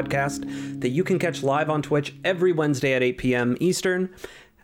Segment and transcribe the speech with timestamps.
[0.00, 3.56] podcast that you can catch live on Twitch every Wednesday at 8 p.m.
[3.60, 4.10] Eastern,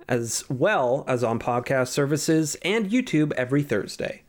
[0.08, 4.22] as well as on podcast services and YouTube every Thursday.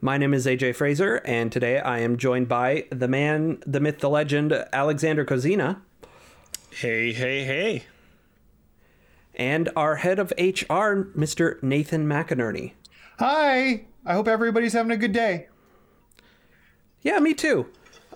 [0.00, 3.98] My name is AJ Fraser, and today I am joined by the man, the myth,
[3.98, 5.80] the legend, Alexander Kozina.
[6.70, 7.84] Hey, hey, hey.
[9.34, 11.62] And our head of HR, Mr.
[11.62, 12.72] Nathan McInerney.
[13.18, 13.84] Hi.
[14.06, 15.48] I hope everybody's having a good day.
[17.02, 17.66] Yeah, me too.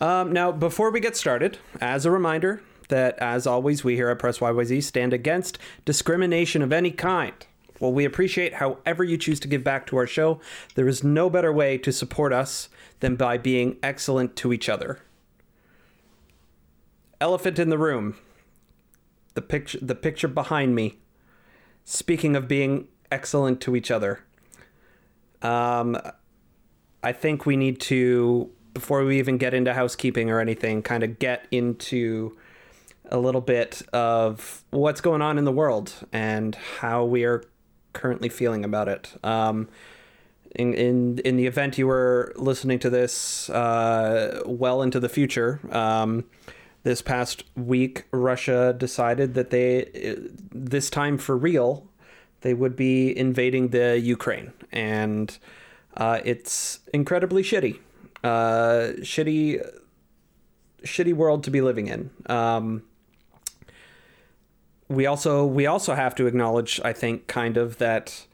[0.03, 4.19] Um, now, before we get started, as a reminder that, as always, we here at
[4.19, 7.33] Press YYZ stand against discrimination of any kind.
[7.79, 10.41] While we appreciate however you choose to give back to our show,
[10.75, 14.99] there is no better way to support us than by being excellent to each other.
[17.21, 18.17] Elephant in the room.
[19.35, 20.99] The picture the picture behind me.
[21.85, 24.25] Speaking of being excellent to each other.
[25.43, 25.97] Um
[27.03, 31.19] I think we need to before we even get into housekeeping or anything, kind of
[31.19, 32.37] get into
[33.11, 37.43] a little bit of what's going on in the world and how we are
[37.93, 39.13] currently feeling about it.
[39.23, 39.69] Um,
[40.55, 45.61] in, in in the event you were listening to this uh, well into the future,
[45.71, 46.25] um,
[46.83, 50.19] this past week, Russia decided that they,
[50.51, 51.87] this time for real,
[52.41, 55.39] they would be invading the Ukraine, and
[55.97, 57.79] uh, it's incredibly shitty,
[58.23, 59.65] uh, shitty,
[60.85, 62.11] shitty world to be living in.
[62.27, 62.83] Um,
[64.89, 68.27] we also we also have to acknowledge, I think, kind of that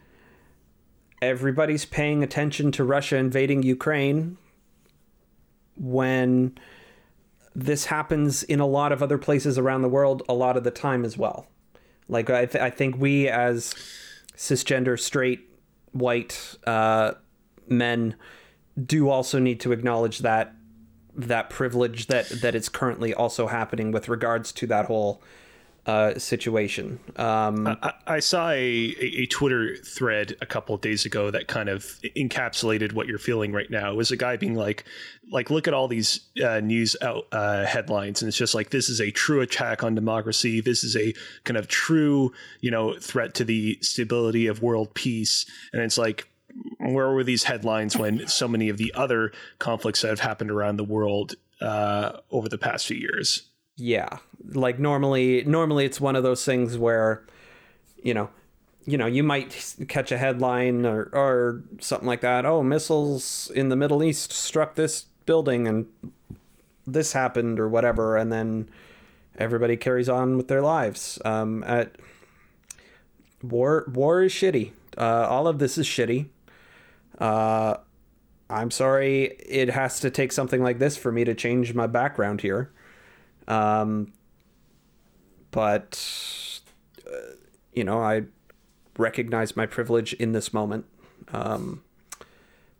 [1.23, 4.37] everybody's paying attention to Russia invading Ukraine
[5.77, 6.57] when
[7.55, 10.71] this happens in a lot of other places around the world a lot of the
[10.71, 11.47] time as well.
[12.09, 13.75] Like I, th- I think we as
[14.37, 15.41] cisgender straight
[15.93, 17.13] white uh,
[17.67, 18.15] men
[18.87, 20.55] do also need to acknowledge that
[21.15, 25.21] that privilege that that is currently also happening with regards to that whole
[25.89, 27.01] uh, situation.
[27.17, 31.71] Um, I, I, saw a, a Twitter thread a couple of days ago that kind
[31.71, 31.83] of
[32.15, 33.91] encapsulated what you're feeling right now.
[33.91, 34.85] It was a guy being like,
[35.33, 38.91] like, look at all these uh, news out, uh, headlines, and it's just like this
[38.91, 40.61] is a true attack on democracy.
[40.61, 41.15] This is a
[41.45, 45.47] kind of true, you know, threat to the stability of world peace.
[45.73, 46.29] And it's like,
[46.79, 50.77] where were these headlines when so many of the other conflicts that have happened around
[50.77, 53.49] the world uh, over the past few years?
[53.79, 54.19] yeah.
[54.53, 57.25] Like normally normally it's one of those things where
[58.03, 58.29] you know
[58.85, 62.45] you know you might catch a headline or, or something like that.
[62.45, 65.87] Oh missiles in the middle east struck this building and
[66.87, 68.69] this happened or whatever and then
[69.39, 71.21] everybody carries on with their lives.
[71.25, 71.97] Um, at
[73.43, 74.73] war war is shitty.
[74.97, 76.27] Uh, all of this is shitty
[77.19, 77.77] uh,
[78.49, 82.41] i'm sorry it has to take something like this for me to change my background
[82.41, 82.71] here
[83.49, 84.13] um,
[85.51, 86.61] but,
[87.07, 87.33] uh,
[87.73, 88.25] you know, I
[88.97, 90.85] recognize my privilege in this moment
[91.33, 91.83] um,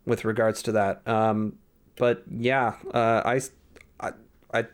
[0.05, 1.05] with regards to that.
[1.07, 1.57] Um,
[1.97, 3.41] but yeah, uh, I,
[3.99, 4.11] I,
[4.53, 4.65] I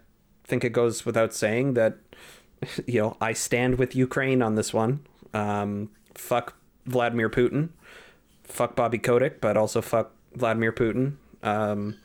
[0.43, 1.97] think it goes without saying that,
[2.85, 5.05] you know, I stand with Ukraine on this one.
[5.33, 7.69] Um, fuck Vladimir Putin.
[8.45, 11.15] Fuck Bobby Kotick, but also fuck Vladimir Putin.
[11.43, 11.97] Um,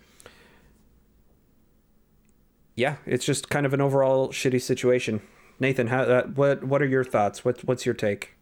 [2.74, 5.20] yeah, it's just kind of an overall shitty situation.
[5.58, 7.44] Nathan, how, uh, what what are your thoughts?
[7.44, 8.34] What what's your take?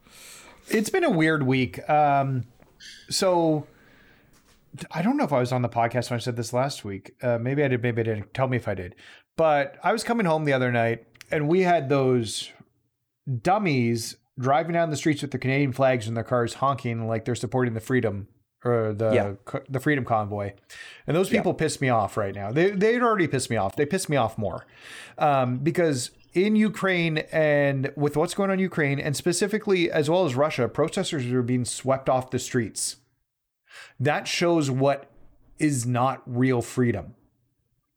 [0.68, 1.88] It's been a weird week.
[1.90, 2.44] Um,
[3.10, 3.66] so
[4.92, 7.14] I don't know if I was on the podcast when I said this last week.
[7.22, 7.82] Uh, maybe I did.
[7.82, 8.34] Maybe I didn't.
[8.34, 8.94] Tell me if I did.
[9.36, 12.50] But I was coming home the other night, and we had those
[13.42, 17.34] dummies driving down the streets with the Canadian flags in their cars, honking like they're
[17.34, 18.28] supporting the freedom
[18.64, 19.60] or the yeah.
[19.68, 20.52] the Freedom Convoy,
[21.06, 21.58] and those people yeah.
[21.58, 22.50] piss me off right now.
[22.50, 23.76] They they'd already pissed me off.
[23.76, 24.66] They piss me off more
[25.16, 30.24] um, because in Ukraine and with what's going on in Ukraine and specifically as well
[30.24, 32.96] as Russia, protesters are being swept off the streets.
[34.00, 35.10] That shows what
[35.58, 37.14] is not real freedom.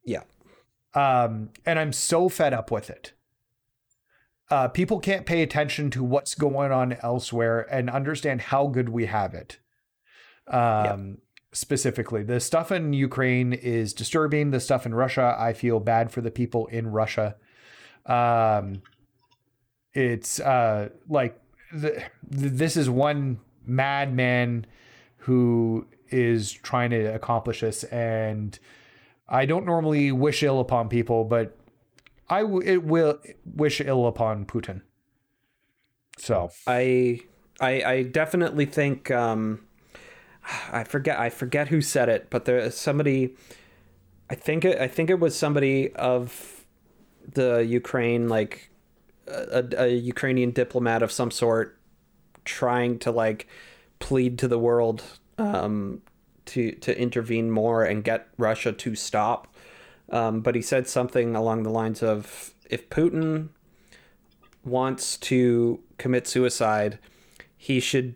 [0.06, 0.24] Yeah.
[0.94, 3.14] Um, and I'm so fed up with it.
[4.52, 9.06] Uh, people can't pay attention to what's going on elsewhere and understand how good we
[9.06, 9.60] have it
[10.48, 11.20] um,
[11.54, 12.22] specifically.
[12.22, 14.52] The stuff in Ukraine is disturbing.
[14.52, 17.38] The stuff in Russia, I feel bad for the people in Russia.
[18.06, 18.82] Um,
[19.94, 21.40] it's uh, like
[21.72, 24.66] the, this is one madman
[25.16, 28.60] who is trying to accomplish this, and
[29.30, 31.56] I don't normally wish ill upon people, but
[32.32, 34.82] I w- it will wish ill upon Putin.
[36.18, 37.22] So I
[37.60, 39.62] I, I definitely think um,
[40.72, 43.36] I forget I forget who said it, but there somebody
[44.30, 46.66] I think it, I think it was somebody of
[47.34, 48.72] the Ukraine, like
[49.28, 51.78] a, a Ukrainian diplomat of some sort,
[52.46, 53.48] trying to like
[54.00, 55.04] plead to the world
[55.38, 56.02] um,
[56.46, 59.51] to to intervene more and get Russia to stop.
[60.12, 63.50] Um, but he said something along the lines of, "If Putin
[64.64, 67.00] wants to commit suicide,
[67.58, 68.16] he should."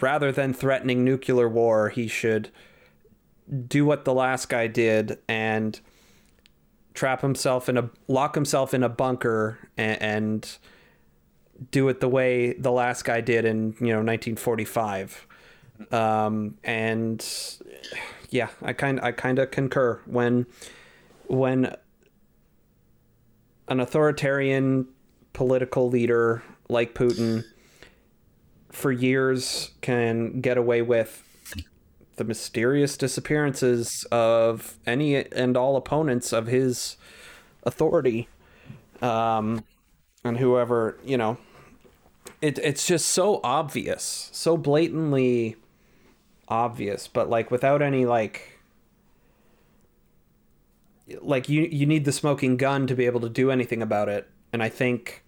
[0.00, 2.50] Rather than threatening nuclear war, he should
[3.68, 5.78] do what the last guy did and
[6.94, 10.58] trap himself in a lock himself in a bunker and, and
[11.70, 15.26] do it the way the last guy did in you know 1945
[15.90, 17.24] um, and
[18.32, 20.00] yeah i kind i kind of concur.
[20.06, 20.46] When
[21.28, 21.76] when
[23.68, 24.88] an authoritarian
[25.32, 27.44] political leader like putin
[28.70, 31.22] for years can get away with
[32.16, 36.96] the mysterious disappearances of any and all opponents of his
[37.64, 38.28] authority
[39.00, 39.64] um,
[40.24, 41.38] and whoever you know
[42.40, 45.56] it, it's just so obvious so blatantly
[46.52, 48.60] obvious but like without any like
[51.20, 54.28] like you you need the smoking gun to be able to do anything about it
[54.52, 55.22] and i think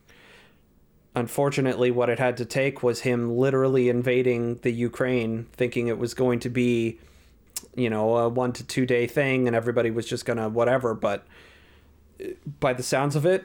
[1.14, 6.14] unfortunately, what it had to take was him literally invading the Ukraine, thinking it was
[6.14, 6.98] going to be,
[7.74, 10.94] you know, a one to two day thing, and everybody was just gonna whatever.
[10.94, 11.26] But
[12.60, 13.44] by the sounds of it,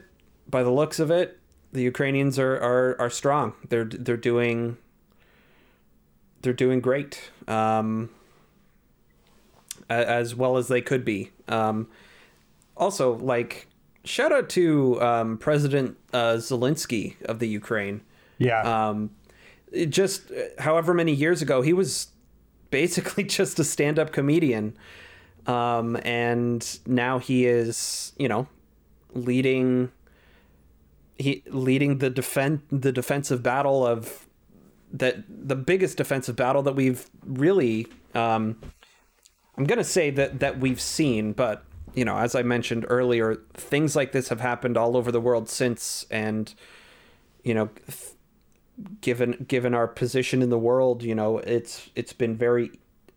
[0.49, 1.39] by the looks of it,
[1.71, 3.53] the Ukrainians are are, are strong.
[3.69, 4.77] They're they're doing
[6.41, 8.09] they're doing great, um,
[9.89, 11.31] as well as they could be.
[11.47, 11.87] Um,
[12.77, 13.67] also, like
[14.03, 18.01] shout out to um, President uh, Zelensky of the Ukraine.
[18.37, 18.89] Yeah.
[18.89, 19.11] Um,
[19.89, 22.07] just however many years ago, he was
[22.71, 24.77] basically just a stand-up comedian,
[25.45, 28.47] um, and now he is, you know,
[29.13, 29.91] leading.
[31.17, 34.25] He leading the defend the defensive battle of
[34.93, 38.57] that the biggest defensive battle that we've really um,
[39.59, 43.95] I'm gonna say that that we've seen, but you know, as I mentioned earlier, things
[43.95, 46.53] like this have happened all over the world since, and
[47.43, 47.69] you know,
[49.01, 52.71] given given our position in the world, you know, it's it's been very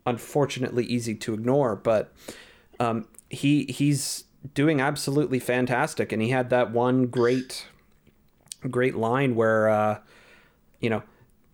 [0.05, 1.77] unfortunately easy to ignore.
[1.77, 2.13] But
[2.79, 7.67] um, he he's doing absolutely fantastic, and he had that one great
[8.69, 9.99] great line where uh,
[10.81, 11.03] you know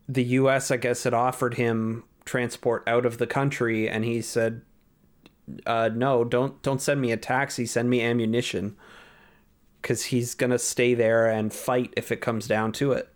[0.09, 0.71] the U.S.
[0.71, 4.61] I guess had offered him transport out of the country, and he said
[5.65, 7.65] uh, no, don't don't send me a taxi.
[7.65, 8.75] Send me ammunition,
[9.81, 13.09] because he's gonna stay there and fight if it comes down to it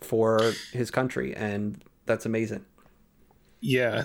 [0.00, 2.64] for his country, and that's amazing.
[3.60, 4.04] Yeah,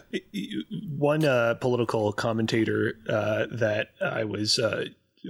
[0.87, 4.85] one uh, political commentator uh, that I was uh,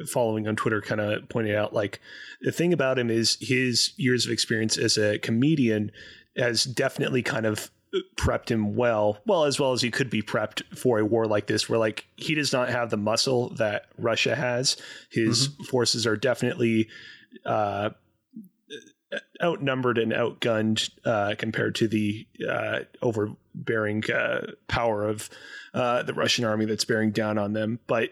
[0.05, 2.01] following on Twitter kind of pointed out like
[2.41, 5.91] the thing about him is his years of experience as a comedian
[6.37, 7.71] has definitely kind of
[8.17, 11.47] prepped him well, well as well as he could be prepped for a war like
[11.47, 14.77] this, where like he does not have the muscle that Russia has.
[15.09, 15.63] His mm-hmm.
[15.63, 16.89] forces are definitely
[17.45, 17.91] uh,
[19.41, 25.29] outnumbered and outgunned uh, compared to the uh, overbearing uh, power of
[25.73, 27.79] uh, the Russian army that's bearing down on them.
[27.87, 28.11] But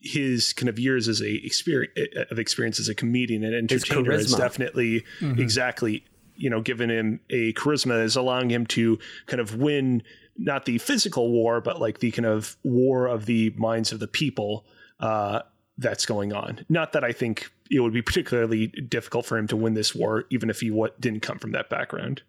[0.00, 1.92] his kind of years as a experience
[2.30, 5.40] of experience as a comedian and entertainer is definitely mm-hmm.
[5.40, 6.04] exactly
[6.36, 10.02] you know, given him a charisma is allowing him to kind of win
[10.38, 14.08] not the physical war, but like the kind of war of the minds of the
[14.08, 14.66] people
[15.00, 15.40] uh,
[15.78, 16.64] that's going on.
[16.68, 20.24] Not that I think it would be particularly difficult for him to win this war,
[20.30, 22.22] even if he what didn't come from that background.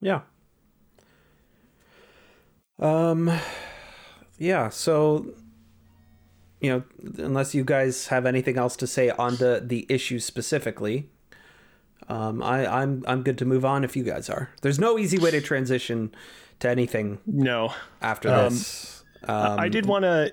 [0.00, 0.22] Yeah.
[2.78, 3.30] Um.
[4.38, 4.68] Yeah.
[4.70, 5.34] So,
[6.60, 6.82] you know,
[7.24, 11.08] unless you guys have anything else to say on the the issue specifically,
[12.08, 14.50] um, I, I'm I'm good to move on if you guys are.
[14.62, 16.14] There's no easy way to transition
[16.60, 17.18] to anything.
[17.26, 17.72] No.
[18.00, 20.32] After um, this, um, I did want to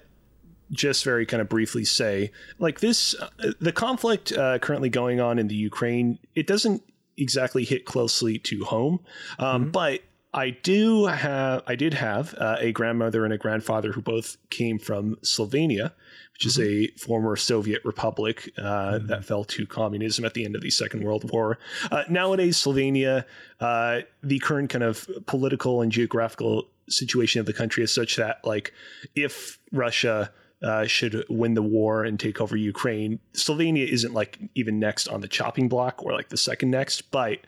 [0.72, 5.40] just very kind of briefly say, like this, uh, the conflict uh, currently going on
[5.40, 6.84] in the Ukraine, it doesn't
[7.18, 9.00] exactly hit closely to home,
[9.40, 9.72] um, mm-hmm.
[9.72, 14.38] but I do have, I did have uh, a grandmother and a grandfather who both
[14.52, 15.92] came from Slovenia,
[16.40, 16.96] which is mm-hmm.
[16.96, 19.08] a former Soviet republic uh, mm-hmm.
[19.08, 21.60] that fell to communism at the end of the Second World War.
[21.92, 23.26] Uh, nowadays, Slovenia,
[23.60, 28.40] uh, the current kind of political and geographical situation of the country is such that,
[28.46, 28.72] like,
[29.16, 30.32] if Russia
[30.64, 35.20] uh, should win the war and take over Ukraine, Slovenia isn't like even next on
[35.20, 37.40] the chopping block or like the second next, but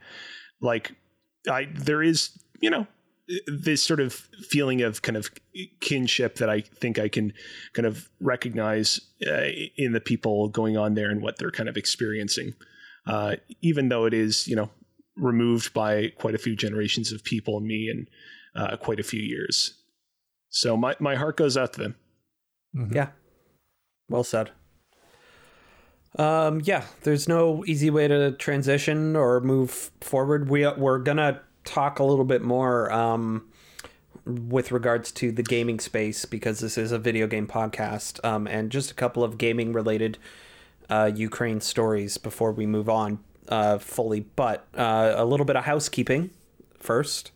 [0.59, 0.95] like,
[1.49, 2.87] I there is you know
[3.47, 5.29] this sort of feeling of kind of
[5.79, 7.33] kinship that I think I can
[7.73, 9.47] kind of recognize uh,
[9.77, 12.53] in the people going on there and what they're kind of experiencing,
[13.07, 14.69] uh, even though it is you know
[15.15, 18.07] removed by quite a few generations of people and me and
[18.55, 19.75] uh, quite a few years.
[20.49, 21.95] So my my heart goes out to them.
[22.75, 22.95] Mm-hmm.
[22.95, 23.09] Yeah,
[24.09, 24.51] well said.
[26.17, 30.49] Um, yeah, there's no easy way to transition or move forward.
[30.49, 33.47] We we're gonna talk a little bit more um,
[34.25, 38.71] with regards to the gaming space because this is a video game podcast, um, and
[38.71, 40.17] just a couple of gaming related
[40.89, 44.21] uh, Ukraine stories before we move on uh, fully.
[44.21, 46.31] But uh, a little bit of housekeeping
[46.79, 47.31] first.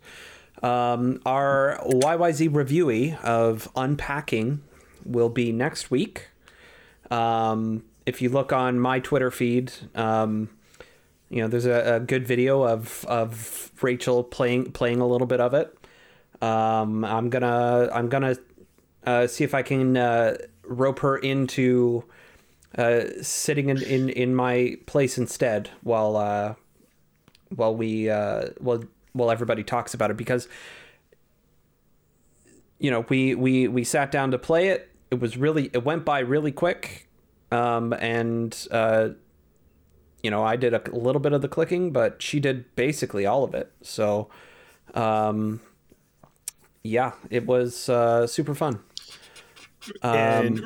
[0.64, 4.62] Um, our YYZ reviewee of Unpacking
[5.04, 6.30] will be next week.
[7.12, 10.50] Um, if you look on my Twitter feed, um,
[11.30, 15.40] you know there's a, a, good video of of Rachel playing playing a little bit
[15.40, 15.78] of it.
[16.42, 18.38] Um, I'm gonna I'm gonna
[19.06, 22.04] uh, see if I can uh, rope her into
[22.78, 26.56] uh, sitting in, in, in my place instead while uh,
[27.50, 30.48] while we uh, while while everybody talks about it because
[32.80, 34.92] you know we we we sat down to play it.
[35.12, 37.08] It was really it went by really quick
[37.52, 39.10] um, and uh,
[40.26, 43.44] you know, I did a little bit of the clicking, but she did basically all
[43.44, 43.72] of it.
[43.84, 44.28] So,
[44.96, 45.62] um,
[46.82, 48.80] yeah, it was uh, super fun.
[50.02, 50.66] Um, and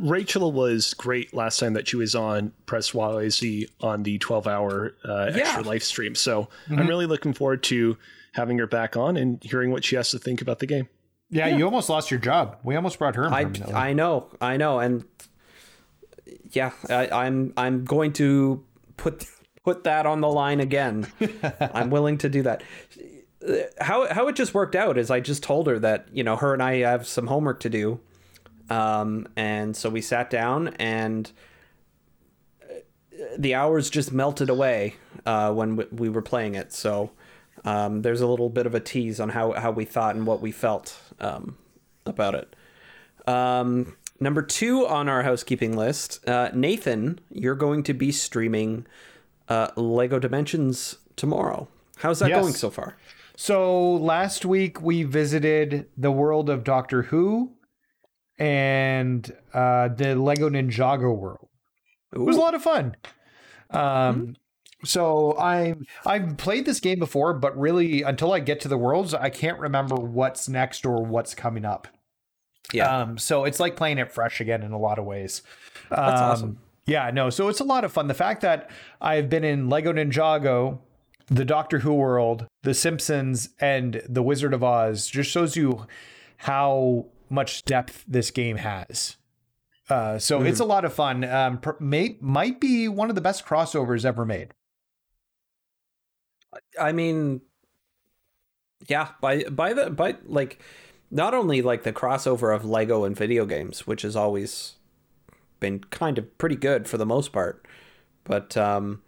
[0.00, 4.94] Rachel was great last time that she was on Press YYZ on the 12 hour
[5.04, 5.40] uh, yeah.
[5.40, 6.14] extra live stream.
[6.14, 6.78] So mm-hmm.
[6.78, 7.98] I'm really looking forward to
[8.34, 10.88] having her back on and hearing what she has to think about the game.
[11.30, 11.56] Yeah, yeah.
[11.56, 12.58] you almost lost your job.
[12.62, 13.26] We almost brought her.
[13.26, 15.04] I, I know, I know, and
[16.52, 18.64] yeah, I, I'm I'm going to
[19.00, 19.26] put
[19.64, 21.06] put that on the line again.
[21.60, 22.62] I'm willing to do that.
[23.80, 26.52] How how it just worked out is I just told her that you know her
[26.52, 28.00] and I have some homework to do,
[28.68, 31.32] um, and so we sat down and
[33.36, 34.94] the hours just melted away
[35.26, 36.72] uh, when we were playing it.
[36.72, 37.10] So
[37.64, 40.40] um, there's a little bit of a tease on how how we thought and what
[40.40, 41.56] we felt um,
[42.04, 42.54] about it.
[43.26, 48.86] Um, Number two on our housekeeping list, uh, Nathan, you're going to be streaming
[49.48, 51.68] uh, Lego Dimensions tomorrow.
[51.96, 52.40] How's that yes.
[52.40, 52.96] going so far?
[53.36, 57.52] So last week we visited the world of Doctor Who
[58.38, 61.48] and uh, the Lego Ninjago world.
[62.14, 62.22] Ooh.
[62.22, 62.96] It was a lot of fun.
[63.70, 64.32] Um, mm-hmm.
[64.84, 65.74] So I
[66.04, 69.58] I've played this game before, but really until I get to the worlds, I can't
[69.58, 71.88] remember what's next or what's coming up.
[72.72, 73.02] Yeah.
[73.02, 75.42] Um, so it's like playing it fresh again in a lot of ways.
[75.90, 76.58] That's um, awesome.
[76.86, 77.30] Yeah, no.
[77.30, 78.08] So it's a lot of fun.
[78.08, 80.78] The fact that I've been in Lego Ninjago,
[81.26, 85.86] the Doctor Who world, The Simpsons, and The Wizard of Oz just shows you
[86.38, 89.16] how much depth this game has.
[89.88, 90.48] Uh, so mm-hmm.
[90.48, 91.24] it's a lot of fun.
[91.24, 94.52] Um, may, might be one of the best crossovers ever made.
[96.80, 97.40] I mean,
[98.88, 100.60] yeah, by by the by like
[101.10, 104.76] not only like the crossover of Lego and video games, which has always
[105.58, 107.66] been kind of pretty good for the most part,
[108.24, 109.02] but um,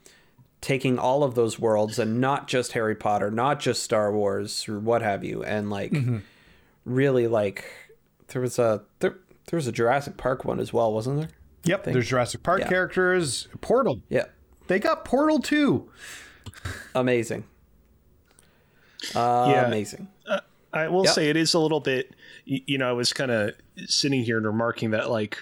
[0.60, 4.78] taking all of those worlds and not just Harry Potter, not just Star Wars or
[4.78, 6.18] what have you, and like mm-hmm.
[6.84, 7.64] really like
[8.28, 9.16] there was a there
[9.46, 11.28] there was a Jurassic Park one as well, wasn't there?
[11.64, 12.68] Yep, there's Jurassic Park yeah.
[12.68, 13.48] characters.
[13.60, 14.00] Portal.
[14.08, 14.24] Yeah,
[14.66, 15.90] they got Portal too.
[16.94, 17.44] Amazing.
[19.14, 19.66] Uh, yeah.
[19.66, 20.08] Amazing.
[20.26, 20.40] Uh,
[20.72, 21.14] I will yep.
[21.14, 22.14] say it is a little bit.
[22.44, 23.54] You know, I was kind of
[23.86, 25.38] sitting here and remarking that like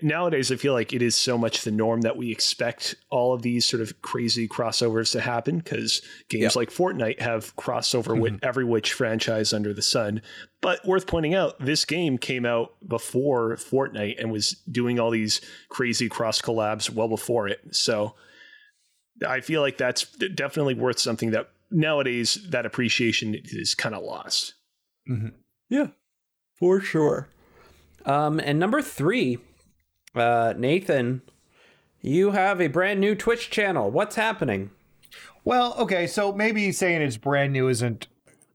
[0.00, 3.42] nowadays I feel like it is so much the norm that we expect all of
[3.42, 6.56] these sort of crazy crossovers to happen because games yep.
[6.56, 8.20] like Fortnite have crossover mm-hmm.
[8.20, 10.22] with every which franchise under the sun.
[10.60, 15.40] But worth pointing out, this game came out before Fortnite and was doing all these
[15.68, 17.74] crazy cross collabs well before it.
[17.74, 18.14] So
[19.26, 20.04] I feel like that's
[20.34, 24.54] definitely worth something that nowadays that appreciation is kind of lost.
[25.10, 25.28] Mm-hmm.
[25.68, 25.88] Yeah,
[26.58, 27.28] for sure.
[28.04, 29.38] Um, and number three,
[30.14, 31.22] uh, Nathan,
[32.00, 33.90] you have a brand new Twitch channel.
[33.90, 34.70] What's happening?
[35.44, 38.06] Well, okay, so maybe saying it's brand new isn't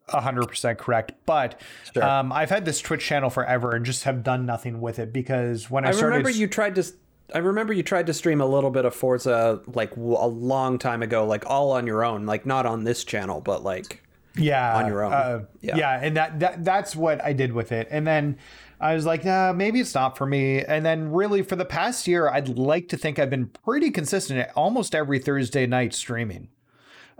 [0.09, 1.59] 100% correct, but
[1.93, 2.03] sure.
[2.03, 5.69] um, I've had this Twitch channel forever and just have done nothing with it because
[5.69, 6.17] when I, I started.
[6.17, 6.85] remember you tried to
[7.33, 11.03] I remember you tried to stream a little bit of Forza like a long time
[11.03, 14.01] ago, like all on your own, like not on this channel, but like
[14.37, 15.13] yeah, on your own.
[15.13, 15.75] Uh, yeah.
[15.75, 17.87] yeah, and that, that that's what I did with it.
[17.91, 18.37] And then
[18.79, 20.63] I was like, nah, maybe it's not for me.
[20.63, 24.39] And then really for the past year, I'd like to think I've been pretty consistent
[24.39, 26.49] at almost every Thursday night streaming.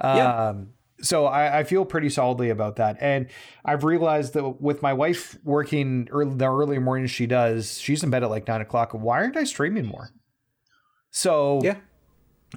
[0.02, 0.50] Yeah.
[0.50, 0.70] Um,
[1.02, 2.98] so I, I feel pretty solidly about that.
[3.00, 3.28] And
[3.64, 8.10] I've realized that with my wife working early, the early mornings she does, she's in
[8.10, 8.94] bed at like nine o'clock.
[8.94, 10.10] Why aren't I streaming more?
[11.12, 11.78] So Yeah.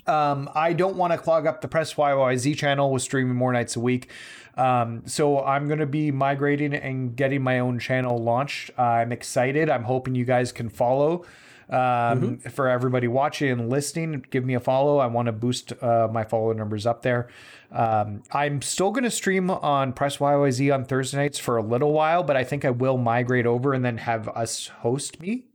[0.07, 3.77] um, I don't want to clog up the Press YYZ channel with streaming more nights
[3.77, 4.11] a week.
[4.57, 8.71] Um, so I'm going to be migrating and getting my own channel launched.
[8.79, 9.71] I'm excited.
[9.71, 11.25] I'm hoping you guys can follow.
[11.71, 14.99] Um, For everybody watching and listening, give me a follow.
[14.99, 17.29] I want to boost uh, my follower numbers up there.
[17.71, 21.93] Um, I'm still going to stream on Press YYZ on Thursday nights for a little
[21.93, 25.47] while, but I think I will migrate over and then have us host me.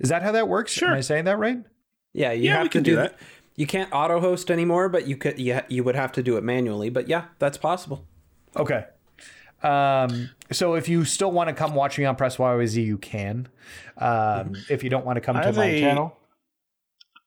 [0.00, 0.80] Is that how that works?
[0.82, 1.58] Am I saying that right?
[2.14, 3.18] Yeah, you Yeah, have we to can do do that.
[3.18, 3.26] that.
[3.54, 6.42] You can't auto host anymore, but you could you, you would have to do it
[6.44, 6.88] manually.
[6.88, 8.06] But yeah, that's possible.
[8.56, 8.86] Okay.
[9.62, 13.48] Um, so if you still want to come watch me on Press YYZ, you can.
[13.98, 16.16] Um, if you don't want to come I to my a- channel,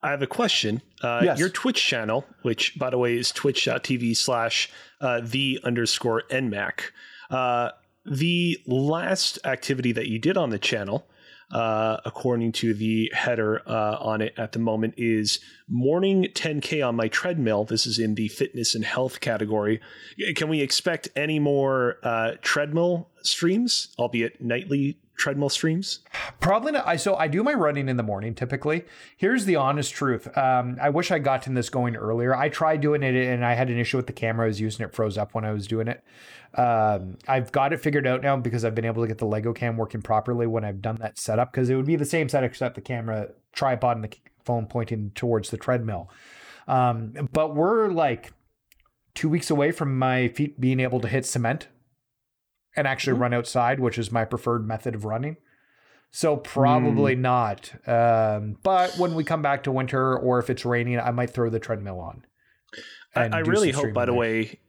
[0.03, 0.81] I have a question.
[1.01, 1.39] Uh, Yes.
[1.39, 4.69] Your Twitch channel, which by the way is twitch.tv slash
[5.01, 6.91] uh, the underscore nmac.
[7.29, 7.71] Uh,
[8.05, 11.07] the last activity that you did on the channel,
[11.51, 16.95] uh, according to the header uh, on it at the moment, is morning 10K on
[16.95, 17.65] my treadmill.
[17.65, 19.81] This is in the fitness and health category.
[20.35, 25.99] Can we expect any more uh, treadmill streams, albeit nightly treadmill streams?
[26.39, 26.85] probably not.
[26.87, 28.85] I so I do my running in the morning typically.
[29.17, 30.35] Here's the honest truth.
[30.37, 32.35] Um, I wish I gotten this going earlier.
[32.35, 34.45] I tried doing it and I had an issue with the camera.
[34.45, 36.03] I was using it froze up when I was doing it.
[36.55, 39.51] Um, I've got it figured out now because I've been able to get the Lego
[39.51, 42.49] cam working properly when I've done that setup because it would be the same setup
[42.49, 46.09] except the camera tripod and the phone pointing towards the treadmill.
[46.67, 48.31] Um, but we're like
[49.13, 51.67] two weeks away from my feet being able to hit cement
[52.75, 55.37] and actually run outside, which is my preferred method of running.
[56.11, 57.73] So probably not.
[57.87, 61.49] Um, but when we come back to winter or if it's raining, I might throw
[61.49, 62.25] the treadmill on.
[63.13, 64.59] and I, I really hope, by the way,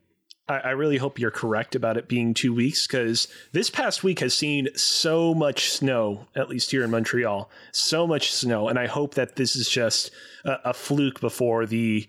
[0.49, 4.21] I, I really hope you're correct about it being two weeks because this past week
[4.21, 8.69] has seen so much snow, at least here in Montreal, so much snow.
[8.69, 10.11] And I hope that this is just
[10.45, 12.07] a, a fluke before the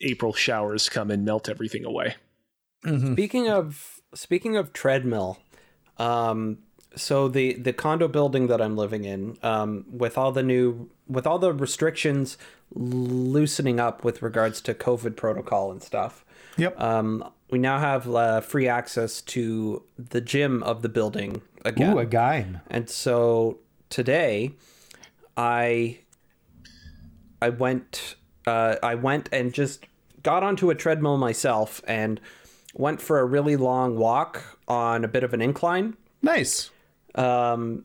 [0.00, 2.16] April showers come and melt everything away.
[2.84, 3.12] Mhm.
[3.14, 5.38] Speaking of speaking of treadmill,
[5.98, 6.58] um,
[6.94, 11.26] so the the condo building that I'm living in, um, with all the new with
[11.26, 12.38] all the restrictions
[12.74, 16.24] loosening up with regards to COVID protocol and stuff,
[16.56, 16.80] Yep.
[16.80, 21.96] um, we now have uh, free access to the gym of the building again.
[21.96, 22.46] Ooh, a guy.
[22.68, 23.58] And so
[23.90, 24.52] today,
[25.36, 26.00] I
[27.40, 29.86] I went uh, I went and just
[30.22, 32.20] got onto a treadmill myself and
[32.74, 35.96] went for a really long walk on a bit of an incline.
[36.22, 36.70] Nice.
[37.14, 37.84] Um,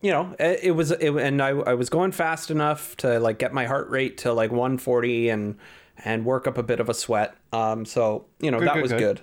[0.00, 3.38] you know, it, it was it, and I I was going fast enough to like
[3.38, 5.58] get my heart rate to like 140 and
[6.04, 7.34] and work up a bit of a sweat.
[7.52, 8.98] Um, so you know Good, that good, was good.
[9.00, 9.20] good.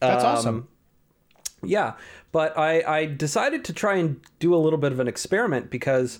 [0.00, 0.68] That's Um, awesome.
[1.62, 1.94] Yeah,
[2.30, 6.18] but I, I decided to try and do a little bit of an experiment because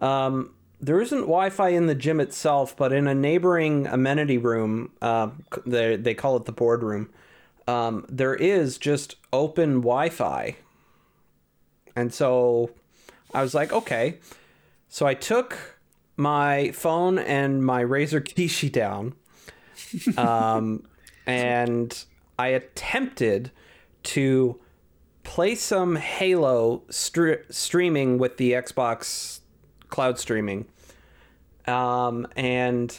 [0.00, 5.28] um, there isn't Wi-Fi in the gym itself, but in a neighboring amenity room, uh,
[5.66, 7.10] they they call it the boardroom.
[7.68, 10.56] Um, there is just open Wi-Fi,
[11.94, 12.70] and so
[13.34, 14.18] I was like, okay.
[14.88, 15.78] So I took
[16.20, 19.14] my phone and my Razer Kishi down,
[20.18, 20.84] um,
[21.26, 22.04] and
[22.38, 23.50] I attempted
[24.02, 24.60] to
[25.22, 29.40] play some Halo stre- streaming with the Xbox
[29.88, 30.66] cloud streaming,
[31.66, 32.98] um, and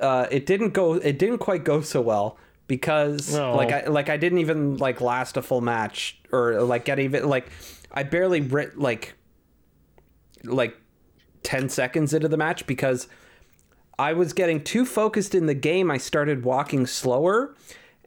[0.00, 0.94] uh, it didn't go.
[0.94, 3.54] It didn't quite go so well because No.
[3.56, 7.28] like I like I didn't even like last a full match or like get even
[7.28, 7.46] like
[7.92, 9.14] I barely writ like
[10.44, 10.76] like
[11.46, 13.06] 10 seconds into the match because
[13.98, 15.90] I was getting too focused in the game.
[15.90, 17.54] I started walking slower,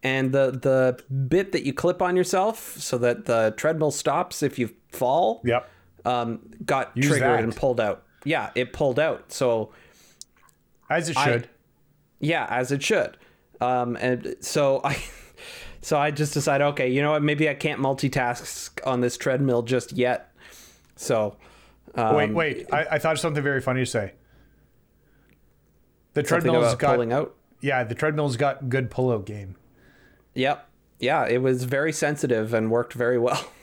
[0.04, 4.60] and the the bit that you clip on yourself so that the treadmill stops if
[4.60, 5.69] you fall Yep.
[6.06, 7.43] um, got Use triggered that.
[7.43, 8.04] and pulled out.
[8.25, 9.32] Yeah, it pulled out.
[9.32, 9.71] So
[10.89, 11.49] As it should.
[12.19, 13.17] yeah, as it should.
[13.62, 14.97] Um, and so I,
[15.82, 17.23] so I just decided, okay, you know what?
[17.23, 20.32] Maybe I can't multitask on this treadmill just yet.
[20.97, 21.36] So,
[21.95, 22.73] um, wait, wait.
[22.73, 24.13] I, I thought of something very funny to say.
[26.13, 27.36] The something treadmill's got pulling out.
[27.62, 27.84] yeah.
[27.84, 29.56] The treadmill's got good pullout game.
[30.34, 30.67] Yep.
[30.99, 33.45] Yeah, it was very sensitive and worked very well.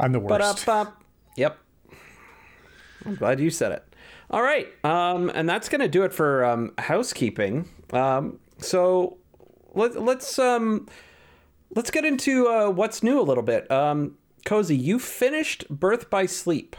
[0.00, 0.68] I'm the But worst.
[0.68, 1.04] up, up.
[1.36, 1.58] Yep.
[3.06, 3.84] I'm glad you said it.
[4.30, 4.68] All right.
[4.84, 7.68] Um, and that's going to do it for um, housekeeping.
[7.92, 9.18] Um, so
[9.74, 10.86] let, let's um,
[11.74, 13.70] let's get into uh, what's new a little bit.
[14.48, 16.74] Cozy, you finished Birth by Sleep.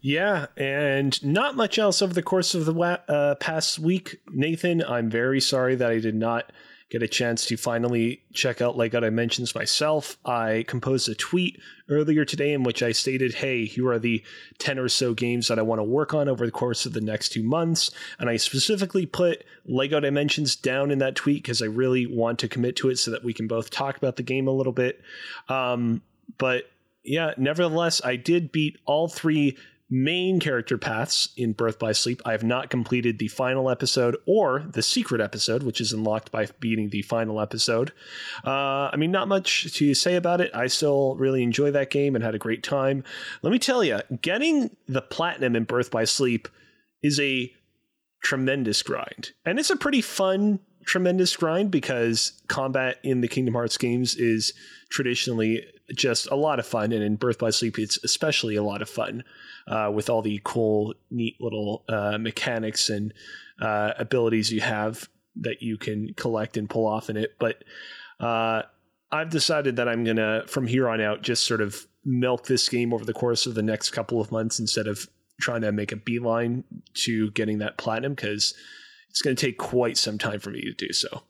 [0.00, 4.20] Yeah, and not much else over the course of the uh, past week.
[4.28, 6.50] Nathan, I'm very sorry that I did not
[6.90, 10.18] get a chance to finally check out Lego Dimensions myself.
[10.24, 14.24] I composed a tweet earlier today in which I stated, hey, here are the
[14.58, 17.00] 10 or so games that I want to work on over the course of the
[17.00, 17.92] next two months.
[18.18, 22.48] And I specifically put Lego Dimensions down in that tweet because I really want to
[22.48, 25.00] commit to it so that we can both talk about the game a little bit.
[25.48, 26.02] Um,
[26.38, 26.64] but
[27.04, 29.56] yeah, nevertheless, I did beat all three
[29.90, 32.22] main character paths in Birth by Sleep.
[32.24, 36.46] I have not completed the final episode or the secret episode, which is unlocked by
[36.60, 37.92] beating the final episode.
[38.46, 40.52] Uh, I mean, not much to say about it.
[40.54, 43.02] I still really enjoy that game and had a great time.
[43.42, 46.46] Let me tell you, getting the platinum in Birth by Sleep
[47.02, 47.52] is a
[48.22, 49.32] tremendous grind.
[49.44, 54.52] And it's a pretty fun, tremendous grind because combat in the Kingdom Hearts games is
[54.90, 55.64] traditionally
[55.94, 56.92] just a lot of fun.
[56.92, 59.24] And in Birth by Sleep, it's especially a lot of fun
[59.66, 63.12] uh, with all the cool, neat little uh, mechanics and
[63.60, 67.36] uh, abilities you have that you can collect and pull off in it.
[67.38, 67.62] But
[68.18, 68.62] uh,
[69.12, 72.68] I've decided that I'm going to, from here on out, just sort of milk this
[72.68, 75.08] game over the course of the next couple of months instead of
[75.40, 78.54] trying to make a beeline to getting that platinum because
[79.08, 81.22] it's going to take quite some time for me to do so.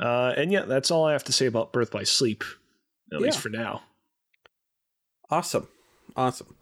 [0.00, 2.44] Uh, and yeah, that's all I have to say about Birth by Sleep,
[3.12, 3.26] at yeah.
[3.26, 3.82] least for now.
[5.30, 5.68] Awesome.
[6.16, 6.56] Awesome.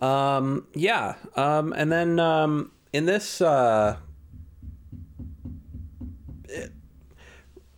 [0.00, 1.14] Um, yeah.
[1.36, 3.96] Um, and then um, in this uh,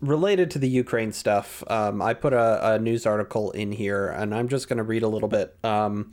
[0.00, 4.34] related to the Ukraine stuff, um, I put a, a, news article in here, and
[4.34, 5.56] I'm just going to read a little bit.
[5.64, 6.12] Um,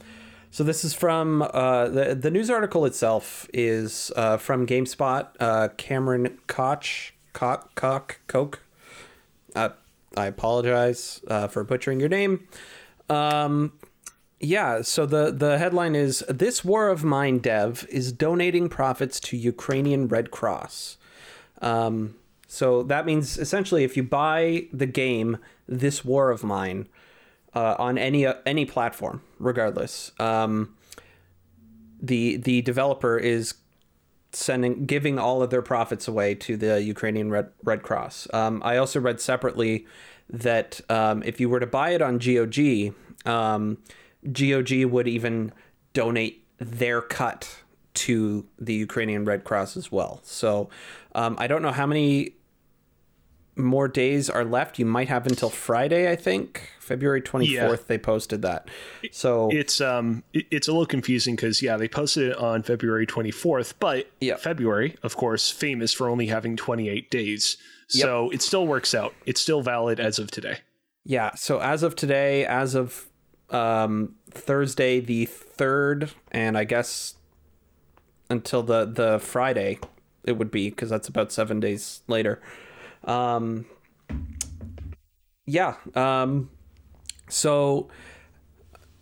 [0.52, 5.28] so this is from uh, the the news article itself is uh, from GameSpot.
[5.40, 8.60] Uh, Cameron Koch, Koch, Koch, Koch.
[10.16, 12.48] I apologize uh, for butchering your name.
[13.10, 13.74] Um,
[14.40, 19.38] yeah, so the the headline is this War of Mine dev is donating profits to
[19.38, 20.98] Ukrainian Red Cross.
[21.62, 22.16] Um,
[22.48, 26.88] so that means essentially if you buy the game This War of Mine
[27.56, 30.76] uh, on any uh, any platform, regardless, um,
[32.02, 33.54] the the developer is
[34.36, 38.28] sending giving all of their profits away to the Ukrainian Red Red Cross.
[38.34, 39.86] Um, I also read separately
[40.30, 42.94] that um, if you were to buy it on GOG
[43.26, 43.78] um,
[44.32, 45.52] GOG would even
[45.94, 47.58] donate their cut
[47.94, 50.20] to the Ukrainian Red Cross as well.
[50.24, 50.70] So
[51.14, 52.36] um, I don't know how many
[53.56, 54.80] more days are left.
[54.80, 56.70] You might have until Friday, I think.
[56.80, 57.76] February 24th yeah.
[57.88, 58.68] they posted that.
[59.12, 63.76] So it's um it's a little confusing cuz yeah, they posted it on February 24th,
[63.80, 64.36] but yeah.
[64.36, 67.58] February, of course, famous for only having 28 days.
[67.88, 68.36] So yep.
[68.36, 69.14] it still works out.
[69.26, 70.60] It's still valid as of today.
[71.06, 73.08] Yeah, so as of today, as of
[73.50, 77.16] um, Thursday the third, and I guess
[78.30, 79.80] until the the Friday
[80.24, 82.42] it would be because that's about seven days later.
[83.04, 83.66] Um,
[85.46, 85.76] yeah.
[85.96, 86.50] Um,
[87.30, 87.90] so.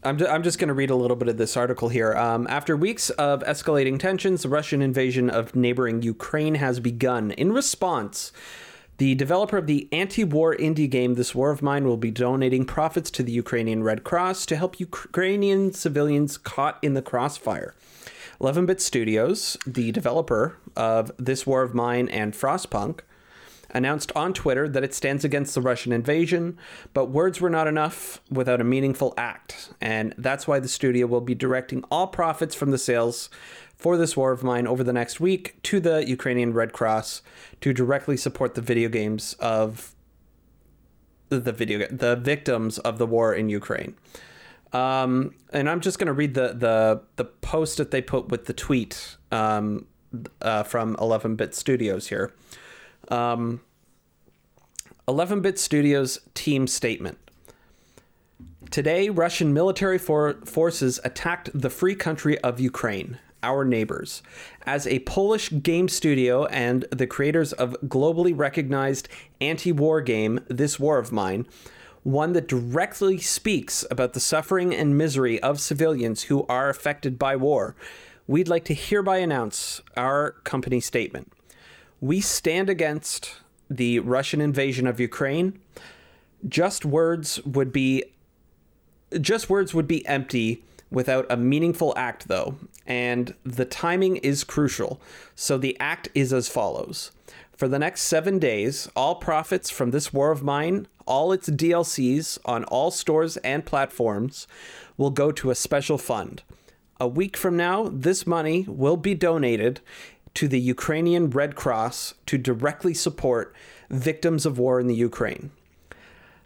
[0.03, 2.15] I'm, I'm just going to read a little bit of this article here.
[2.15, 7.29] Um, after weeks of escalating tensions, the Russian invasion of neighboring Ukraine has begun.
[7.29, 8.31] In response,
[9.01, 12.65] the developer of the anti war indie game This War of Mine will be donating
[12.65, 17.73] profits to the Ukrainian Red Cross to help Ukrainian civilians caught in the crossfire.
[18.39, 22.99] 11 Bit Studios, the developer of This War of Mine and Frostpunk,
[23.73, 26.57] announced on Twitter that it stands against the Russian invasion,
[26.93, 31.21] but words were not enough without a meaningful act, and that's why the studio will
[31.21, 33.29] be directing all profits from the sales
[33.75, 37.23] for this war of mine over the next week to the Ukrainian Red Cross
[37.61, 39.95] to directly support the video games of
[41.29, 43.95] the video the victims of the war in Ukraine.
[44.73, 48.45] Um, and I'm just going to read the, the the post that they put with
[48.45, 49.87] the tweet um,
[50.41, 52.33] uh, from 11-bit Studios here.
[53.11, 53.61] Um,
[55.07, 57.17] 11-bit Studios team statement.
[58.69, 64.21] Today, Russian military for- forces attacked the free country of Ukraine our Neighbors.
[64.65, 70.79] As a Polish game studio and the creators of globally recognized anti war game, This
[70.79, 71.47] War of Mine,
[72.03, 77.35] one that directly speaks about the suffering and misery of civilians who are affected by
[77.35, 77.75] war,
[78.27, 81.31] we'd like to hereby announce our company statement.
[82.01, 83.35] We stand against
[83.69, 85.59] the Russian invasion of Ukraine.
[86.47, 88.03] Just words would be
[89.19, 92.55] just words would be empty without a meaningful act, though,
[92.87, 94.99] and the timing is crucial.
[95.35, 97.11] So the act is as follows.
[97.55, 102.39] For the next seven days, all profits from this war of mine, all its DLCs
[102.45, 104.47] on all stores and platforms,
[104.97, 106.41] will go to a special fund.
[107.01, 109.81] a week from now, this money will be donated
[110.35, 113.53] to the Ukrainian Red Cross to directly support
[113.89, 115.51] victims of war in the Ukraine.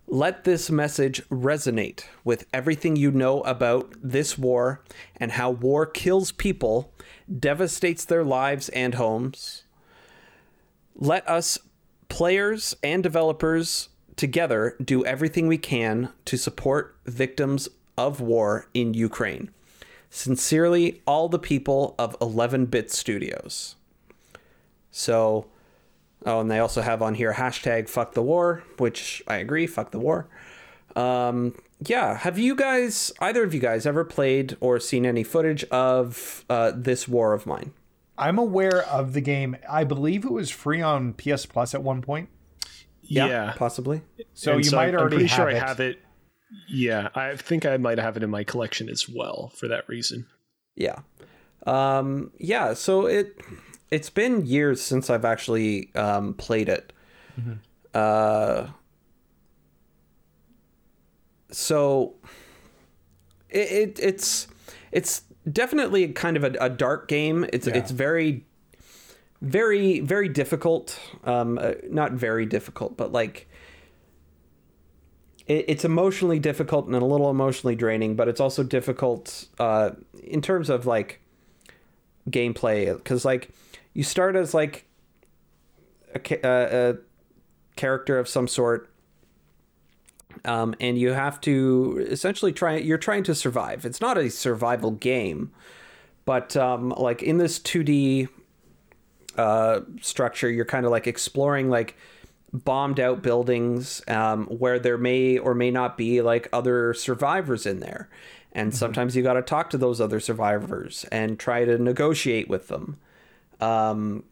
[0.08, 4.82] Let this message resonate with everything you know about this war
[5.18, 6.94] and how war kills people,
[7.40, 9.64] devastates their lives and homes.
[10.96, 11.58] Let us,
[12.08, 17.68] players and developers, together do everything we can to support victims
[17.98, 19.50] of war in Ukraine.
[20.10, 23.76] Sincerely, all the people of 11 Bit Studios.
[24.92, 25.48] So,
[26.26, 29.92] oh, and they also have on here hashtag fuck the war, which I agree, fuck
[29.92, 30.28] the war.
[30.96, 31.54] Um,
[31.86, 36.46] yeah, have you guys, either of you guys, ever played or seen any footage of
[36.50, 37.74] uh, this war of mine?
[38.18, 39.58] I'm aware of the game.
[39.70, 42.30] I believe it was free on PS Plus at one point.
[43.02, 44.02] Yeah, possibly.
[44.34, 45.56] So And you so might I'm already pretty have sure it.
[45.62, 46.00] I have it.
[46.68, 50.28] Yeah, I think I might have it in my collection as well for that reason.
[50.76, 51.00] Yeah.
[51.66, 53.40] Um, yeah, so it
[53.92, 56.94] it's been years since I've actually um, played it.
[57.94, 58.68] Uh,
[61.52, 62.16] so
[63.50, 64.48] it, it it's
[64.92, 67.46] it's definitely kind of a, a dark game.
[67.54, 67.78] It's Yeah.
[67.78, 68.46] it's very
[69.42, 71.00] very very difficult.
[71.24, 73.48] Um, uh, not very difficult, but like
[75.48, 79.92] it, it's emotionally difficult and a little emotionally draining, but it's also difficult uh,
[80.24, 81.22] in terms of like
[82.30, 82.96] gameplay.
[82.96, 83.50] Because like
[83.94, 84.86] you start as like
[86.14, 88.90] a, ca- uh, a character of some sort
[90.44, 93.86] um, and you have to essentially try you're trying to survive.
[93.86, 95.52] It's not a survival game
[96.26, 98.28] but um, like in this 2d
[99.38, 101.96] uh, structure you're kind of like exploring like
[102.64, 107.80] bombed out buildings um, where there may or may not be like other survivors in
[107.80, 108.10] there.
[108.52, 112.70] And sometimes you got to talk to those other survivors and try to negotiate with
[112.70, 112.98] them.
[113.60, 114.24] Um,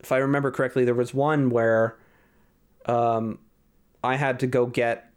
[0.00, 1.96] if i remember correctly there was one where
[2.86, 3.38] um,
[4.02, 5.10] i had to go get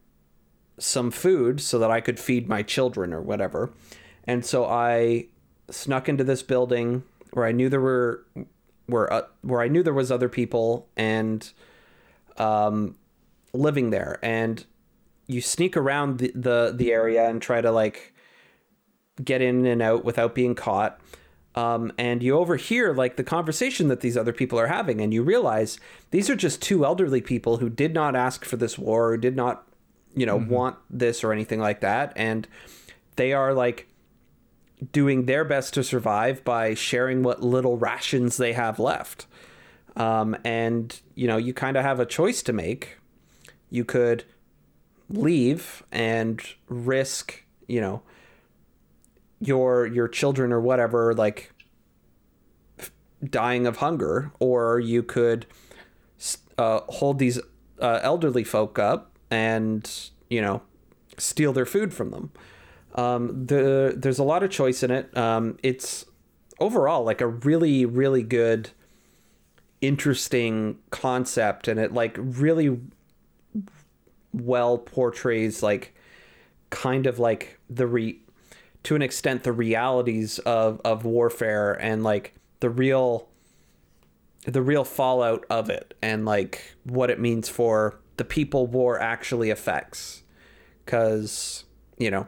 [0.77, 3.71] some food so that i could feed my children or whatever.
[4.25, 5.25] And so i
[5.69, 8.25] snuck into this building where i knew there were
[8.87, 11.51] where uh, where i knew there was other people and
[12.37, 12.95] um,
[13.53, 14.65] living there, and
[15.27, 18.13] you sneak around the, the the area and try to like
[19.23, 20.99] get in and out without being caught.
[21.53, 25.21] Um, and you overhear like the conversation that these other people are having, and you
[25.21, 25.79] realize
[26.11, 29.35] these are just two elderly people who did not ask for this war, or did
[29.35, 29.67] not,
[30.15, 32.47] you know, want this or anything like that, and
[33.17, 33.87] they are like
[34.93, 39.27] doing their best to survive by sharing what little rations they have left.
[39.95, 42.97] Um, and you know, you kind of have a choice to make.
[43.69, 44.25] You could
[45.09, 48.01] leave and risk, you know,
[49.39, 51.51] your your children or whatever like
[53.23, 55.45] dying of hunger, or you could
[56.57, 57.39] uh, hold these
[57.79, 60.61] uh, elderly folk up and you know
[61.17, 62.31] steal their food from them.
[62.95, 65.15] Um, the there's a lot of choice in it.
[65.17, 66.05] Um, it's
[66.59, 68.69] overall like a really really good
[69.81, 72.79] interesting concept and it like really
[74.31, 75.93] well portrays like
[76.69, 78.19] kind of like the re
[78.83, 83.27] to an extent the realities of of warfare and like the real
[84.45, 89.49] the real fallout of it and like what it means for the people war actually
[89.49, 90.23] affects.
[90.85, 91.65] Cuz
[91.97, 92.27] you know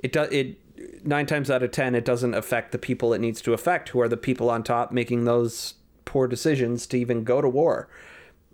[0.00, 0.58] it does it
[1.04, 4.00] nine times out of ten it doesn't affect the people it needs to affect who
[4.00, 5.74] are the people on top making those
[6.10, 7.88] poor decisions to even go to war.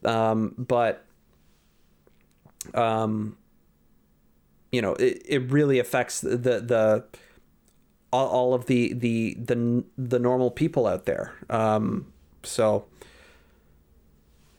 [0.05, 1.07] Um, but
[2.75, 3.39] um,
[4.71, 7.05] you know it, it really affects the the
[8.13, 11.33] all, all of the the the the normal people out there.
[11.49, 12.85] Um, so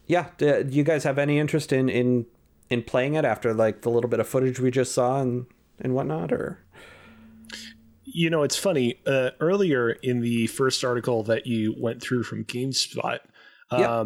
[0.07, 2.25] yeah do you guys have any interest in in
[2.69, 5.45] in playing it after like the little bit of footage we just saw and
[5.79, 6.59] and whatnot or
[8.09, 8.99] You know, it's funny.
[9.05, 13.19] Uh, earlier in the first article that you went through from GameSpot,
[13.69, 14.03] um, Yeah.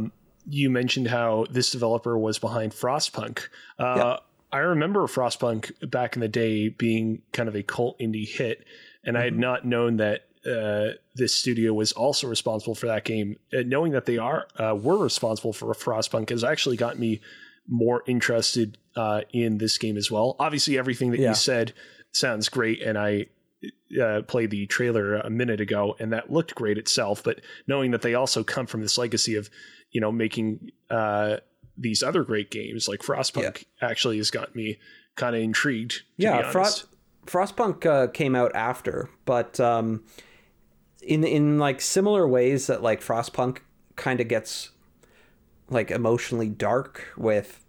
[0.50, 3.48] you mentioned how this developer was behind Frostpunk.
[3.78, 4.18] Uh, Yeah.
[4.52, 8.66] I remember Frostpunk back in the day being kind of a cult indie hit,
[9.06, 13.38] and I had not known that uh, this studio was also responsible for that game.
[13.54, 17.22] Uh, knowing that they are uh, were responsible for Frostpunk has actually got me
[17.68, 20.36] more interested uh, in this game as well.
[20.40, 21.30] Obviously, everything that Yeah.
[21.30, 21.74] you said
[22.12, 23.28] sounds great, and I
[24.02, 27.24] uh, played the trailer a minute ago, and that looked great itself.
[27.24, 29.50] But knowing that they also come from this legacy of,
[29.92, 31.38] you know, making uh,
[31.78, 34.78] these other great games like Frostpunk, actually has got me
[35.16, 36.04] kind of intrigued.
[36.18, 36.52] Yeah.
[36.52, 36.86] Frost
[37.26, 40.04] Frostpunk uh, came out after, but um,
[41.02, 43.60] in in like similar ways that like Frostpunk
[43.96, 44.72] kind of gets
[45.70, 47.64] like emotionally dark with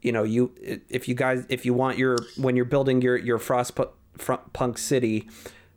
[0.00, 3.38] you know you if you guys if you want your when you're building your your
[3.38, 3.90] Frostpunk
[4.76, 5.28] city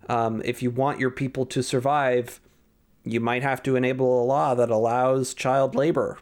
[0.07, 2.39] um, if you want your people to survive
[3.03, 6.17] you might have to enable a law that allows child labor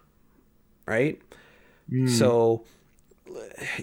[0.86, 1.22] right?
[1.92, 2.10] Mm.
[2.10, 2.64] so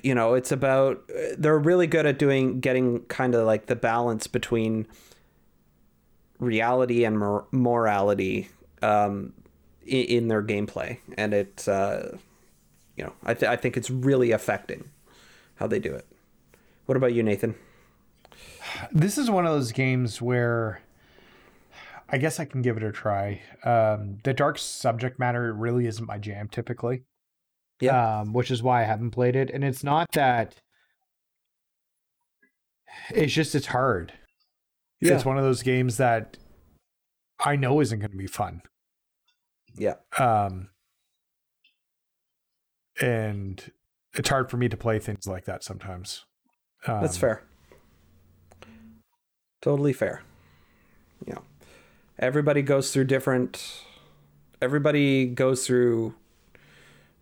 [0.02, 1.02] you know it's about
[1.36, 4.86] they're really good at doing getting kind of like the balance between
[6.40, 8.48] reality and mor- morality
[8.82, 9.32] um,
[9.86, 10.98] in, in, their gameplay.
[11.16, 12.16] And it's uh,
[12.96, 14.90] you know I, th- I think it's really affecting
[15.56, 16.06] how they do it.
[16.86, 17.54] What about you nathan
[18.92, 20.80] this is one of those games where
[22.08, 23.42] I guess I can give it a try.
[23.64, 27.04] Um, the dark subject matter really isn't my jam typically.
[27.80, 28.20] Yeah.
[28.20, 29.50] Um, which is why I haven't played it.
[29.50, 30.56] And it's not that
[33.10, 34.12] it's just it's hard.
[35.00, 35.14] Yeah.
[35.14, 36.36] It's one of those games that
[37.38, 38.62] I know isn't going to be fun.
[39.74, 39.94] Yeah.
[40.18, 40.70] Um
[43.00, 43.72] and
[44.14, 46.26] it's hard for me to play things like that sometimes.
[46.86, 47.44] Um, That's fair.
[49.60, 50.22] Totally fair.
[51.26, 51.38] Yeah.
[52.18, 53.84] Everybody goes through different
[54.62, 56.14] everybody goes through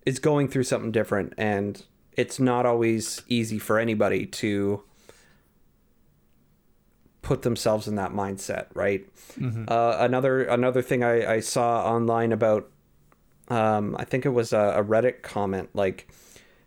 [0.04, 4.82] is going through something different and it's not always easy for anybody to
[7.22, 9.06] put themselves in that mindset right
[9.38, 9.64] mm-hmm.
[9.68, 12.70] uh, another another thing I, I saw online about
[13.48, 16.10] um, i think it was a, a reddit comment like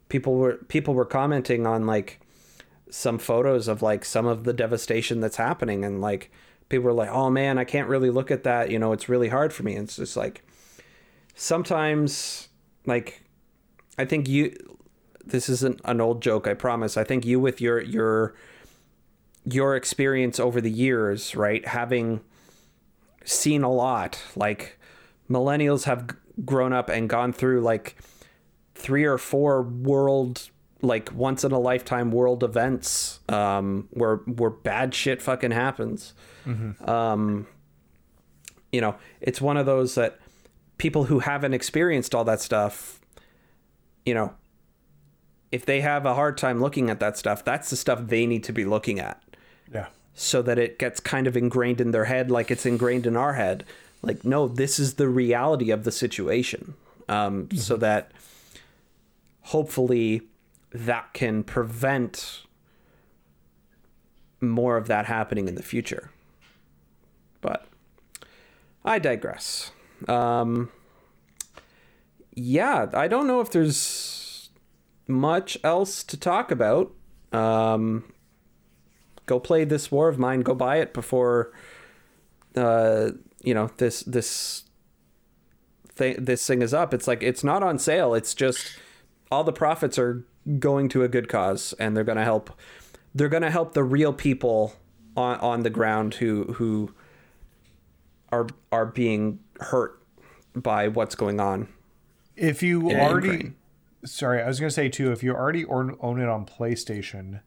[0.09, 2.19] people were people were commenting on like
[2.91, 6.31] some photos of like some of the devastation that's happening and like
[6.69, 9.29] people are like oh man i can't really look at that you know it's really
[9.29, 10.43] hard for me and it's just like
[11.35, 12.49] sometimes
[12.85, 13.23] like
[13.97, 14.55] I think you
[15.23, 16.97] this isn't an old joke, I promise.
[16.97, 18.35] I think you with your your
[19.45, 21.67] your experience over the years, right?
[21.67, 22.21] Having
[23.25, 24.79] seen a lot, like
[25.29, 27.95] millennials have grown up and gone through like
[28.75, 30.49] three or four world
[30.81, 36.13] like once in a lifetime world events um where where bad shit fucking happens.
[36.45, 36.89] Mm-hmm.
[36.89, 37.47] Um
[38.71, 40.19] you know, it's one of those that
[40.77, 43.01] people who haven't experienced all that stuff
[44.05, 44.33] you know,
[45.51, 48.43] if they have a hard time looking at that stuff, that's the stuff they need
[48.45, 49.21] to be looking at.
[49.73, 49.87] Yeah.
[50.13, 53.33] So that it gets kind of ingrained in their head like it's ingrained in our
[53.33, 53.65] head.
[54.01, 56.73] Like, no, this is the reality of the situation.
[57.07, 57.57] Um, mm-hmm.
[57.57, 58.11] So that
[59.41, 60.21] hopefully
[60.71, 62.43] that can prevent
[64.39, 66.11] more of that happening in the future.
[67.41, 67.67] But
[68.83, 69.71] I digress.
[70.07, 70.71] Um,
[72.33, 74.49] yeah, I don't know if there's
[75.07, 76.91] much else to talk about.
[77.31, 78.11] Um,
[79.25, 80.41] go play this war of mine.
[80.41, 81.51] Go buy it before,
[82.55, 83.11] uh,
[83.43, 84.63] you know this this
[85.89, 86.93] thing this thing is up.
[86.93, 88.13] It's like it's not on sale.
[88.13, 88.77] It's just
[89.31, 90.25] all the profits are
[90.59, 92.51] going to a good cause, and they're gonna help.
[93.13, 94.75] They're gonna help the real people
[95.17, 96.93] on on the ground who who
[98.31, 100.01] are are being hurt
[100.55, 101.67] by what's going on
[102.41, 103.53] if you already,
[104.03, 107.41] sorry, I was gonna say too, if you already own it on PlayStation,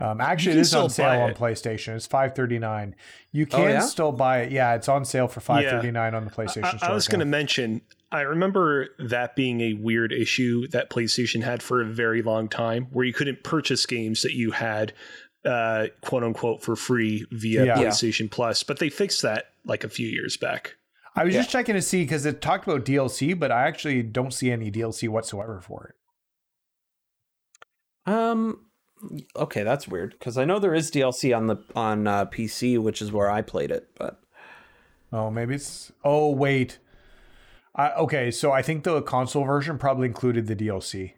[0.00, 1.94] um, actually, it is on sale on PlayStation.
[1.94, 2.96] It's five thirty nine.
[3.30, 3.80] You oh, can oh, yeah?
[3.80, 4.52] still buy it.
[4.52, 6.16] Yeah, it's on sale for five thirty nine yeah.
[6.16, 6.82] on the PlayStation.
[6.82, 7.80] I, I was going to mention.
[8.14, 12.86] I remember that being a weird issue that PlayStation had for a very long time,
[12.92, 14.92] where you couldn't purchase games that you had,
[15.44, 17.76] uh, quote unquote, for free via yeah.
[17.76, 18.62] PlayStation Plus.
[18.62, 20.76] But they fixed that like a few years back.
[21.16, 21.40] I was yeah.
[21.40, 24.70] just checking to see because it talked about DLC, but I actually don't see any
[24.70, 25.92] DLC whatsoever for
[28.06, 28.12] it.
[28.12, 28.60] Um.
[29.34, 33.02] Okay, that's weird because I know there is DLC on the on uh, PC, which
[33.02, 33.88] is where I played it.
[33.96, 34.22] But
[35.12, 35.90] oh, maybe it's.
[36.04, 36.78] Oh wait.
[37.74, 41.14] I, okay, so I think the console version probably included the DLC.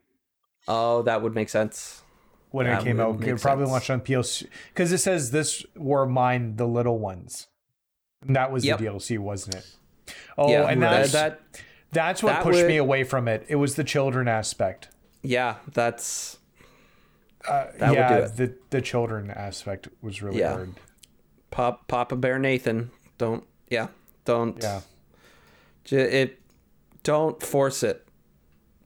[0.69, 2.03] Oh, that would make sense.
[2.51, 6.07] When that it came out, it probably launched on PS because it says this were
[6.07, 7.49] mine, the little ones.
[8.27, 8.79] And that was yep.
[8.79, 9.77] the DLC, wasn't it?
[10.39, 11.41] Oh, yeah, and that's that,
[11.93, 13.45] that's what that pushed would, me away from it.
[13.49, 14.89] It was the children aspect.
[15.23, 16.39] Yeah, that's
[17.49, 20.53] uh, that yeah, the the children aspect was really yeah.
[20.53, 20.75] hard.
[21.51, 23.89] Pop Papa Bear Nathan, don't yeah,
[24.25, 24.81] don't yeah.
[25.91, 26.41] It
[27.07, 28.07] don't force it.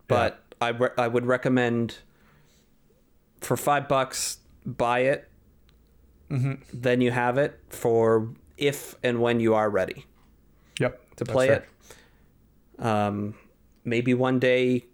[0.08, 0.66] But yeah.
[0.66, 1.98] I re- I would recommend
[3.40, 5.28] for 5 bucks buy it.
[6.30, 6.54] Mm-hmm.
[6.72, 10.04] Then you have it for if and when you are ready.
[10.78, 11.68] Yep to play it.
[12.78, 13.34] Um,
[13.84, 14.86] maybe one day,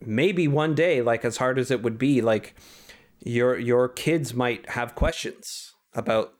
[0.00, 2.54] maybe one day, like as hard as it would be, like
[3.24, 6.34] your your kids might have questions about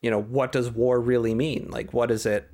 [0.00, 2.48] you know what does war really mean like what is it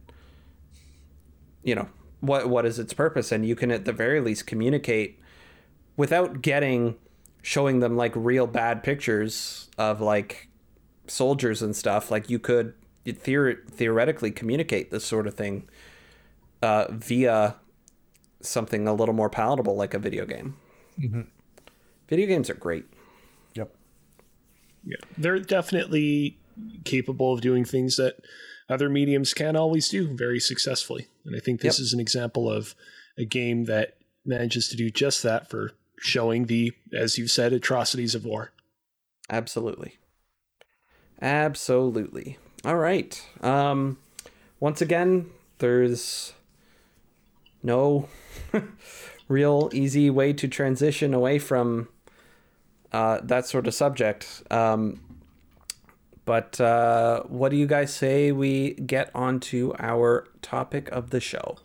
[1.62, 1.88] you know
[2.20, 3.32] what what is its purpose?
[3.32, 5.18] And you can at the very least communicate
[5.96, 6.96] without getting
[7.42, 10.48] showing them like real bad pictures of like
[11.06, 12.10] soldiers and stuff.
[12.10, 15.68] Like you could theor- theoretically communicate this sort of thing
[16.62, 17.56] uh, via
[18.40, 20.56] something a little more palatable like a video game.
[22.08, 22.84] Video games are great.
[23.54, 23.74] Yep.
[24.84, 26.38] Yeah, they're definitely
[26.84, 28.16] capable of doing things that
[28.72, 31.06] other mediums can't always do very successfully.
[31.24, 31.84] And I think this Yep.
[31.84, 32.74] is an example of
[33.16, 38.14] a game that manages to do just that for showing the, as you said, atrocities
[38.14, 38.52] of war.
[39.30, 39.98] Absolutely.
[41.20, 42.38] Absolutely.
[42.64, 43.22] All right.
[43.40, 43.98] Um
[44.60, 45.26] once again,
[45.58, 46.34] there's
[47.64, 48.08] no
[49.28, 51.88] real easy way to transition away from
[52.92, 54.42] uh, that sort of subject.
[54.52, 55.00] Um,
[56.24, 61.56] but uh, what do you guys say we get onto our topic of the show?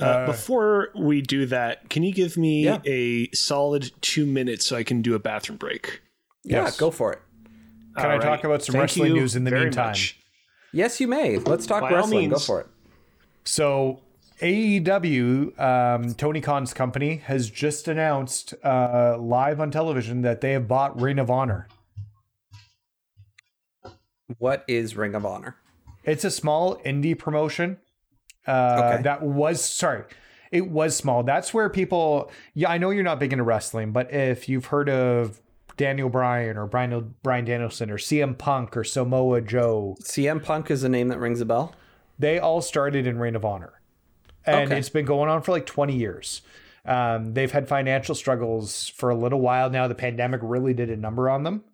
[0.00, 2.80] Uh, before we do that, can you give me Yeah.
[2.84, 6.02] a solid two minutes so I can do a bathroom break?
[6.44, 7.20] Yeah, go for it.
[7.96, 9.88] Can I talk about some Thank wrestling news in the meantime?
[9.88, 10.18] much.
[10.72, 11.38] Yes, you may.
[11.38, 12.28] Let's talk By all wrestling.
[12.28, 12.66] Go for it.
[13.44, 14.02] So
[14.42, 20.68] AEW, um, Tony Khan's company, has just announced uh, live on television that they have
[20.68, 21.68] bought Ring of Honor.
[24.38, 25.56] What is Ring of Honor?
[26.04, 27.78] It's a small indie promotion
[28.46, 29.02] uh, Okay.
[29.02, 30.04] that was sorry.
[30.52, 31.24] It was small.
[31.24, 32.30] That's where people.
[32.54, 35.40] Yeah, I know you're not big into wrestling, but if you've heard of
[35.76, 40.84] Daniel Bryan or Brian Bryan Danielson or CM Punk or Samoa Joe, CM Punk is
[40.84, 41.74] a name that rings a bell.
[42.18, 43.74] they all started in Ring of Honor,
[44.46, 44.78] and Okay.
[44.78, 46.40] it's been going on for like 20 years.
[46.86, 49.88] Um, they've had financial struggles for a little while now.
[49.88, 51.64] The pandemic really did a number on them.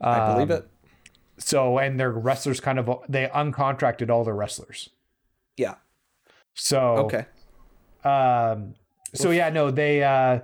[0.00, 0.68] I believe Um, it.
[1.38, 4.90] So, and their wrestlers kind of they uncontracted all their wrestlers.
[5.56, 5.74] Yeah.
[6.54, 7.26] So Okay.
[8.04, 8.74] Um,
[9.14, 10.02] so yeah, no, they.
[10.02, 10.40] Uh,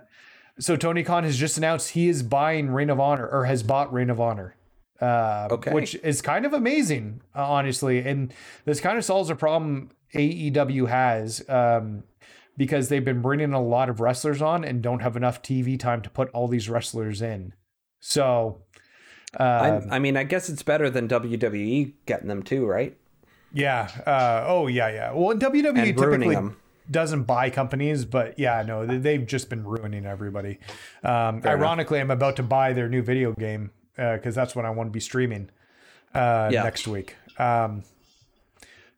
[0.59, 3.93] so Tony Khan has just announced he is buying Ring of Honor or has bought
[3.93, 4.57] Ring of Honor.
[5.01, 5.72] Uh, Okay.
[5.72, 8.34] which is kind of amazing, uh, honestly, and
[8.66, 12.03] this kind of solves a problem AEW has um,
[12.59, 16.03] because they've been bringing a lot of wrestlers on and don't have enough TV time
[16.03, 17.55] to put all these wrestlers in.
[17.99, 18.61] So,
[19.38, 22.96] um, I mean, I guess it's better than WWE getting them too, right?
[23.52, 25.12] yeah, uh, oh yeah, yeah.
[25.12, 26.56] Well, WWE typically them.
[26.90, 30.58] doesn't buy companies, but yeah, no, they- they've just been ruining everybody.
[31.02, 31.66] Um, Fair enough.
[31.66, 34.92] ironically, I'm about to buy their new video game because that's what I want to
[34.92, 35.50] be streaming
[36.14, 36.62] uh, Yeah.
[36.62, 37.16] next week.
[37.38, 37.82] Um,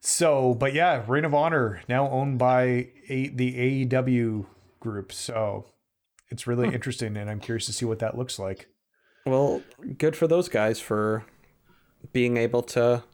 [0.00, 4.46] so, but yeah, Ring of Honor now owned by a, the AEW
[4.80, 5.66] group, so
[6.28, 8.68] it's really interesting, and I'm curious to see what that looks like.
[9.24, 9.62] Well,
[9.98, 11.24] good for those guys for
[12.12, 13.04] being able to,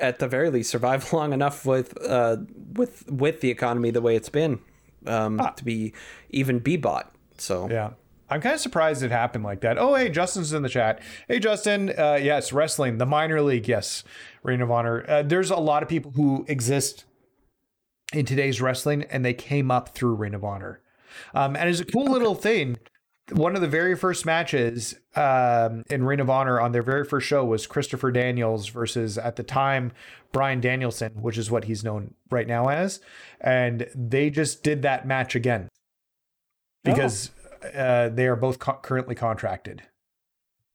[0.00, 2.38] at the very least, survive long enough with uh,
[2.74, 4.60] with with the economy the way it's been
[5.06, 5.92] um, to be
[6.30, 7.14] even be bought.
[7.38, 7.90] So Yeah.
[8.30, 9.76] I'm kind of surprised it happened like that.
[9.76, 11.02] Oh, hey, Justin's in the chat.
[11.28, 11.90] Hey, Justin.
[11.90, 13.68] Uh, yes, wrestling, the minor league.
[13.68, 14.04] Yes,
[14.42, 15.04] Ring of Honor.
[15.06, 17.04] Uh, there's a lot of people who exist
[18.14, 20.80] in today's wrestling, and they came up through Ring of Honor.
[21.34, 22.78] Um, and it's a cool little thing.
[23.30, 27.26] One of the very first matches um, in Ring of Honor on their very first
[27.26, 29.92] show was Christopher Daniels versus, at the time,
[30.32, 33.00] Bryan Danielson, which is what he's known right now as.
[33.40, 35.68] And they just did that match again
[36.82, 37.30] because
[37.74, 39.82] uh, they are both co- currently contracted.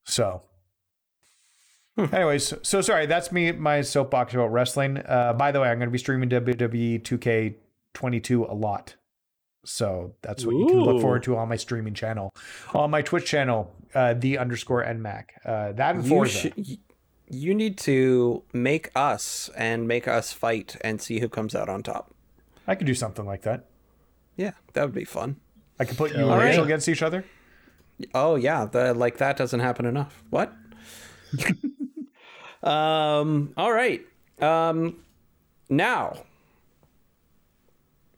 [0.05, 0.43] So,
[1.97, 4.99] anyways, so sorry, that's me, my soapbox about wrestling.
[4.99, 8.95] Uh, by the way, I'm going to be streaming WWE 2K22 a lot.
[9.69, 12.33] So that's what you can look forward to on my streaming channel,
[12.73, 15.25] on my Twitch channel, uh, the underscore NMAC.
[15.45, 16.37] Uh, that and you Forza.
[16.39, 16.53] should.
[16.57, 16.77] y-
[17.29, 21.83] You need to make us and make us fight and see who comes out on
[21.83, 22.13] top.
[22.65, 23.65] I could do something like that.
[24.37, 25.35] Yeah, that would be fun.
[25.79, 26.37] I could put you and yeah.
[26.47, 27.25] Rachel against each other.
[28.13, 30.23] Oh yeah, the, like that doesn't happen enough.
[30.29, 30.53] What?
[32.63, 33.53] um.
[33.57, 34.01] All right.
[34.39, 34.97] Um.
[35.69, 36.23] Now,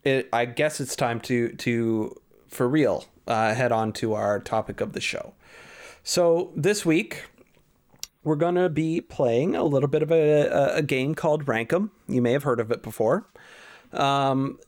[0.09, 0.29] it.
[0.33, 2.15] I guess it's time to to
[2.47, 5.33] for real uh, head on to our topic of the show.
[6.03, 7.25] So this week
[8.23, 11.91] we're gonna be playing a little bit of a, a, game called Rankum.
[12.07, 13.27] You may have heard of it before.
[13.93, 14.59] Um,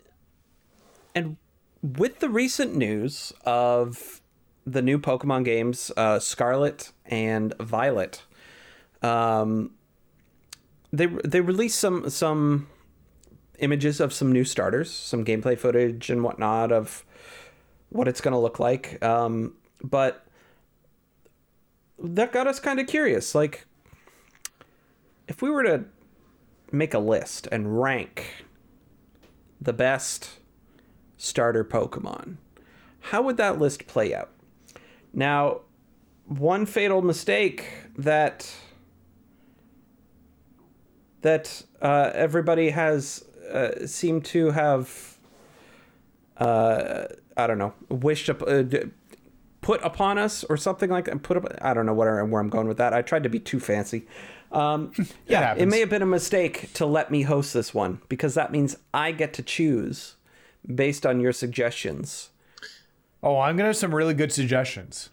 [1.14, 1.38] and
[1.82, 4.22] with the recent news of
[4.66, 8.24] the new Pokemon games, uh, Scarlet and Violet,
[9.02, 9.72] um,
[10.94, 12.68] they they released some some
[13.62, 17.06] images of some new starters, some gameplay footage and whatnot of
[17.90, 19.04] what it's going to look like.
[19.04, 19.54] Um,
[19.84, 20.26] but
[22.00, 23.34] that got us kind of curious.
[23.34, 23.66] Like,
[25.28, 25.86] if we were to
[26.72, 28.46] make a list and rank
[29.60, 30.40] the best
[31.18, 32.38] starter Pokemon,
[33.00, 34.30] how would that list play out?
[35.14, 35.62] Now,
[36.26, 38.52] one fatal mistake that
[41.22, 45.18] that uh, everybody has uh, seemed to have
[46.38, 47.06] uh,
[47.38, 48.64] I don't know wished up uh,
[49.62, 51.24] put upon us or something like that.
[51.24, 52.94] Put up I don't know where, where I'm going with that.
[52.94, 54.08] I tried to be too fancy.
[54.52, 54.92] Um,
[55.28, 55.72] yeah, it happens.
[55.72, 59.12] may have been a mistake to let me host this one because that means I
[59.12, 60.16] get to choose
[60.74, 62.30] based on your suggestions.
[63.24, 65.10] Oh, I'm gonna have some really good suggestions.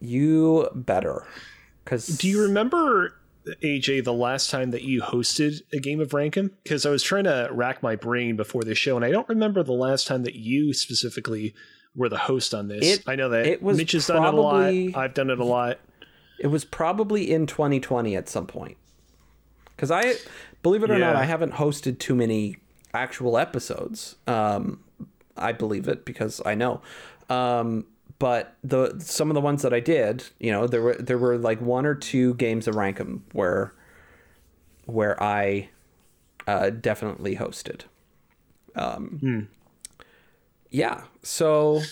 [0.00, 1.26] You better.
[1.84, 3.19] Cause Do you remember
[3.62, 6.50] AJ the last time that you hosted a game of Rankum?
[6.62, 9.62] Because I was trying to rack my brain before the show, and I don't remember
[9.62, 11.54] the last time that you specifically
[11.94, 12.98] were the host on this.
[12.98, 14.64] It- I know that it was Mitch has done it a lot.
[14.94, 15.78] I've done it a lot.
[16.38, 18.76] It was probably in 2020 at some point.
[19.76, 20.14] Because I,
[20.62, 22.56] believe it or not, I haven't hosted too many
[22.94, 24.16] actual episodes.
[24.26, 24.80] Um,
[25.36, 26.82] I believe it because I know.
[27.30, 27.86] Um,
[28.20, 31.36] but the some of the ones that I did, you know, there were there were
[31.36, 33.72] like one or two games of Rankum where
[34.84, 35.70] where I
[36.46, 37.82] uh, definitely hosted.
[38.76, 39.48] Um,
[40.70, 41.82] Yeah, so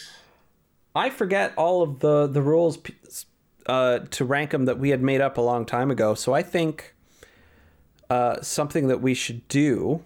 [0.95, 2.79] I forget all of the the rules
[3.67, 6.15] uh, to rank them that we had made up a long time ago.
[6.15, 6.95] So I think
[8.11, 10.03] uh, something that we should do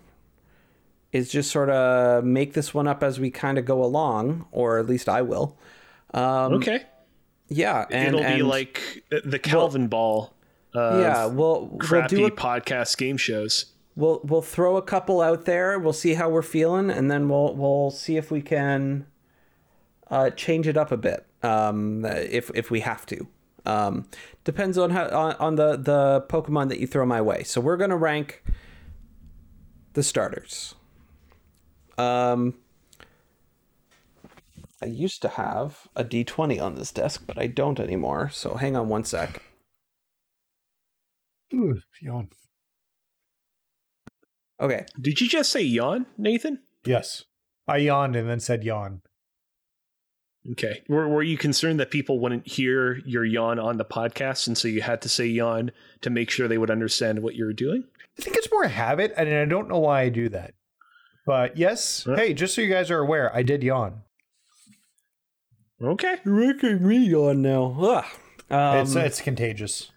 [1.11, 4.79] is just sort of make this one up as we kind of go along, or
[4.79, 5.57] at least I will.
[6.15, 6.83] Okay.
[7.49, 10.33] Yeah, and It'll be like the Calvin Ball.
[10.75, 13.67] Uh, yeah, we'll we'll crappy do a, podcast game shows.
[13.95, 15.79] we'll we'll throw a couple out there.
[15.79, 19.07] We'll see how we're feeling, and then we'll we'll see if we can
[20.11, 21.27] uh, change it up a bit.
[21.43, 23.27] Um, if if we have to.
[23.65, 24.09] Um,
[24.45, 27.43] depends on how on, on the the Pokemon that you throw my way.
[27.43, 28.43] So we're gonna rank
[29.93, 30.75] the starters.
[31.99, 32.55] Um,
[34.83, 38.29] I used to have a D twenty on this desk, but I don't anymore.
[38.31, 39.41] So hang on one sec.
[41.55, 42.29] Ooh, yawn.
[44.61, 44.87] Okay.
[45.01, 46.61] Did you just say yawn, Nathan?
[46.85, 47.25] Yes,
[47.69, 49.03] I yawned and then said yawn.
[50.53, 50.83] Okay.
[50.89, 54.67] Were, were you concerned that people wouldn't hear your yawn on the podcast, and so
[54.67, 55.71] you had to say yawn
[56.01, 57.85] to make sure they would understand what you were doing?
[58.19, 60.55] I think it's more a habit, and I don't know why I do that.
[61.25, 62.17] But yes, Huh?
[62.17, 64.03] hey, just so you guys are aware, I did yawn.
[65.83, 66.17] Okay.
[66.25, 67.77] You're making me yawn now.
[67.81, 68.05] Ugh.
[68.51, 69.91] Um, it's it's contagious.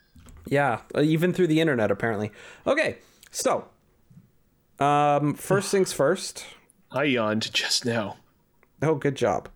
[0.47, 2.31] yeah, uh, even through the internet, apparently.
[2.65, 2.97] Okay,
[3.29, 3.67] so
[4.79, 6.45] um, first things first.
[6.91, 8.17] I yawned just now.
[8.81, 9.49] Oh, good job.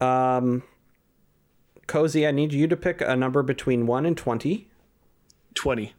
[0.00, 0.62] Um,
[1.88, 4.68] Cozy, I need you to pick a number between one and twenty.
[5.54, 5.94] 20.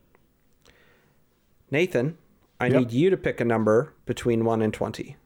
[1.72, 2.18] Nathan,
[2.60, 2.80] I Yep.
[2.80, 5.18] need you to pick a number between one and twenty.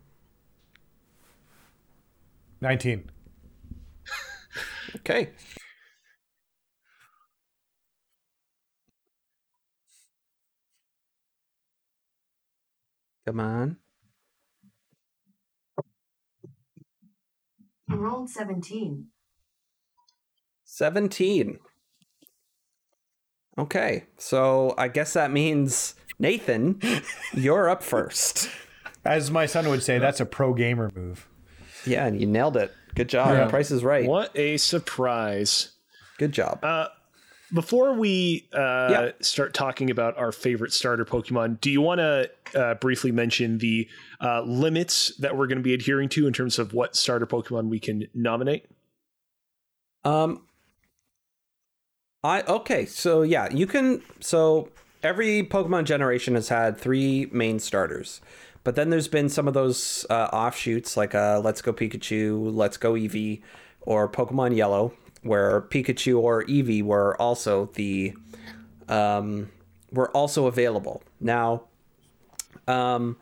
[2.59, 3.09] Nineteen.
[4.97, 5.29] Okay.
[13.25, 13.77] Come on.
[17.87, 19.07] You rolled 17.
[20.65, 21.59] 17.
[23.57, 26.79] Okay, so I guess that means Nathan,
[27.33, 28.49] you're up first.
[29.03, 31.27] As my son would say, that's a pro gamer move.
[31.85, 32.71] Yeah, and you nailed it.
[32.95, 33.31] Good job.
[33.31, 33.47] Yeah.
[33.47, 34.07] Price is right.
[34.07, 35.71] What a surprise.
[36.17, 36.63] Good job.
[36.63, 36.87] Uh,
[37.53, 38.57] before we uh,
[38.91, 39.11] Yeah.
[39.21, 43.87] start talking about our favorite starter Pokemon, do you want to uh, briefly mention the
[44.21, 47.69] uh, limits that we're going to be adhering to in terms of what starter Pokemon
[47.69, 48.65] we can nominate?
[50.03, 50.47] Um
[52.23, 54.69] I okay, so yeah, you can so
[55.03, 58.21] every Pokemon generation has had three main starters.
[58.63, 62.77] But then there's been some of those uh, offshoots like uh, Let's Go Pikachu, Let's
[62.77, 63.41] Go Eevee,
[63.81, 64.93] or Pokemon Yellow,
[65.23, 68.13] where Pikachu or Eevee were also the
[68.87, 69.49] um,
[69.91, 71.01] were also available.
[71.19, 71.63] Now,
[72.67, 73.17] um,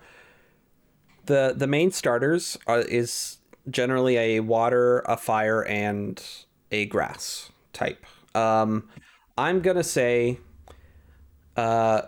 [1.26, 3.38] the the main starters are, is
[3.70, 6.22] generally a water, a fire, and
[6.72, 8.06] a grass type.
[8.36, 8.90] Um,
[9.38, 10.40] I'm gonna say,
[11.56, 12.04] uh,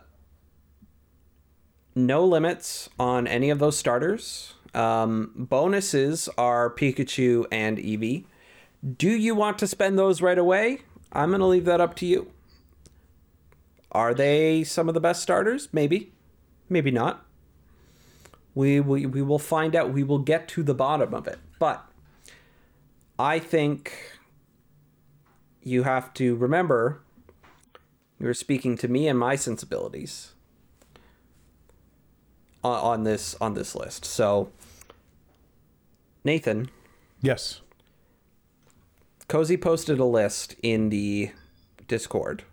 [1.96, 4.54] no limits on any of those starters.
[4.74, 8.26] Um, bonuses are Pikachu and Eevee.
[8.98, 10.80] Do you want to spend those right away?
[11.12, 12.32] I'm gonna leave that up to you.
[13.92, 15.68] Are they some of the best starters?
[15.74, 16.14] Maybe,
[16.70, 17.26] maybe not.
[18.56, 19.92] We, we, we will find out.
[19.92, 21.40] We will get to the bottom of it.
[21.60, 21.86] But
[23.20, 23.94] I think
[25.62, 27.02] you have to remember
[28.20, 30.34] you're speaking to me and my sensibilities
[32.64, 34.06] on, on this on this list.
[34.06, 34.52] So,
[36.24, 36.70] Nathan,
[37.22, 37.62] Yes.
[39.28, 41.32] Cozy posted a list in the
[41.88, 42.44] Discord.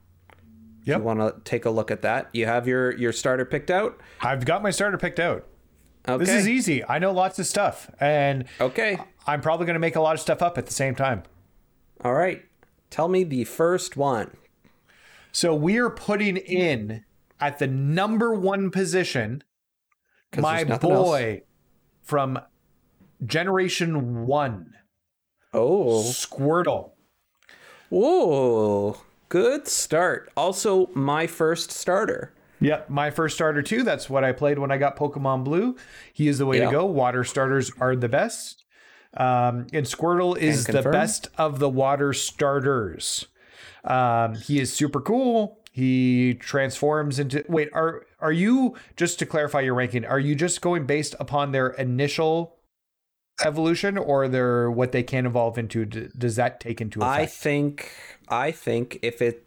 [0.84, 0.98] Yep.
[0.98, 2.28] You want to take a look at that?
[2.32, 3.98] You have your your starter picked out.
[4.20, 5.46] I've got my starter picked out.
[6.08, 6.24] Okay.
[6.24, 6.84] This is easy.
[6.84, 8.98] I know lots of stuff, and Okay.
[9.26, 11.24] I'm probably going to make a lot of stuff up at the same time.
[12.02, 12.44] All right.
[12.90, 14.36] Tell me the first one.
[15.32, 17.04] So we're putting in
[17.40, 19.42] at the number one position
[20.36, 21.08] my nothing else.
[21.08, 21.42] boy
[22.02, 22.38] from
[23.24, 24.74] Generation One,
[25.54, 26.02] Oh.
[26.02, 26.92] Squirtle.
[27.88, 28.98] Whoa.
[29.28, 30.30] Good start.
[30.36, 32.32] Also, my first starter.
[32.60, 33.82] Yep, my first starter too.
[33.82, 35.76] That's what I played when I got Pokemon Blue.
[36.12, 36.66] He is the way Yeah.
[36.66, 36.84] to go.
[36.86, 38.64] Water starters are the best.
[39.16, 43.26] Um, and Squirtle is the best of the water starters.
[43.84, 45.60] Um, he is super cool.
[45.72, 50.60] He transforms into wait, are are you just to clarify your ranking, are you just
[50.60, 52.56] going based upon their initial
[53.44, 55.84] evolution or their what they can evolve into?
[55.84, 57.92] D- Does that take into I think
[58.28, 59.46] I think if it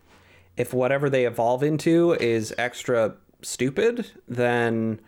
[0.58, 5.00] if whatever they evolve into is extra stupid, then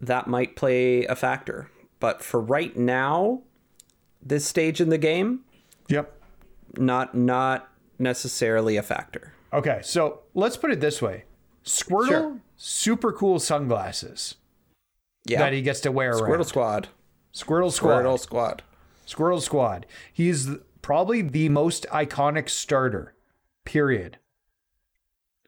[0.00, 1.70] that might play a factor.
[2.00, 3.42] But for right now,
[4.22, 5.40] this stage in the game,
[5.88, 6.20] yep.
[6.76, 7.68] not not
[7.98, 9.34] necessarily a factor.
[9.52, 11.24] Okay, so let's put it this way:
[11.64, 12.40] Squirtle, Sure.
[12.58, 14.34] Super cool sunglasses
[15.24, 15.38] Yeah.
[15.38, 16.44] that he gets to wear Squirtle around.
[16.44, 16.88] Squad.
[17.32, 18.04] Squirtle Squad.
[18.04, 18.62] Squirtle Squad.
[19.06, 19.86] Squirrel Squad.
[20.12, 20.48] He's
[20.82, 23.14] probably the most iconic starter.
[23.64, 24.18] Period.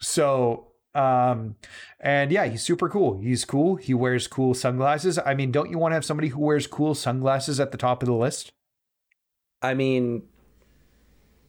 [0.00, 1.56] So, um,
[2.00, 3.18] and yeah, he's super cool.
[3.18, 3.76] He's cool.
[3.76, 5.18] He wears cool sunglasses.
[5.18, 8.02] I mean, don't you want to have somebody who wears cool sunglasses at the top
[8.02, 8.50] of the list?
[9.61, 10.22] I mean,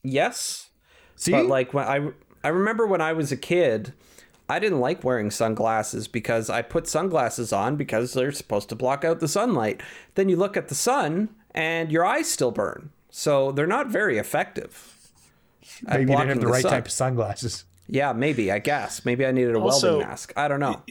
[0.04, 0.70] yes,
[1.16, 2.10] See, but like when I
[2.44, 3.94] I remember when I was a kid,
[4.52, 9.06] I didn't like wearing sunglasses because I put sunglasses on because they're supposed to block
[9.06, 9.82] out the sunlight.
[10.16, 12.92] Then you look at the sun and your eyes still burn.
[13.10, 14.98] So they're not very effective.
[15.88, 16.72] at maybe you didn't have blocking the right sun.
[16.72, 17.64] type of sunglasses.
[17.88, 19.06] Yeah, maybe, I guess.
[19.06, 20.34] Maybe I needed a Also- welding mask.
[20.36, 20.82] I don't know.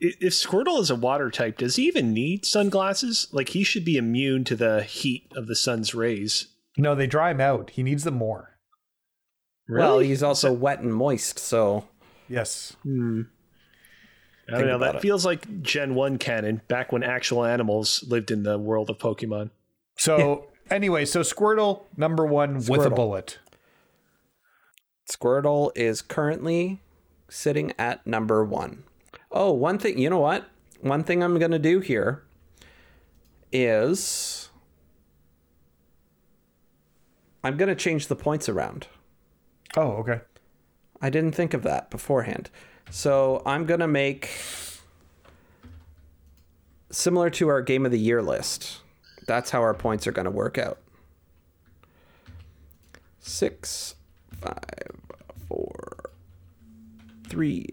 [0.00, 3.28] If Squirtle is a water type, does he even need sunglasses?
[3.32, 6.48] Like he should be immune to the heat of the sun's rays.
[6.76, 7.70] No, they dry him out.
[7.70, 8.58] He needs them more.
[9.66, 9.80] Really?
[9.86, 11.84] Well, he's also wet and moist, so
[12.28, 12.76] Yes.
[12.86, 12.88] I
[14.48, 14.78] don't know.
[14.78, 15.02] That it.
[15.02, 19.50] feels like Gen One canon, back when actual animals lived in the world of Pokemon.
[19.96, 23.38] So, anyway, so Squirtle, number one with a bullet.
[25.10, 26.80] Squirtle is currently
[27.28, 28.84] sitting at number one.
[29.30, 30.48] Oh, one thing, you know what?
[30.80, 32.22] One thing I'm going to do here
[33.52, 34.50] is
[37.42, 38.86] I'm going to change the points around.
[39.76, 40.20] Oh, okay.
[41.04, 42.48] I didn't think of that beforehand.
[42.88, 44.30] So I'm going to make
[46.90, 48.78] similar to our game of the year list.
[49.26, 50.78] That's how our points are going to work out.
[53.18, 53.96] Six,
[54.40, 54.92] five,
[55.46, 56.08] four,
[57.28, 57.68] three,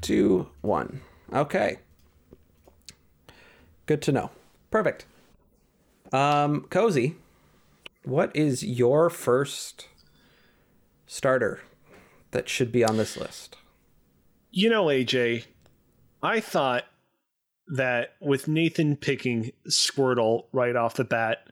[0.00, 1.00] two, one.
[1.32, 1.78] Okay.
[3.86, 4.30] Good to know.
[4.70, 5.04] Perfect.
[6.12, 7.16] Um, Cozy,
[8.04, 9.88] what is your first
[11.08, 11.58] starter
[12.32, 13.56] that should be on this list?
[14.50, 15.44] You know, AJ,
[16.22, 16.84] I thought
[17.68, 21.46] that with Nathan picking Squirtle right off the bat,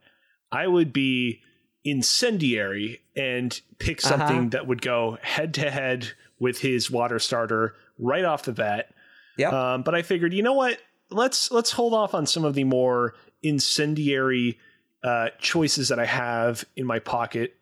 [0.53, 1.41] I would be
[1.85, 4.19] incendiary and pick Uh-huh.
[4.19, 8.93] something that would go head to head with his water starter right off the bat.
[9.39, 9.53] Yep.
[9.53, 10.79] Um, but I figured, you know what?
[11.11, 14.59] Let's let's hold off on some of the more incendiary
[15.03, 17.57] uh, choices that I have in my pocket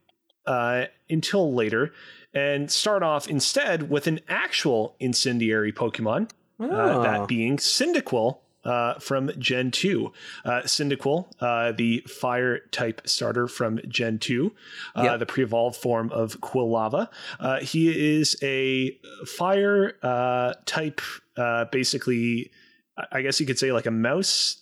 [0.47, 1.93] uh, until later,
[2.39, 6.31] and start off instead with an actual incendiary Pokemon.
[6.61, 7.03] Uh, Oh.
[7.03, 10.13] that being Cyndaquil uh, from Gen 2.
[10.45, 14.53] Uh, Cyndaquil, uh, the fire type starter from Gen 2,
[14.97, 15.19] uh, Yep.
[15.21, 17.09] the pre evolved form of Quilava.
[17.41, 21.01] Uh, he is a fire uh, type,
[21.37, 22.51] uh, basically,
[22.99, 24.59] I- I guess you could say like a mouse.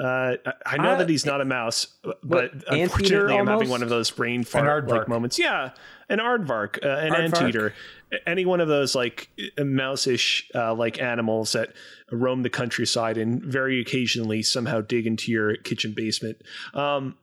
[0.00, 1.86] Uh, I- I know Uh, that he's not a mouse,
[2.22, 5.38] but anteater unfortunately, I'm having one of those brain fart like moments.
[5.38, 5.70] Yeah,
[6.08, 7.40] an aardvark, uh, an Aardvark.
[7.40, 7.74] anteater,
[8.26, 9.28] any one of those like
[9.58, 11.72] mouse-ish uh, like animals that
[12.12, 16.42] roam the countryside and very occasionally somehow dig into your kitchen basement.
[16.74, 17.16] Um,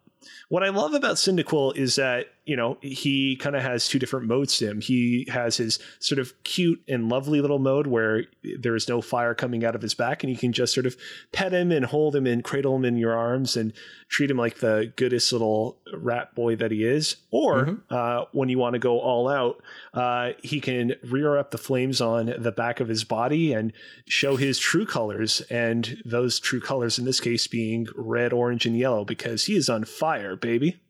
[0.49, 4.27] what I love about Cyndaquil is that you know, he kind of has two different
[4.27, 4.81] modes to him.
[4.81, 8.25] He has his sort of cute and lovely little mode where
[8.59, 10.97] there is no fire coming out of his back, and you can just sort of
[11.31, 13.71] pet him and hold him and cradle him in your arms and
[14.09, 17.15] treat him like the goodest little rat boy that he is.
[17.31, 17.75] Or Mm-hmm.
[17.89, 19.61] uh, when you want to go all out,
[19.93, 23.71] uh, he can rear up the flames on the back of his body and
[24.07, 28.77] show his true colors, and those true colors in this case being red, orange, and
[28.77, 30.81] yellow because he is on fire, baby.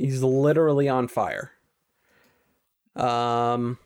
[0.00, 1.52] He's literally on fire.
[2.96, 3.78] Um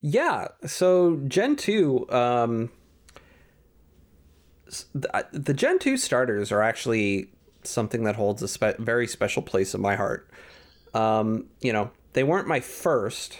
[0.00, 2.70] yeah, so Gen 2 um
[4.94, 7.30] the, the Gen 2 starters are actually
[7.62, 10.28] something that holds a spe- very special place in my heart.
[10.94, 13.38] Um, you know, they weren't my first,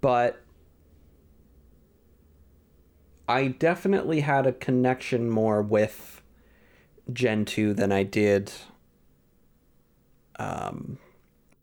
[0.00, 0.40] but
[3.28, 6.22] I definitely had a connection more with
[7.12, 8.52] Gen 2 than I did
[10.38, 10.98] um,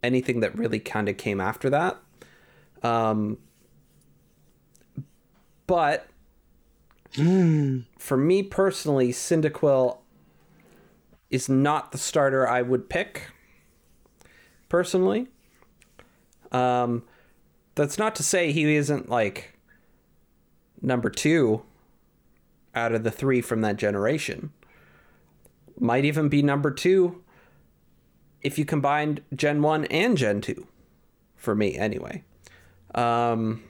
[0.03, 1.97] anything that really kind of came after that.
[2.84, 3.38] Um,
[5.67, 6.07] but
[7.97, 9.99] for me personally, Cyndaquil
[11.30, 13.32] is not the starter I would pick.
[14.67, 15.28] Personally,
[16.51, 17.03] um,
[17.76, 19.53] that's not to say he isn't like
[20.82, 21.63] number two
[22.73, 24.51] out of the three from that generation.
[25.80, 27.23] Might even be number two
[28.45, 30.67] if you combined Gen 1 and Gen 2
[31.35, 32.23] for me anyway.
[32.93, 33.63] Um,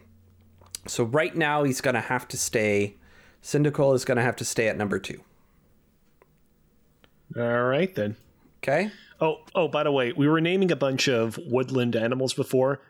[0.87, 2.95] so right now he's going to have to stay
[3.45, 5.21] Cyndaquil is going to have to stay at number 2.
[7.37, 8.15] All right then.
[8.57, 8.89] Okay?
[9.21, 12.81] Oh, oh, by the way, we were naming a bunch of woodland animals before.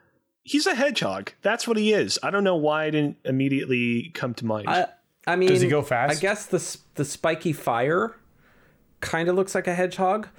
[0.44, 1.34] He's a hedgehog.
[1.42, 2.18] That's what he is.
[2.24, 4.70] I don't know why I didn't immediately come to mind.
[4.70, 4.88] I
[5.28, 6.16] I mean Does he go fast?
[6.16, 8.16] I guess the the spiky fire
[9.02, 10.30] kind of looks like a hedgehog,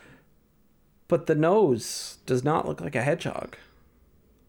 [1.09, 3.57] but the nose does not look like a hedgehog.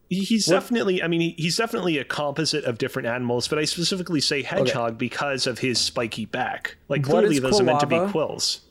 [0.09, 4.21] He- he's definitely, I mean, he's definitely a composite of different animals, but I specifically
[4.21, 6.77] say hedgehog because of his spiky back.
[6.87, 8.61] Like, What clearly is those are meant to be quills.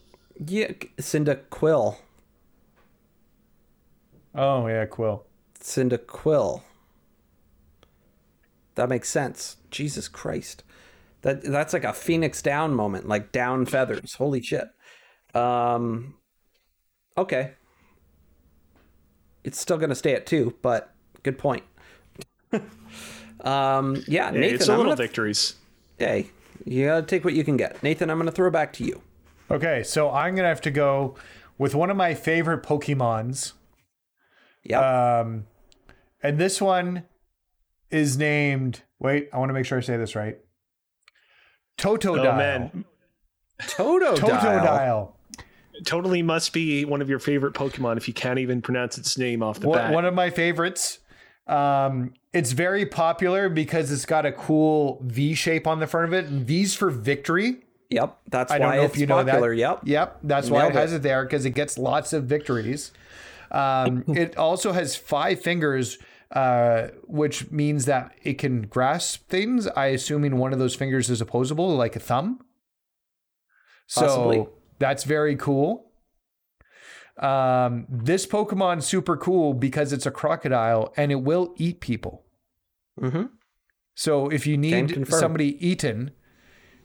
[0.47, 1.97] Yeah, Cyndaquil.
[4.35, 5.25] Oh yeah, Quill.
[5.61, 6.63] Cyndaquil.
[8.75, 9.57] That makes sense.
[9.71, 10.63] Jesus Christ.
[11.23, 14.15] That that's like a Phoenix down moment, like down feathers.
[14.15, 14.69] Holy shit.
[15.35, 16.15] Um
[17.17, 17.53] okay.
[19.47, 20.93] It's still gonna stay at two, but
[21.23, 21.63] good point.
[22.53, 25.55] um yeah, Yeah, Nathan, it's a I'm little gonna, victories.
[25.99, 26.31] hey,
[26.65, 27.83] you gotta take what you can get.
[27.83, 29.03] Nathan, I'm gonna throw back to you.
[29.51, 31.15] Okay, so I'm gonna have to go
[31.59, 33.53] with one of my favorite Pokemons.
[34.65, 34.83] Yep.
[34.83, 35.47] Um,
[36.23, 37.05] and this one
[37.91, 38.83] is named.
[38.99, 40.39] Wait, I want to make sure I say this right.
[41.79, 42.33] Totodile.
[42.33, 42.85] Oh, man.
[43.63, 44.17] Totodile.
[44.17, 45.13] Totodile.
[45.85, 49.43] Totally must be one of your favorite Pokemon if you can't even pronounce its name
[49.43, 49.93] off the One, bat.
[49.93, 51.01] one of my favorites.
[51.47, 56.13] Um, it's very popular because it's got a cool V shape on the front of
[56.13, 57.59] it, and V's for victory.
[57.91, 58.19] Yep.
[58.31, 59.51] That's I don't why know it's if you know popular.
[59.51, 59.61] that.
[59.61, 59.81] Yep.
[59.85, 60.97] Yep, that's why it Nailed has it.
[60.97, 62.91] it there because it gets lots of victories.
[63.53, 65.99] Um, it also has five fingers,
[66.33, 69.69] uh, which means that it can grasp things.
[69.69, 72.41] I assuming one of those fingers is opposable, like a thumb.
[73.95, 74.47] Possibly.
[74.79, 75.91] That's very cool.
[77.19, 82.25] Um, this Pokemon's super cool because it's a crocodile and it will eat people.
[83.01, 83.25] Mm-hmm.
[83.95, 86.11] So if you need somebody eaten,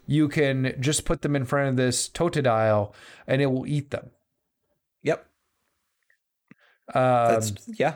[0.07, 2.93] you can just put them in front of this Totodile
[3.27, 4.11] and it will eat them.
[5.03, 5.25] Yep.
[6.93, 7.95] Um, That's yeah.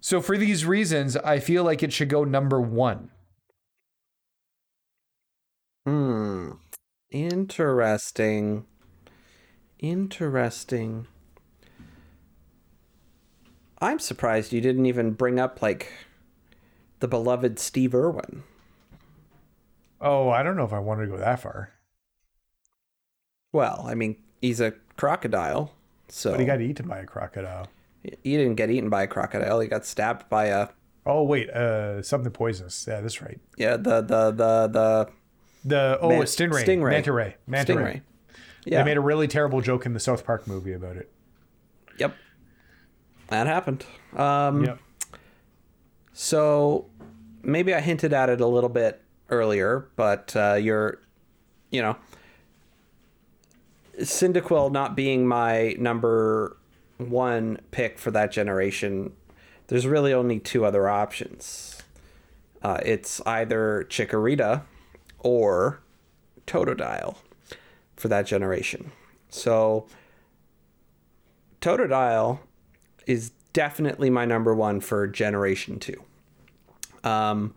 [0.00, 3.10] so for these reasons, I feel like it should go number one.
[5.86, 6.52] Hmm.
[7.10, 8.66] Interesting.
[9.80, 11.06] Interesting.
[13.80, 15.90] I'm surprised you didn't even bring up like
[17.00, 18.42] the beloved Steve Irwin.
[20.02, 21.70] Oh, I don't know if I wanted to go that far.
[23.52, 25.72] Well, I mean, he's a crocodile,
[26.08, 27.68] so But he got eaten by a crocodile.
[28.02, 29.60] he didn't get eaten by a crocodile.
[29.60, 30.68] He got stabbed by a
[31.06, 32.84] Oh wait, uh, something poisonous.
[32.86, 33.40] Yeah, that's right.
[33.56, 35.08] yeah the the the the
[35.64, 36.90] The oh, Man- a stingray, stingray.
[36.90, 37.82] manta ray, manta ray.
[37.82, 38.02] stingray.
[38.64, 41.10] They made a really terrible joke in the South Park movie about it.
[41.98, 42.14] Yep.
[43.28, 43.84] That happened.
[44.16, 44.78] Um, Yep.
[46.12, 46.86] So
[47.42, 51.00] maybe I hinted at it a little bit earlier, but uh, you're,
[51.70, 51.96] you know,
[53.98, 56.58] Cyndaquil not being my number
[56.98, 59.12] one pick for that generation,
[59.68, 61.82] there's really only two other options.
[62.62, 64.62] Uh, it's either Chikorita
[65.20, 65.80] or
[66.46, 67.16] Totodile
[68.00, 68.92] for that generation.
[69.28, 69.86] So
[71.60, 72.40] Totodile
[73.06, 76.02] is definitely my number one for Generation 2.
[77.04, 77.54] Um,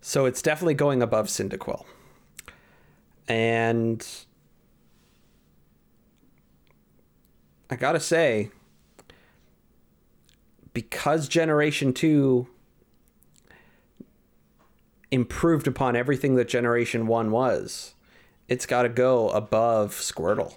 [0.00, 1.84] so it's definitely going above Cyndaquil.
[3.28, 4.06] And
[7.70, 8.50] I gotta say,
[10.74, 12.46] because Generation 2
[15.10, 17.94] improved upon everything that Generation 1 was,
[18.48, 20.56] it's gotta go above Squirtle.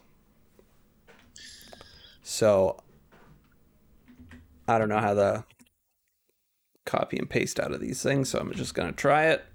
[2.24, 2.78] So
[4.68, 5.46] I don't know how to
[6.86, 9.46] copy and paste out of these things, so I'm just gonna try it.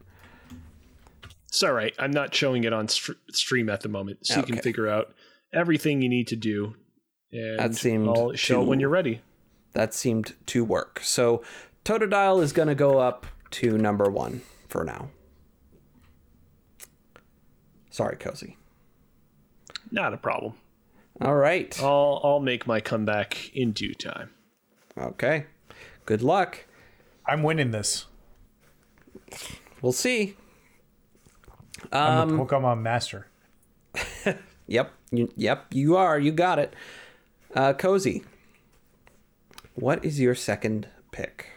[1.49, 1.95] It's all right.
[1.99, 5.14] I'm not showing it on st- stream at the moment, so you can figure out
[5.53, 6.76] everything you need to do.
[7.33, 9.20] And That seemed I'll show it when you're ready.
[9.72, 11.01] That seemed to work.
[11.03, 11.43] So
[11.85, 15.11] Totodile is gonna go up to number one for now.
[18.01, 18.57] Sorry, Cozy.
[19.90, 20.55] Not a problem.
[21.20, 21.78] All right.
[21.82, 24.30] I'll I'll make my comeback in due time.
[24.96, 25.44] Okay.
[26.07, 26.64] Good luck.
[27.26, 28.07] I'm winning this.
[29.82, 30.34] We'll see.
[31.92, 33.26] I'm Um, a Pokemon master.
[34.66, 34.92] Yep.
[35.11, 35.66] You, yep.
[35.74, 36.18] You are.
[36.18, 36.72] You got it.
[37.55, 38.22] Uh, Cozy.
[39.74, 41.48] What is your second pick?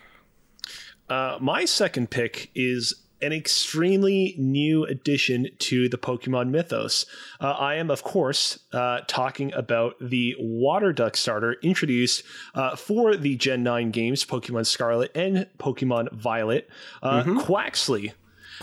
[1.07, 7.05] Uh, my second pick is an extremely new addition to the Pokemon mythos.
[7.39, 13.15] Uh, I am, of course, uh, talking about the Water Duck starter introduced uh, for
[13.15, 16.69] the Gen 9 games, Pokemon Scarlet and Pokemon Violet,
[17.01, 18.11] uh, Quaxly.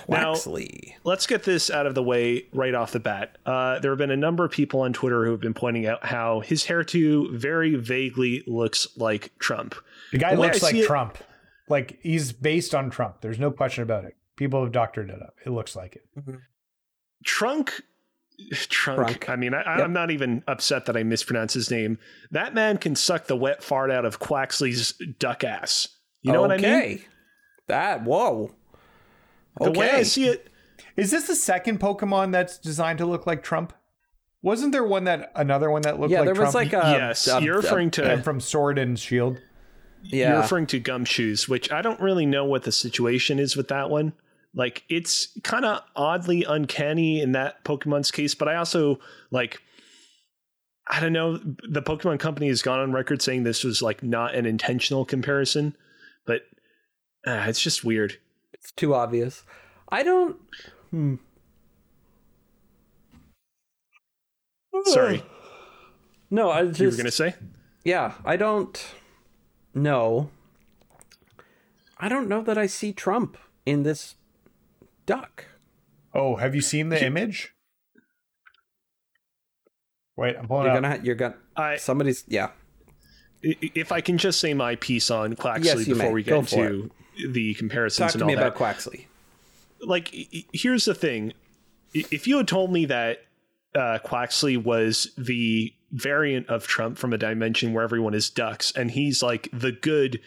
[0.09, 0.95] Now- Quaxly.
[1.05, 3.39] let's get this out of the way right off the bat.
[3.45, 6.05] Uh, there have been a number of people on Twitter who have been pointing out
[6.07, 9.75] how his hairdo very vaguely looks like Trump.
[10.13, 11.19] The guy the looks like see it- Trump.
[11.69, 13.21] Like he's based on Trump.
[13.21, 14.17] There's no question about it.
[14.41, 15.35] People have doctored it up.
[15.45, 16.07] It looks like it.
[16.19, 16.37] Mm-hmm.
[17.27, 17.83] Trunk.
[18.53, 18.99] Trunk.
[19.09, 19.29] Trunk.
[19.29, 19.85] I mean, I, Yep.
[19.85, 21.99] I'm not even upset that I mispronounced his name.
[22.31, 25.89] That man can suck the wet fart out of Quaxly's duck ass.
[26.23, 26.65] You know what I mean?
[26.65, 27.03] Okay.
[27.69, 28.03] That.
[28.05, 28.45] Whoa.
[28.45, 28.53] Okay.
[29.59, 29.81] The Okay.
[29.81, 30.49] way I see it,
[30.97, 33.75] Is this the second Pokemon that's designed to look like Trump?
[34.43, 36.49] Wasn't there one that another one that looked yeah, like there Trump?
[36.49, 36.97] was like a.
[36.99, 39.39] yes, a- you're a- referring to and from Sword and Shield.
[40.03, 40.31] yeah.
[40.31, 43.91] You're referring to Gumshoos, which I don't really know what the situation is with that
[43.91, 44.15] one.
[44.55, 48.99] Like it's kind of oddly uncanny in that Pokemon's case, but I also
[49.31, 49.61] like
[50.89, 54.35] I don't know, the Pokemon company has gone on record saying this was like not
[54.35, 55.77] an intentional comparison,
[56.27, 56.43] but
[57.25, 58.19] uh, it's just weird.
[58.53, 59.45] It's too obvious.
[59.89, 60.37] I don't.
[60.91, 61.15] Hmm.
[64.87, 65.23] Sorry,
[66.31, 66.81] No, I just.
[66.81, 67.35] you were going to say?
[67.85, 68.85] Yeah, I don't
[69.75, 70.31] know.
[71.99, 73.37] I don't know that I see Trump
[73.67, 74.15] in this
[75.11, 75.45] duck.
[76.15, 77.55] Oh, have you seen the image?
[80.17, 80.83] Wait, I'm pulling You're up.
[80.83, 81.01] gonna.
[81.03, 81.37] You're gonna.
[81.57, 82.25] I Somebody's.
[82.29, 82.51] Yeah.
[83.43, 86.13] if I can just say my piece on Quaxly Yes, before may.
[86.13, 86.91] we get for into
[87.33, 88.47] the comparisons Talk and to all me that.
[88.55, 89.07] about Quaxly.
[89.83, 91.33] like i- i- here's the thing
[91.95, 93.25] if you had told me that
[93.75, 98.91] uh, Quaxly was the variant of Trump from a dimension where everyone is ducks and
[98.91, 100.21] he's like the good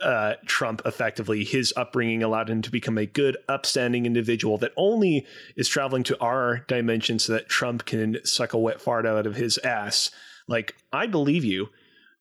[0.00, 5.26] uh, Trump effectively his upbringing allowed him to become a good upstanding individual that only
[5.56, 9.36] is traveling to our dimension so that Trump can suck a wet fart out of
[9.36, 10.10] his ass
[10.48, 11.68] like I believe you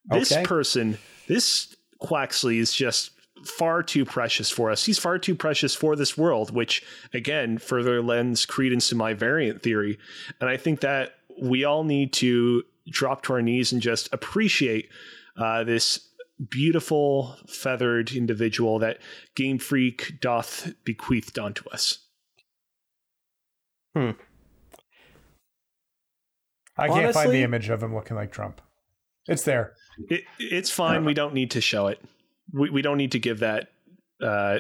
[0.06, 0.44] this Okay.
[0.46, 0.98] person
[1.28, 3.12] this Quaxly is just
[3.46, 4.86] far too precious for us.
[4.86, 9.62] He's far too precious for this world, which again further lends credence to my variant
[9.62, 9.98] theory.
[10.40, 14.90] And I think that we all need to drop to our knees and just appreciate
[15.38, 16.10] uh, this
[16.50, 19.00] beautiful feathered individual that
[19.36, 22.00] Game Freak doth bequeathed onto us.
[23.96, 24.12] Hmm.
[26.78, 28.60] I can't find the image of him looking like Trump.
[29.28, 29.74] It's there.
[30.10, 31.06] It, it's fine.
[31.06, 32.04] We don't need to show it.
[32.52, 33.70] We, we don't need to give that
[34.22, 34.60] uh,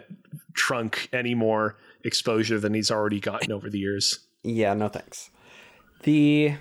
[0.53, 4.19] trunk any more exposure than he's already gotten over the years.
[4.43, 5.29] Yeah, no thanks.
[6.03, 6.55] The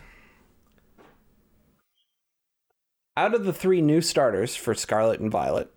[3.17, 5.71] out of the three new starters for Scarlet and Violet,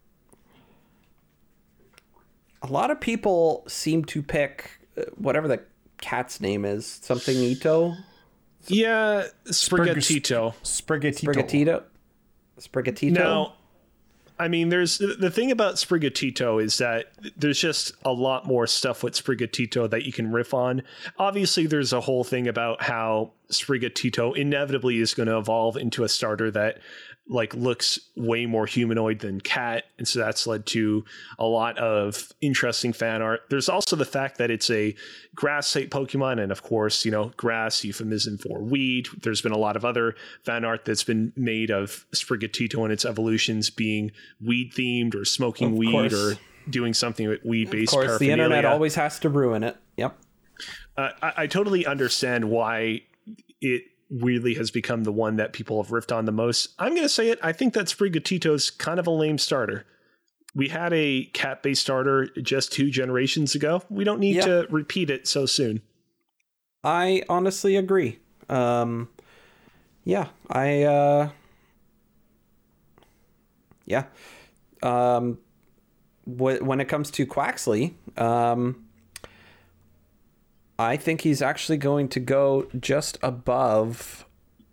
[2.62, 5.62] a lot of people seem to pick uh, whatever the
[6.02, 7.96] cat's name is, something Ito,
[8.68, 10.54] Yeah, Sprigatito.
[10.64, 11.24] Sprigatito.
[11.24, 11.84] Sprigatito,
[12.60, 13.12] Sprigatito.
[13.12, 13.54] Now,
[14.40, 19.02] I mean, there's the thing about Sprigatito is that there's just a lot more stuff
[19.02, 20.84] with Sprigatito that you can riff on.
[21.18, 26.10] Obviously, there's a whole thing about how Sprigatito inevitably is going to evolve into a
[26.10, 26.80] starter that
[27.30, 31.04] like looks way more humanoid than cat and so that's led to
[31.38, 34.96] a lot of interesting fan art there's also the fact that it's a
[35.36, 39.58] grass type pokemon and of course you know grass euphemism for weed there's been a
[39.58, 40.16] lot of other
[40.46, 44.10] fan art that's been made of sprigatito and its evolutions being
[44.40, 46.14] weed themed or smoking Of weed course.
[46.14, 46.34] or
[46.70, 49.78] doing something with weed based Of course, the internet always has to ruin it.
[49.96, 50.18] Yep.
[50.98, 53.02] uh, I, I totally understand why
[53.62, 56.70] it weirdly has become the one that people have riffed on the most.
[56.80, 57.40] I'm going to say it.
[57.44, 59.86] I think that Sprigatito's kind of a lame starter.
[60.56, 63.84] We had a cat based starter just two generations ago.
[63.90, 64.46] We don't need Yeah.
[64.46, 65.82] to repeat it so soon.
[66.84, 68.20] I honestly agree.
[68.50, 69.10] Um,
[70.06, 71.30] yeah, I, uh,
[73.86, 74.06] yeah.
[74.82, 75.40] Um,
[76.26, 78.87] wh- when it comes to Quaxly, um,
[80.80, 84.26] I think he's actually going to go just above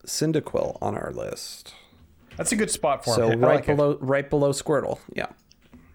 [0.07, 1.73] Cyndaquil on our list.
[2.37, 3.41] That's a good spot for So him.
[3.41, 3.77] So right like it.
[3.77, 4.99] below, right below Squirtle.
[5.13, 5.29] Yeah,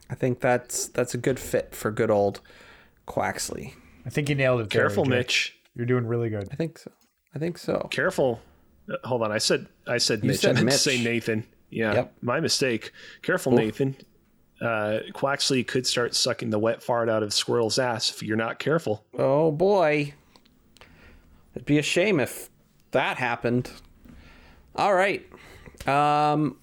[0.10, 2.42] I think that's that's a good fit for good old
[3.08, 3.74] Quaxly.
[4.06, 4.70] I think you nailed it.
[4.70, 5.10] there, Careful, AJ.
[5.10, 5.56] Mitch.
[5.76, 6.48] You're doing really good.
[6.52, 6.92] I think so.
[7.36, 7.88] I think so.
[7.92, 8.42] Careful.
[8.92, 9.32] Uh, hold on.
[9.32, 10.40] I said I said Mitch.
[10.40, 11.46] said I meant to say Nathan.
[11.70, 12.14] Yeah, Yep.
[12.22, 12.92] my mistake.
[13.22, 13.96] Careful, Nathan.
[14.62, 18.60] Uh, Quaxly could start sucking the wet fart out of Squirtle's ass if you're not
[18.60, 19.06] careful.
[19.18, 20.14] Oh boy.
[21.56, 22.50] It'd be a shame if
[22.92, 23.72] that happened.
[24.76, 25.26] All right.
[25.88, 26.58] Um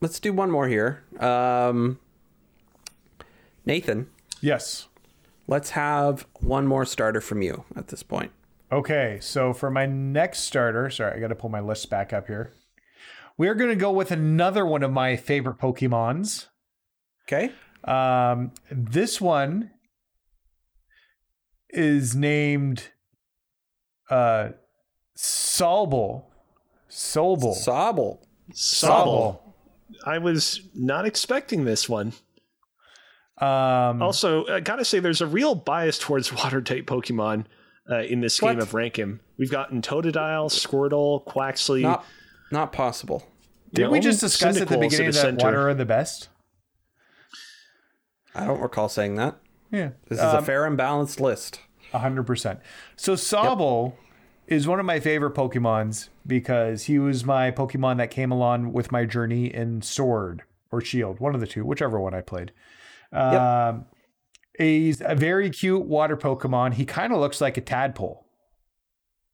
[0.00, 1.02] let's do one more here.
[1.18, 1.98] Um
[3.66, 4.08] Nathan,
[4.40, 4.88] Yes.
[5.46, 8.32] let's have one more starter from you at this point.
[8.72, 12.26] Okay, so for my next starter, sorry, I got to pull my list back up
[12.26, 12.52] here.
[13.36, 16.46] We're going to go with another one of my favorite Pokemons.
[17.28, 17.52] Okay?
[17.84, 19.70] Um, this one
[21.70, 22.90] is named
[24.10, 24.50] uh,
[25.16, 26.26] Solble.
[26.88, 27.54] Solble.
[27.54, 28.18] Sobble.
[28.52, 29.38] Sobble.
[30.06, 32.12] I was not expecting this one.
[33.38, 37.46] Um, Also, I gotta say, there's a real bias towards water type Pokemon
[37.90, 38.62] uh, in this game What?
[38.62, 39.20] of Rankim.
[39.38, 41.80] We've gotten Totodile, Squirtle, Quaxly.
[41.82, 42.04] Not
[42.50, 43.26] not possible.
[43.72, 45.44] did we no, just discuss at the beginning at that the center.
[45.46, 46.28] water are the best?
[48.34, 49.36] I don't recall saying that.
[49.70, 49.90] Yeah.
[50.08, 51.60] This is a fair and balanced list.
[51.92, 52.60] Hundred percent.
[52.96, 53.94] So Sobble
[54.46, 58.90] is one of my favorite Pokemons because he was my Pokemon that came along with
[58.90, 62.52] my journey in Sword or Shield, one of the two, whichever one I played.
[63.12, 63.84] Um,
[64.58, 66.74] he's a very cute water Pokemon.
[66.74, 68.26] He kind of looks like a tadpole,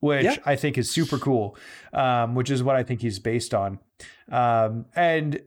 [0.01, 0.37] which Yeah.
[0.45, 1.57] I think is super cool.
[1.93, 3.79] Um, which is what I think he's based on.
[4.31, 5.41] Um, and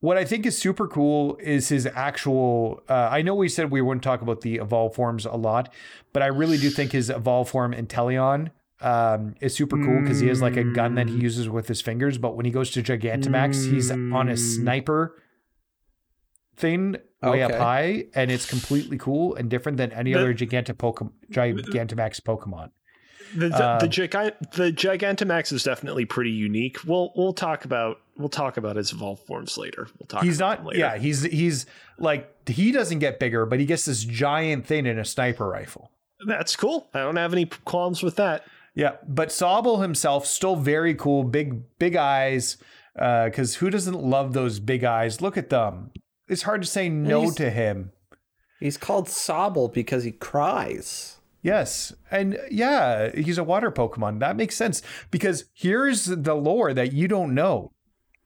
[0.00, 2.82] what I think is super cool is his actual.
[2.88, 5.72] Uh, I know we said we wouldn't talk about the evolve forms a lot,
[6.12, 10.28] but I really do think his evolve form Inteleon um, is super cool because he
[10.28, 12.16] has like a gun that he uses with his fingers.
[12.16, 15.20] But when he goes to Gigantamax, he's on a sniper
[16.56, 20.78] thing way up high, and it's completely cool and different than any The- other Gigantic
[20.78, 22.70] Pokemon, Gigantamax Pokemon.
[23.36, 26.78] The the, Uh, the, Giga- the Gigantamax is definitely pretty unique.
[26.86, 29.88] We'll we'll talk about we'll talk about his evolved forms later.
[29.98, 30.22] We'll talk.
[30.24, 30.66] He's about not.
[30.66, 30.78] later.
[30.80, 31.66] Yeah, he's he's
[31.98, 35.90] like he doesn't get bigger, but he gets this giant thing in a sniper rifle.
[36.26, 36.88] that's cool.
[36.94, 38.44] I don't have any qualms with that.
[38.74, 42.56] Yeah, but Sobble himself still very cool, big big eyes.
[42.94, 45.20] Because who doesn't love those big eyes?
[45.22, 45.92] Look at them.
[46.28, 47.92] It's hard to say no to him.
[48.58, 51.16] He's called Sobble because he cries.
[51.42, 54.18] Yes, and yeah, he's a water Pokemon.
[54.20, 57.72] That makes sense because here's the lore that you don't know.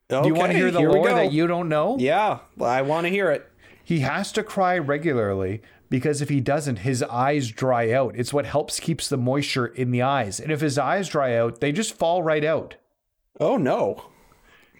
[0.08, 1.96] Do you want to hear the lore that you don't know?
[1.98, 3.48] Yeah, I want to hear it.
[3.84, 8.16] He has to cry regularly because if he doesn't, his eyes dry out.
[8.16, 10.40] It's what helps keeps the moisture in the eyes.
[10.40, 12.76] And if his eyes dry out, they just fall right out.
[13.38, 14.06] Oh no.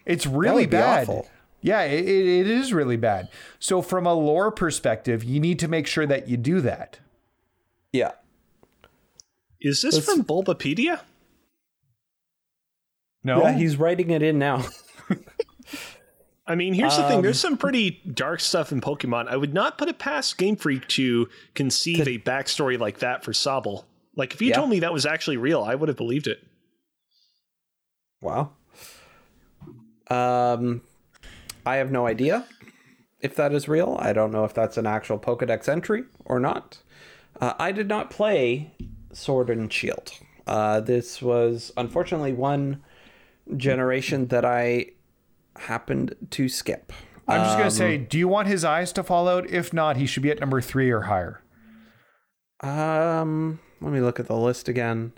[0.05, 1.03] It's really bad.
[1.03, 1.27] awful.
[1.61, 3.29] Yeah, it it is really bad.
[3.59, 6.99] So from a lore perspective, you need to make sure that you do that.
[7.91, 8.11] Yeah.
[9.65, 10.99] Is this Let's- from Bulbapedia?
[13.23, 14.63] No, Yeah, he's writing it in now.
[16.47, 17.17] I mean, here's the thing.
[17.17, 19.27] Um, There's some pretty dark stuff in Pokemon.
[19.27, 23.31] I would not put it past Game Freak to conceive a backstory like that for
[23.31, 23.85] Sobble.
[24.15, 24.57] Like, if you Yeah.
[24.57, 26.45] told me that was actually real, I would have believed it.
[28.21, 28.51] Wow.
[30.11, 30.81] Um,
[31.65, 32.45] I have no idea
[33.21, 33.97] if that is real.
[33.99, 36.77] I don't know if that's an actual Pokedex entry or not.
[37.41, 38.71] Uh, I did not play
[39.15, 40.13] Sword and Shield.
[40.45, 42.83] Uh, this was unfortunately one
[43.57, 44.87] generation that I
[45.57, 46.91] happened to skip.
[47.27, 49.49] I'm just gonna say, do you want his eyes to fall out?
[49.49, 51.41] If not, he should be at number three or higher.
[52.61, 55.13] Um, let me look at the list again.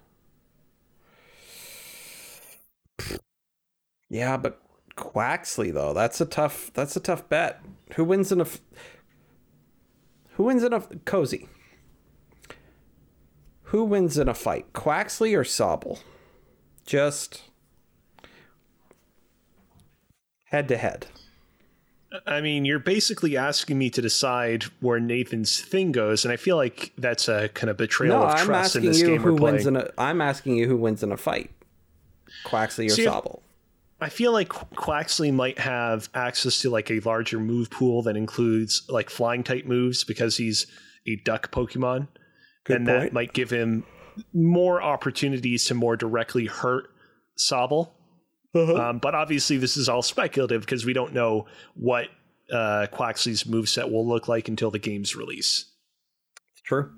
[4.10, 4.62] Yeah, but
[4.98, 5.93] Quaxly though.
[5.93, 6.72] That's a tough.
[6.74, 7.62] That's a tough bet.
[7.95, 8.48] Who wins in a?
[10.32, 11.48] Who wins in a cozy?
[13.72, 15.99] Who wins in a fight, Quaxly or Sobble?
[16.86, 17.41] Just
[20.45, 21.07] head to head.
[22.26, 26.55] I mean, you're basically asking me to decide where Nathan's thing goes, and I feel
[26.55, 29.34] like that's a kind of betrayal No, of I'm trust in this you game who
[29.34, 29.76] we're wins playing.
[29.76, 29.91] in a.
[29.97, 31.51] I'm asking you who wins in a fight,
[32.45, 33.41] Quaxly or See, Sobble.
[33.99, 38.84] I feel like Quaxly might have access to like a larger move pool that includes
[38.88, 40.65] like flying type moves because he's
[41.05, 42.07] a duck Pokemon.
[42.68, 43.01] Good and point.
[43.01, 43.86] that might give him
[44.34, 46.89] more opportunities to more directly hurt
[47.38, 47.91] Sobble.
[48.53, 48.76] Uh-huh.
[48.76, 51.45] Um, but obviously, this is all speculative because we don't know
[51.76, 52.07] what
[52.51, 55.65] uh, Quaxly's moveset will look like until the game's release.
[56.63, 56.91] True.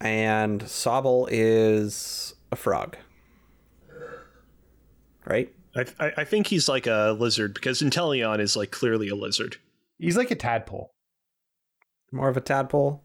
[0.00, 2.96] And Sobble is a frog.
[5.24, 5.52] Right?
[5.76, 9.56] I, I, I think he's like a lizard because Inteleon is like clearly a lizard.
[9.98, 10.90] He's like a tadpole.
[12.10, 13.02] More of a tadpole.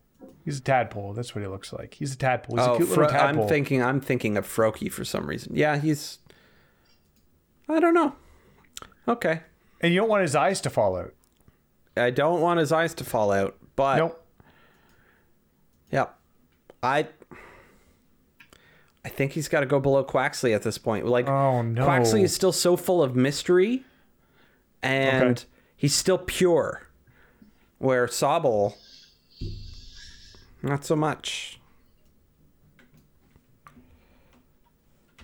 [0.48, 1.12] He's a tadpole.
[1.12, 1.96] That's what he looks like.
[1.96, 2.56] He's a tadpole.
[2.56, 3.44] He's a oh, cute Fro- little tadpole.
[3.44, 5.52] I'm thinking I'm thinking of Froakie for some reason.
[5.54, 6.20] Yeah, he's
[7.68, 8.16] I don't know.
[9.10, 9.42] Okay.
[9.82, 11.14] and you don't want his eyes to fall out.
[11.98, 14.26] I don't want his eyes to fall out, but Nope.
[15.92, 16.18] Yep.
[16.82, 17.08] I
[19.04, 21.06] I think he's got to go below Quaxly at this point.
[21.06, 21.86] Like Oh, no.
[21.86, 23.84] Quaxly is still so full of mystery
[24.82, 25.44] and Okay.
[25.76, 26.84] he's still pure.
[27.80, 28.76] Where Sobble
[30.62, 31.60] not so much.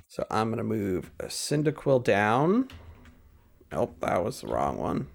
[0.07, 2.67] So I'm going to move a Cyndaquil down.
[3.71, 5.07] Nope, that was the wrong one.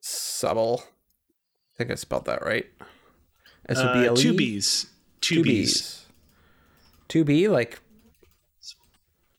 [0.00, 0.82] Subble.
[0.82, 2.66] I think I spelled that right.
[3.68, 4.86] S O B Uh, two B's.
[5.20, 5.72] Two, Two B's.
[5.72, 6.06] B's.
[7.06, 7.80] Two B, like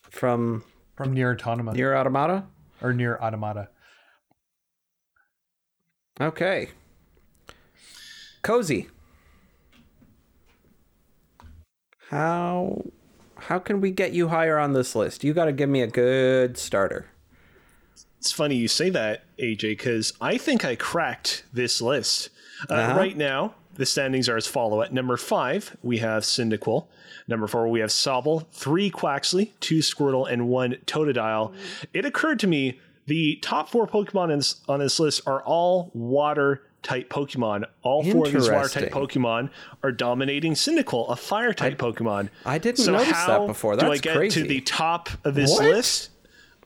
[0.09, 0.63] from
[0.95, 2.45] From NieR Automata NieR Automata?
[2.81, 3.69] Or NieR Automata.
[6.19, 6.69] Okay.
[8.41, 8.87] Cozy.
[12.09, 12.83] How
[13.37, 15.23] how can we get you higher on this list?
[15.23, 17.07] You got to give me a good starter.
[18.19, 22.29] It's funny you say that, AJ, because I think I cracked this list.
[22.69, 22.99] Uh, Uh-huh.
[22.99, 24.81] Right now, the standings are as follow.
[24.81, 26.85] At number five, we have Cyndaquil.
[27.27, 28.45] Number four, we have Sobble.
[28.51, 31.53] Three Quaxly, two Squirtle, and one Totodile.
[31.93, 34.41] It occurred to me the top four Pokemon in
[34.71, 37.65] on this list are all water type Pokemon.
[37.83, 38.91] All four of these water type.
[38.91, 39.49] Pokemon
[39.83, 42.29] are dominating Cyndaquil, a fire type Pokemon.
[42.45, 43.75] I didn't So notice that before.
[43.75, 44.41] do I get crazy.
[44.43, 45.63] to the top of this What?
[45.65, 46.09] list?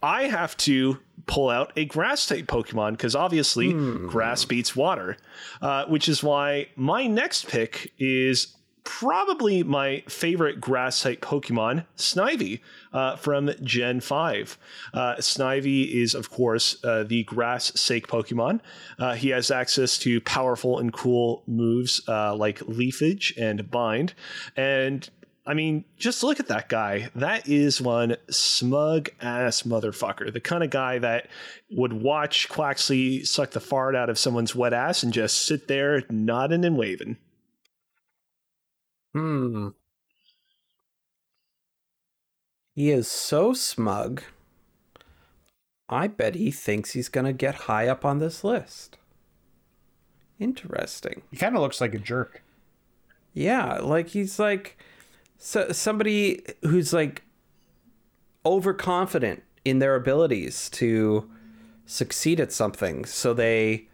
[0.05, 4.07] I have to pull out a grass type Pokemon because obviously Hmm.
[4.07, 5.17] grass beats water,
[5.61, 12.59] uh, which is why my next pick is probably my favorite grass type Pokemon, Snivy,
[12.93, 14.59] uh, from Gen 5.
[14.93, 18.59] Uh, Snivy is, of course, uh, the grass sake Pokemon.
[18.99, 24.13] Uh, he has access to powerful and cool moves uh, like Leafage and Bind.
[24.55, 25.09] And
[25.47, 27.09] I mean, just look at that guy.
[27.13, 30.33] That is one smug ass motherfucker.
[30.33, 31.27] The kind of guy that
[31.69, 36.01] would watch Quaxly suck the fart out of someone's wet ass and just sit there
[36.09, 37.17] nodding and waving.
[39.13, 39.69] Hmm.
[42.73, 44.23] He is so smug.
[45.87, 48.97] I bet he thinks he's going to get high up on this list.
[50.39, 51.21] Interesting.
[51.29, 52.41] He kind of looks like a jerk.
[53.33, 54.77] Yeah, like he's like
[55.37, 57.23] so, somebody who's like
[58.45, 61.29] overconfident in their abilities to
[61.85, 63.87] succeed at something, so they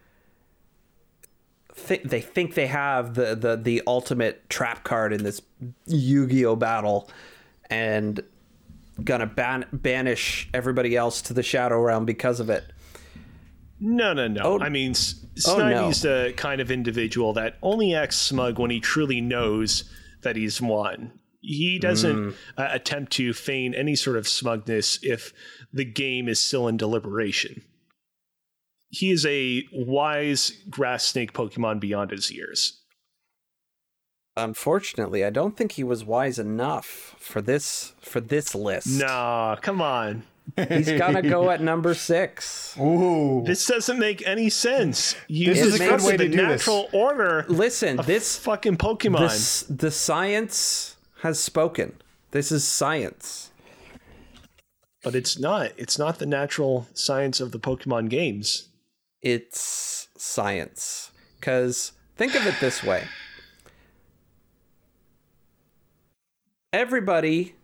[1.86, 5.40] th- they think they have the, the the ultimate trap card in this
[5.86, 7.10] Yu-Gi-Oh battle,
[7.70, 8.20] and
[9.02, 12.64] gonna ban- banish everybody else to the Shadow Realm because of it.
[13.80, 14.40] No, no, no.
[14.44, 14.60] Oh.
[14.60, 15.16] I mean, S-
[15.46, 15.90] Oh, no.
[15.90, 19.84] The kind of individual that only acts smug when he truly knows
[20.20, 21.10] that he's won.
[21.44, 25.32] He doesn't uh, attempt to feign any sort of smugness if
[25.72, 27.62] the game is still in deliberation.
[28.90, 32.78] He is a wise grass snake Pokemon beyond his years.
[34.36, 38.86] Unfortunately, I don't think he was wise enough for this for this list.
[39.00, 40.22] Nah, come on.
[40.68, 42.76] He's gonna go at number six.
[42.78, 43.42] Ooh.
[43.44, 45.16] This doesn't make any sense.
[45.28, 46.66] You This is a good way to the do this.
[46.66, 49.28] natural order Listen, of this fucking Pokemon.
[49.28, 50.91] this the science
[51.22, 52.00] has spoken.
[52.30, 53.50] This is science.
[55.02, 55.72] but it's not.
[55.76, 58.68] It's not the natural science of the Pokemon games.
[59.20, 61.10] It's science.
[61.40, 63.04] Cause think of it this way.
[66.72, 67.54] everybody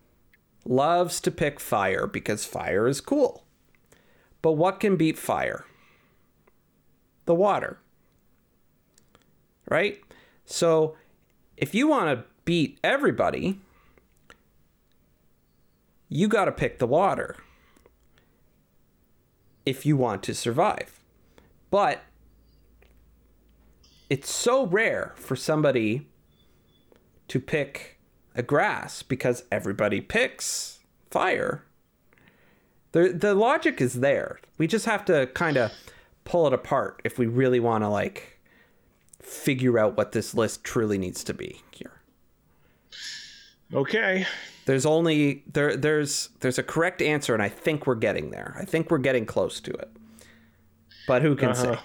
[0.64, 3.44] loves to pick fire because fire is cool.
[4.42, 5.64] But what can beat fire?
[7.24, 7.78] The water.
[9.68, 10.00] Right?
[10.44, 10.96] So
[11.56, 13.60] if you want to beat everybody,
[16.08, 17.36] you got to pick the water
[19.66, 20.98] if you want to survive.
[21.70, 22.04] But
[24.08, 26.08] it's so rare for somebody
[27.28, 27.98] to pick
[28.34, 30.78] a grass because everybody picks
[31.10, 31.64] fire.
[32.92, 34.40] The the logic is there.
[34.56, 35.70] We just have to kind of
[36.24, 38.40] pull it apart if we really want to like
[39.20, 41.97] figure out what this list truly needs to be here.
[43.72, 44.26] Okay.
[44.64, 48.54] There's only there there's there's a correct answer and I think we're getting there.
[48.58, 49.90] I think we're getting close to it.
[51.06, 51.76] But who can Uh-huh.
[51.76, 51.78] say?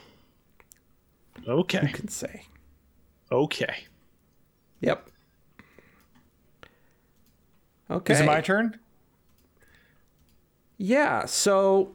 [1.47, 1.79] Okay.
[1.79, 2.43] Who can say?
[3.31, 3.85] Okay.
[4.81, 5.09] Yep.
[7.89, 8.13] Okay.
[8.13, 8.79] Is it my turn?
[10.77, 11.91] Yeah, so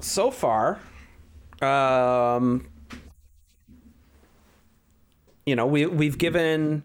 [0.00, 0.80] so far
[1.62, 2.66] um
[5.46, 6.84] you know, we we've given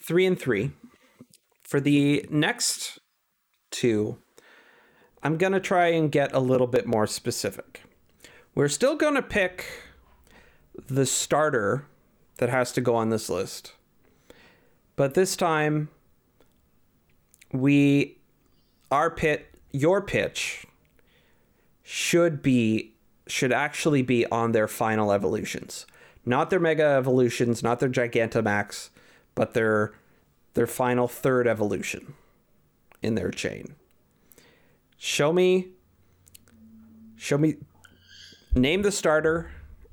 [0.00, 0.70] 3 and 3
[1.62, 2.98] for the next
[3.70, 4.18] two.
[5.22, 7.82] I'm going to try and get a little bit more specific.
[8.54, 9.66] We're still going to pick
[10.86, 11.86] the starter
[12.38, 13.74] that has to go on this list.
[14.94, 15.88] But this time
[17.52, 18.18] we
[18.90, 20.66] our pit your pitch
[21.82, 22.94] should be
[23.26, 25.86] should actually be on their final evolutions
[26.24, 28.90] not their mega evolutions not their gigantamax
[29.36, 29.92] but their
[30.54, 32.14] their final third evolution
[33.02, 33.76] in their chain
[34.96, 35.68] show me
[37.14, 37.54] show me
[38.56, 39.50] name the starter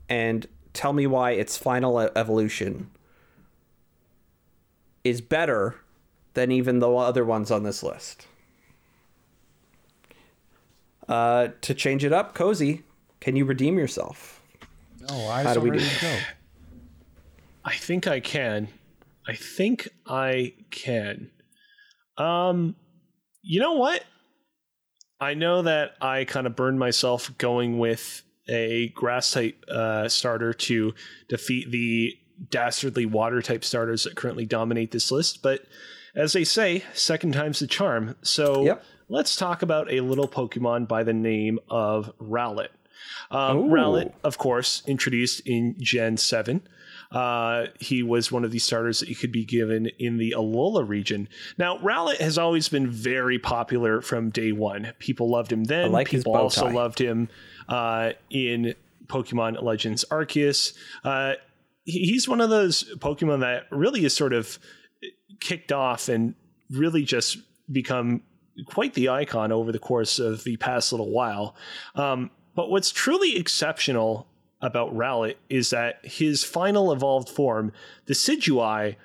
[0.10, 2.90] and tell me why its final evolution
[5.04, 5.76] is better
[6.34, 8.26] than even the other ones on this list.
[11.08, 12.84] Uh, to change it up, Cozy,
[13.20, 14.42] can you redeem yourself?
[15.10, 15.90] No, I How do we ready do?
[15.90, 16.18] to go.
[17.66, 18.70] I think I can.
[19.28, 21.32] I think I can.
[22.18, 22.76] Um,
[23.42, 24.04] you know what?
[25.20, 30.54] I know that I kind of burned myself going with a grass type uh, starter
[30.54, 30.94] to
[31.30, 32.14] defeat the
[32.50, 35.62] dastardly water type starters that currently dominate this list, but
[36.16, 38.16] as they say, second time's the charm.
[38.22, 38.84] So Yep.
[39.08, 42.68] let's talk about a little Pokemon by the name of Rowlet.
[43.32, 46.68] Um, Rowlet, of course, introduced in Gen 7.
[47.14, 50.88] Uh, he was one of the starters that you could be given in the Alola
[50.88, 51.30] region.
[51.58, 54.94] Now, Rowlet has always been very popular from day one.
[54.98, 55.92] People loved him then.
[55.92, 57.30] like People also loved him
[57.70, 58.74] uh, in
[59.06, 60.74] Pokemon Legends Arceus.
[61.04, 61.34] Uh,
[61.86, 64.58] he's one of those Pokemon that really is sort of
[65.40, 66.34] kicked off and
[66.72, 67.38] really just
[67.72, 68.24] become
[68.66, 71.56] quite the icon over the course of the past little while.
[71.96, 74.28] Um, but what's truly exceptional
[74.64, 77.72] about Rowlet is that his final evolved form,
[78.06, 78.96] the Decidueye,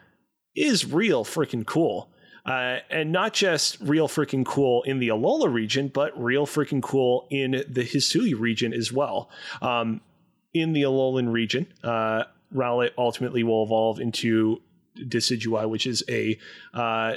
[0.55, 2.09] is real freaking cool.
[2.47, 7.26] Uh, and not just real freaking cool in the Alola region, but real freaking cool
[7.28, 9.28] in the Hisui region as well.
[9.60, 10.01] Um,
[10.55, 12.24] in the Alolan region, uh,
[12.55, 14.62] Rowlet ultimately will evolve into
[14.97, 16.39] Decidueye, which is a
[16.72, 17.16] uh,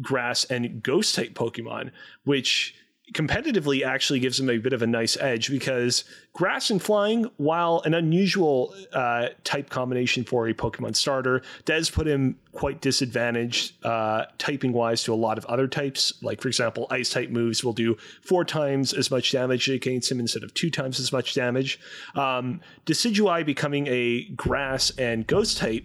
[0.00, 1.90] grass and ghost type Pokemon,
[2.24, 2.76] which
[3.12, 7.82] competitively actually gives him a bit of a nice edge because grass and flying, while
[7.84, 14.26] an unusual uh, type combination for a Pokemon starter, does put him quite disadvantaged uh,
[14.38, 16.12] typing wise to a lot of other types.
[16.22, 20.20] Like, for example, ice type moves will do four times as much damage against him
[20.20, 21.78] instead of two times as much damage.
[22.14, 25.84] Um, Decidueye becoming a grass and ghost type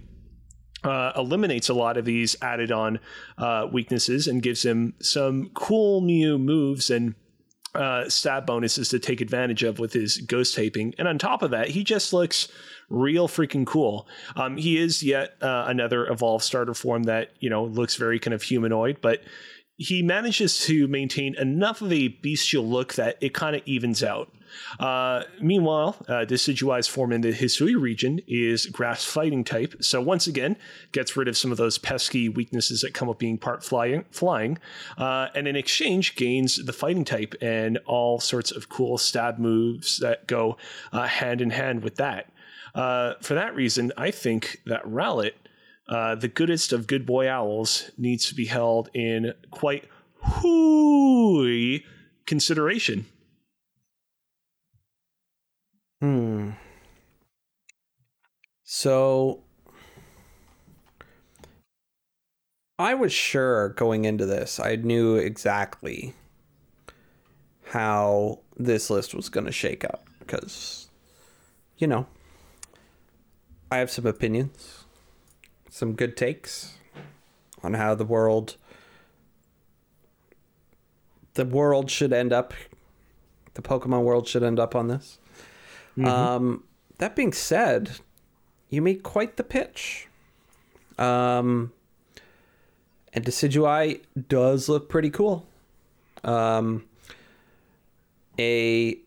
[0.86, 3.00] uh, eliminates a lot of these added on
[3.38, 7.16] uh, weaknesses and gives him some cool new moves and
[7.74, 10.94] uh, stat bonuses to take advantage of with his ghost taping.
[10.98, 12.48] And on top of that, he just looks
[12.90, 14.08] real freaking cool.
[14.36, 18.34] Um, he is yet uh, another evolved starter form that, you know, looks very kind
[18.34, 19.24] of humanoid, but
[19.78, 24.32] he manages to maintain enough of a bestial look that it kind of evens out.
[24.80, 30.28] Uh, meanwhile, uh, Decidueye's form in the Hisui region is grass fighting type, so once
[30.28, 30.58] again
[30.92, 34.58] gets rid of some of those pesky weaknesses that come up being part flying, flying,
[34.98, 40.00] uh, and in exchange gains the fighting type and all sorts of cool stab moves
[40.00, 40.58] that go
[40.92, 42.30] uh, hand in hand with that.
[42.74, 45.34] Uh, for that reason, I think that Rowlet
[45.88, 49.86] uh, the goodest of good boy owls needs to be held in quite
[50.22, 51.86] hooey
[52.26, 53.06] consideration.
[56.02, 56.52] Hmm.
[58.64, 59.44] So
[62.78, 66.14] I was sure going into this, I knew exactly
[67.68, 70.90] how this list was going to shake up because,
[71.78, 72.06] you know,
[73.72, 74.84] I have some opinions,
[75.70, 76.74] some good takes
[77.64, 78.58] on how the world
[81.36, 82.54] the world should end up
[83.56, 85.18] the Pokemon world should end up on this.
[86.04, 86.64] Um,
[86.98, 87.92] that being said,
[88.70, 90.08] you made quite the pitch.
[90.98, 91.72] Um,
[93.14, 95.46] and Decidueye does look pretty cool.
[96.24, 96.86] Um,
[98.38, 98.98] a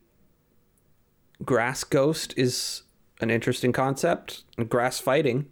[1.45, 2.83] grass ghost is
[3.21, 4.43] an interesting concept.
[4.57, 5.47] And grass fighting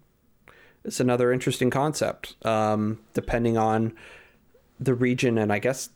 [0.84, 2.34] is another interesting concept.
[2.44, 3.92] Um, depending on
[4.80, 5.90] the region and I guess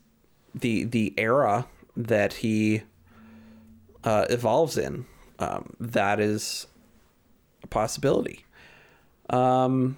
[0.55, 1.67] the the era
[1.97, 2.83] that he
[4.05, 5.07] uh, evolves in,
[5.39, 6.67] um, that is
[7.63, 8.45] a possibility.
[9.31, 9.97] Um,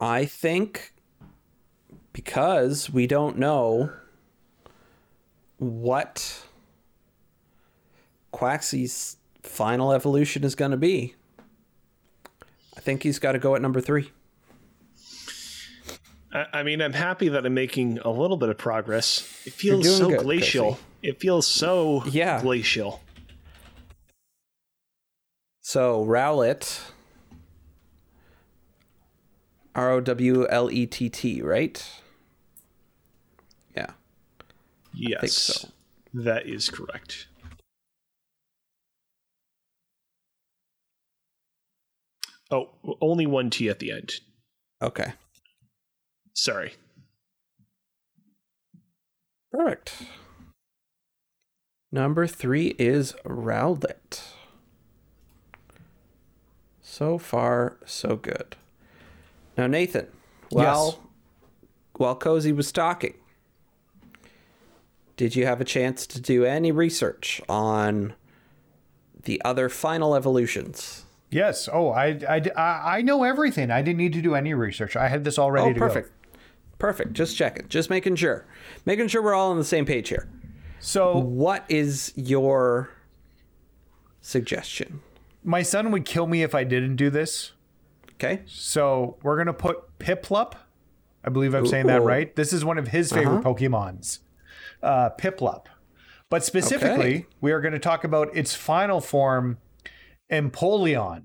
[0.00, 0.92] I think
[2.12, 3.92] because we don't know
[5.58, 6.42] what
[8.32, 11.14] Quaxly's final evolution is going to be,
[12.76, 14.10] I think he's got to go at number three.
[16.34, 19.20] I, mean, I'm happy that I'm making a little bit of progress.
[19.44, 20.78] It feels so good, glacial.
[21.02, 22.40] It feels so Yeah.
[22.40, 23.02] glacial.
[25.60, 26.80] So Rowlet,
[29.74, 31.84] R O W L E T T, right?
[33.76, 33.92] Yeah.
[34.92, 35.68] Yes, so.
[36.14, 37.26] that is correct.
[42.50, 42.68] Oh,
[43.00, 44.12] only one T at the end.
[44.82, 45.14] Okay.
[46.34, 46.74] Sorry.
[49.50, 50.02] Perfect.
[51.92, 54.22] Number three is Rowlet.
[56.80, 58.56] So far, so good.
[59.58, 60.06] Now, Nathan,
[60.48, 61.00] while
[61.92, 63.14] while Cozy was talking,
[65.18, 68.14] did you have a chance to do any research on
[69.24, 71.04] the other final evolutions?
[71.30, 71.68] Yes.
[71.70, 73.70] Oh, I, I, I know everything.
[73.70, 74.96] I didn't need to do any research.
[74.96, 76.08] I had this all ready oh, perfect.
[76.08, 76.38] go.
[76.78, 77.12] Perfect.
[77.12, 77.68] Just checking.
[77.68, 78.44] Just making sure.
[78.84, 80.28] Making sure we're all on the same page here.
[80.84, 82.90] So What is your
[84.20, 85.00] suggestion?
[85.44, 87.52] my son would kill me if I didn't do this.
[88.14, 88.42] Okay.
[88.46, 90.54] So we're gonna put Piplup.
[91.24, 92.34] I believe I'm saying that right.
[92.36, 93.54] This is one of his favorite Uh-huh.
[93.54, 94.18] Pokemons.
[94.82, 95.66] Uh, Piplup.
[96.28, 97.26] But specifically, Okay.
[97.40, 99.58] we are going to talk about its final form,
[100.30, 101.24] Empoleon,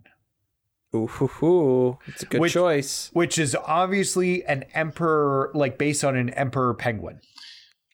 [0.94, 3.10] Ooh, it's a good Which- choice.
[3.14, 7.22] which is obviously an emperor, like based on an emperor penguin.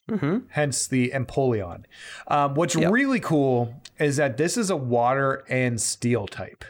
[0.10, 0.40] Mm-hmm.
[0.50, 1.86] hence the Empoleon.
[2.28, 2.92] Um, what's Yep.
[2.92, 6.66] really cool is that this is a water and steel type.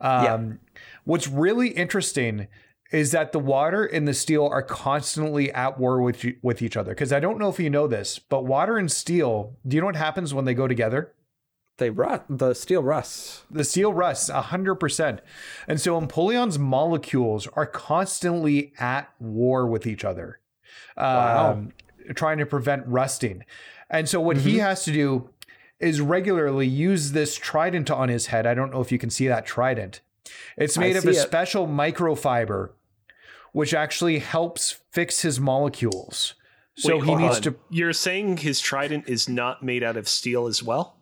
[0.00, 0.58] Um,
[1.04, 2.48] What's really interesting
[2.90, 6.90] is that the water and the steel are constantly at war with with each other.
[6.92, 9.54] Because I don't know if you know this, but water and steel.
[9.66, 11.12] Do you know what happens when they go together?
[11.78, 12.22] They rust.
[12.28, 13.42] The steel rusts.
[13.50, 15.18] The steel rusts 100%.
[15.68, 20.40] And so Empoleon's molecules are constantly at war with each other,
[20.96, 21.72] um,
[22.14, 23.44] trying to prevent rusting.
[23.90, 25.30] And so what he has to do
[25.78, 28.46] is regularly use this trident on his head.
[28.46, 30.00] I don't know if you can see that trident.
[30.56, 31.14] It's made of a it.
[31.14, 32.70] special microfiber,
[33.52, 36.34] which actually helps fix his molecules.
[36.76, 37.42] So Wait, he hold needs on.
[37.42, 37.54] to.
[37.70, 40.96] You're saying his trident is not made out of steel as well?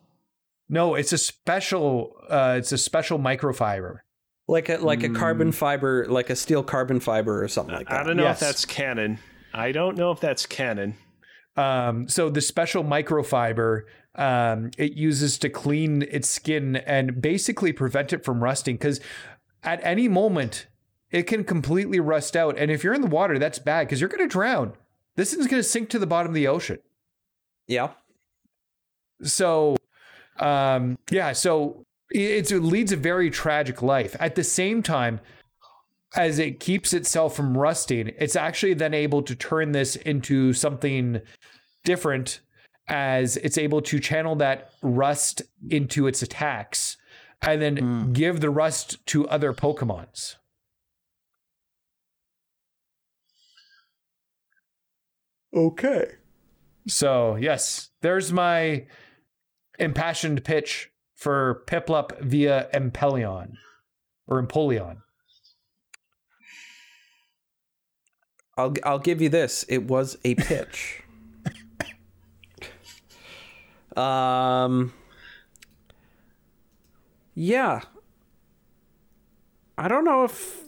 [0.69, 2.15] No, it's a special.
[2.29, 3.99] Uh, it's a special microfiber.
[4.47, 8.01] Like a like a carbon fiber, like a steel carbon fiber or something like that.
[8.01, 8.41] I don't know Yes.
[8.41, 9.17] if that's canon.
[9.55, 10.95] I don't know if that's canon.
[11.55, 13.83] Um, so the special microfiber
[14.15, 18.99] um, it uses to clean its skin and basically prevent it from rusting because
[19.63, 20.67] at any moment
[21.11, 22.57] it can completely rust out.
[22.57, 24.73] And if you're in the water, that's bad because you're going to drown.
[25.15, 26.79] This thing's going to sink to the bottom of the ocean.
[27.67, 27.91] Yeah.
[29.23, 29.77] So,
[30.39, 34.15] um, yeah, so it, it leads a very tragic life.
[34.19, 35.21] At the same time,
[36.15, 41.21] as it keeps itself from rusting, it's actually then able to turn this into something
[41.83, 42.41] different
[42.87, 46.97] as it's able to channel that rust into its attacks
[47.41, 48.13] and then hmm.
[48.13, 50.35] give the rust to other Pokemons.
[55.53, 56.11] Okay.
[56.87, 58.85] So, yes, there's my
[59.79, 63.53] impassioned pitch for Piplup via Empeleon
[64.27, 64.97] or Empoleon.
[68.57, 69.65] I'll I'll give you this.
[69.67, 71.03] It was a pitch.
[73.95, 74.93] um.
[77.33, 77.81] Yeah.
[79.77, 80.63] I don't know if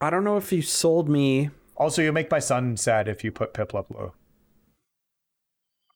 [0.00, 1.50] I don't know if you sold me.
[1.76, 4.12] Also, you make my son sad if you put Pip Piplup low.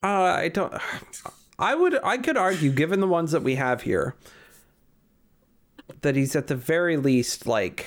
[0.02, 0.72] Uh, I don't.
[1.59, 1.98] I would.
[2.05, 4.14] I could argue, given the ones that we have here,
[6.02, 7.86] that he's at the very least like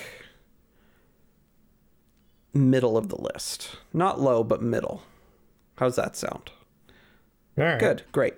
[2.52, 3.76] middle of the list.
[3.92, 5.02] Not low, but middle.
[5.76, 6.50] How's that sound?
[7.78, 8.04] Good.
[8.12, 8.34] Great.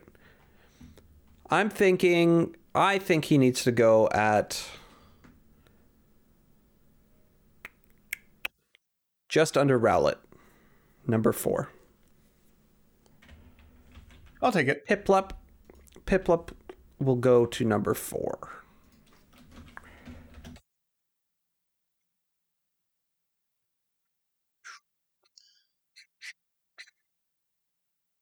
[1.50, 2.56] I'm thinking.
[2.74, 4.64] I think he needs to go at
[9.28, 10.16] just under Rowlet,
[11.06, 11.70] number four.
[14.40, 14.86] I'll take it.
[14.86, 15.32] Piplup,
[16.06, 16.50] Piplup
[16.98, 18.61] will go to number four.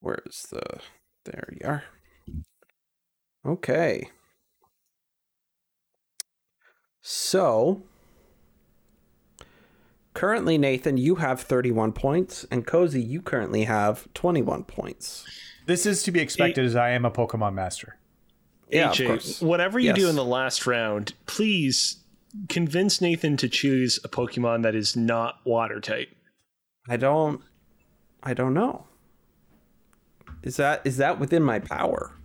[0.00, 0.80] Where's the?
[1.24, 1.84] There you are.
[3.46, 4.08] Okay.
[7.02, 7.82] So,
[10.14, 15.24] currently, Nathan, you have 31 points, and Cozy, you currently have 21 points.
[15.66, 17.96] This is to be expected as I am a Pokemon master.
[18.70, 19.40] Yeah, of AJ, course.
[19.40, 19.96] whatever you Yes.
[19.98, 22.04] do in the last round, please
[22.48, 26.08] convince Nathan to choose a Pokemon that is not water type.
[26.88, 27.42] I don't
[28.22, 28.86] I don't know.
[30.42, 32.16] Is that is that within my power?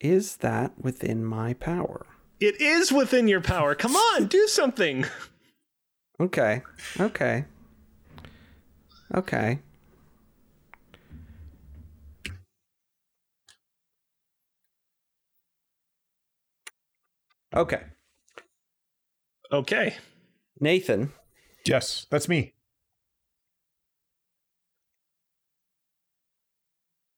[0.00, 2.06] Is that within my power?
[2.40, 3.74] It is within your power.
[3.74, 5.06] Come on, do something.
[6.20, 6.62] Okay.
[7.00, 7.44] Okay.
[9.14, 9.58] Okay.
[17.54, 17.82] Okay.
[19.52, 19.96] Okay.
[20.60, 21.12] Nathan,
[21.66, 22.53] Yes, that's me.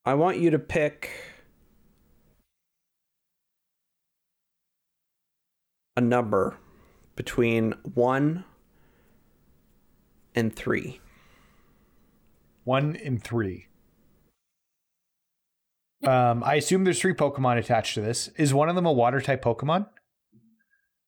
[0.07, 1.11] I want you to pick
[5.97, 6.59] a number
[7.17, 8.45] between 1
[10.37, 11.01] and 3.
[12.63, 13.69] One and three.
[16.05, 18.29] Um, I assume there's three Pokemon attached to this.
[18.37, 19.87] Is one of them a water type Pokemon?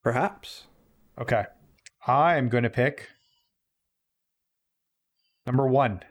[0.05, 0.67] Perhaps.
[1.21, 1.45] Okay.
[2.07, 3.09] I'm going to pick
[5.47, 6.03] number one.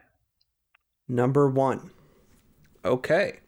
[1.08, 1.90] Number 1.
[2.88, 3.40] Okay.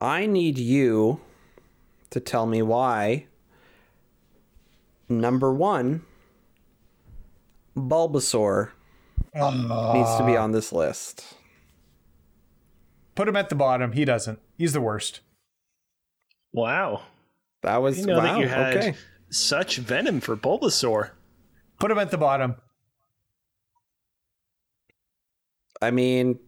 [0.00, 1.20] I need you
[2.10, 3.26] to tell me why
[5.08, 6.02] number 1
[7.76, 8.70] Bulbasaur
[9.34, 11.34] needs to be on this list.
[13.16, 13.92] Put him at the bottom.
[13.92, 14.38] He doesn't.
[14.56, 15.20] He's the worst.
[16.52, 17.02] Wow.
[17.62, 18.22] That was You know wow.
[18.22, 18.94] that you had okay.
[19.30, 21.10] such venom for Bulbasaur.
[21.80, 22.56] Put him at the bottom.
[25.82, 26.38] I mean,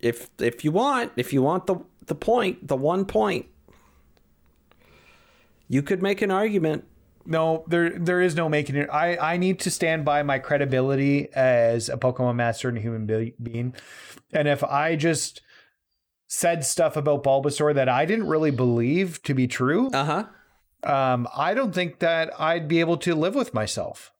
[0.00, 3.46] if if you want, if you want the the point, the one point,
[5.68, 6.84] you could make an argument.
[7.24, 8.88] No, there there is no making it.
[8.92, 13.06] I I need to stand by my credibility as a Pokemon master and a human
[13.06, 13.74] be- being.
[14.32, 15.40] And if I just
[16.26, 20.04] said stuff about Bulbasaur that I didn't really believe to be true, Uh
[20.84, 20.90] huh.
[20.92, 24.10] um, I don't think that I'd be able to live with myself.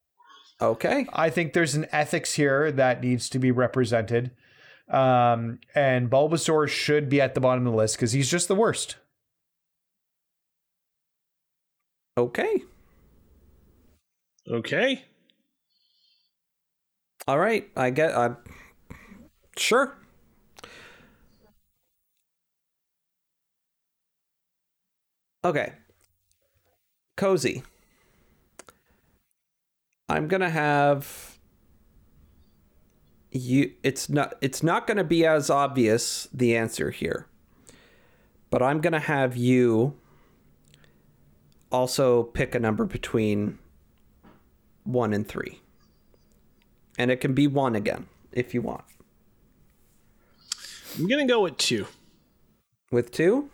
[0.60, 1.06] Okay.
[1.12, 4.30] I think there's an ethics here that needs to be represented.
[4.92, 8.54] Um, and Bulbasaur should be at the bottom of the list because he's just the
[8.54, 8.96] worst.
[12.18, 12.62] Okay.
[14.48, 15.04] Okay.
[17.26, 17.68] All right.
[17.74, 18.14] I get.
[18.14, 18.34] I uh,
[19.56, 19.96] sure.
[25.44, 25.72] Okay.
[27.16, 27.62] Cozy.
[30.08, 31.31] I'm gonna have
[33.32, 33.72] you.
[33.82, 34.34] It's not.
[34.40, 37.26] It's not gonna be as obvious the answer here,
[38.50, 39.94] but I'm gonna have you
[41.72, 43.58] also pick a number between
[44.84, 45.60] one and three.
[46.98, 48.84] And it can be one again if you want.
[50.98, 51.86] I'm going to go with two.
[52.90, 53.48] With two,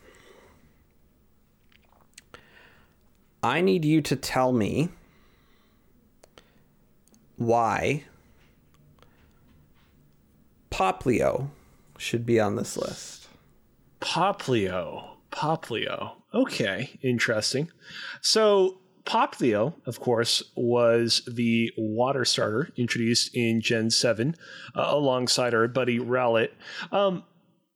[3.40, 4.88] I need you to tell me
[7.36, 8.02] why
[10.78, 11.48] Popplio
[11.98, 13.26] should be on this list.
[14.00, 15.16] Popplio.
[15.32, 16.12] Popplio.
[16.32, 17.68] Okay, interesting.
[18.20, 24.36] So, Popplio, of course, was the water starter introduced in Gen 7
[24.76, 26.50] uh, alongside our buddy Rowlet.
[26.92, 27.24] Um,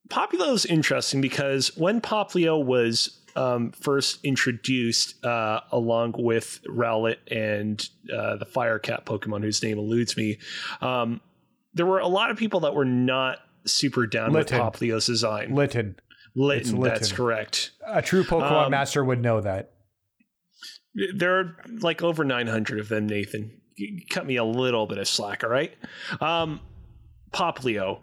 [0.09, 7.85] Popplio is interesting because when Popplio was um, first introduced uh, along with Rowlet and
[8.15, 10.39] uh, the Fire Cat Pokemon, whose name eludes me,
[10.81, 11.21] um,
[11.75, 14.59] there were a lot of people that were not super down Litten.
[14.59, 15.55] with Popplio's design.
[15.55, 15.97] Litten.
[16.35, 16.83] Litten, Litten.
[16.83, 17.73] that's correct.
[17.87, 19.73] A true Pokemon Um, master would know that.
[21.15, 23.59] There are like over 900 of them, Nathan.
[23.77, 25.75] You Cut me a little bit of slack, all right?
[26.21, 26.61] Um,
[27.33, 28.01] Popplio.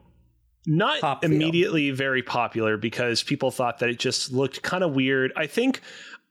[0.65, 1.23] Not Popplio.
[1.23, 5.31] immediately very popular because people thought that it just looked kind of weird.
[5.35, 5.81] I think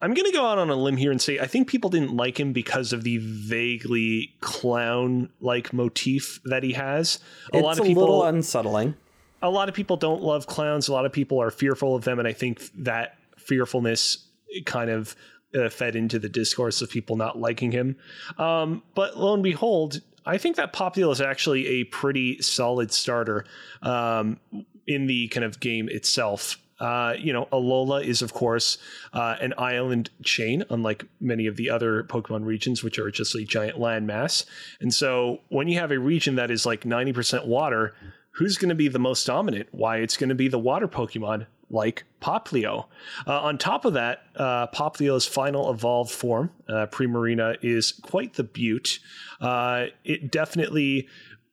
[0.01, 2.15] I'm going to go out on a limb here and say I think people didn't
[2.15, 7.19] like him because of the vaguely clown like motif that he has.
[7.53, 8.95] A it's lot of a people little unsettling.
[9.41, 10.87] a lot of people don't love clowns.
[10.87, 14.25] A lot of people are fearful of them, and I think that fearfulness
[14.65, 15.15] kind of
[15.57, 17.97] uh, fed into the discourse of people not liking him.
[18.37, 23.45] Um, but lo and behold, I think that Popplio is actually a pretty solid starter
[23.81, 24.39] um,
[24.87, 26.57] in the kind of game itself.
[26.79, 28.77] Uh, you know, Alola is of course
[29.13, 33.43] uh, an island chain, unlike many of the other Pokemon regions, which are just a
[33.43, 34.45] giant landmass.
[34.79, 37.93] And so, when you have a region that is like ninety percent water,
[38.31, 39.69] who's going to be the most dominant?
[39.71, 42.85] Why, it's going to be the water Pokemon like Popplio.
[43.27, 48.99] Uh, on top of that, uh, final evolved form, uh, Primarina, is quite the beaut.
[49.39, 51.07] Uh, it definitely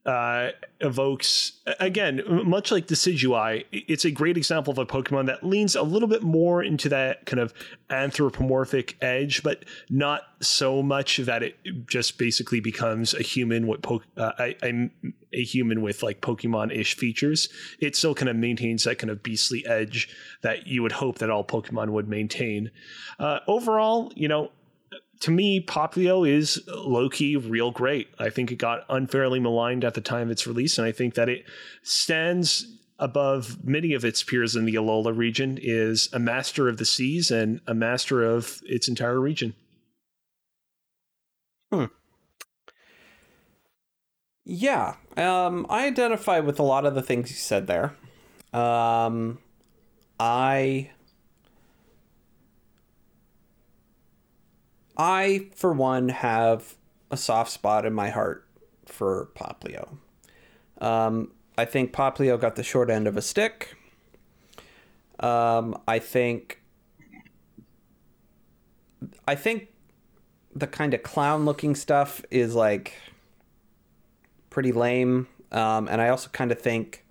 [0.07, 0.51] uh,
[0.81, 5.83] evokes, again, much like Decidueye, it's a great example of a Pokemon that leans a
[5.83, 7.53] little bit more into that kind of
[7.91, 11.57] anthropomorphic edge, but not so much that it
[11.89, 14.91] just basically becomes a human with po- uh, a, a,
[15.33, 17.49] a human with like Pokemon-ish features.
[17.81, 20.09] It still kind of maintains that kind of beastly edge
[20.43, 22.71] that you would hope that all Pokemon would maintain.
[23.19, 24.53] Uh, overall, you know,
[25.21, 28.09] to me, Popplio is low key real great.
[28.19, 31.15] I think it got unfairly maligned at the time of its release, and I think
[31.15, 31.45] that it
[31.83, 32.67] stands
[32.99, 37.31] above many of its peers in the Alola region, is a master of the seas
[37.31, 39.55] and a master of its entire region.
[41.73, 41.85] Hmm.
[44.45, 47.97] Yeah, um, I identify with a lot of the things you said there.
[48.53, 49.39] Um,
[50.21, 50.91] I,
[54.97, 56.77] I for one have
[57.11, 58.47] a soft spot in my heart
[58.87, 59.99] for Popplio.
[60.81, 63.77] Um, I think Popplio got the short end of a stick.
[65.21, 66.61] Um, I think,
[69.27, 69.69] I think
[70.55, 72.95] the kind of clown-looking stuff is like
[74.51, 75.29] pretty lame.
[75.53, 77.05] Um, and I also kind of think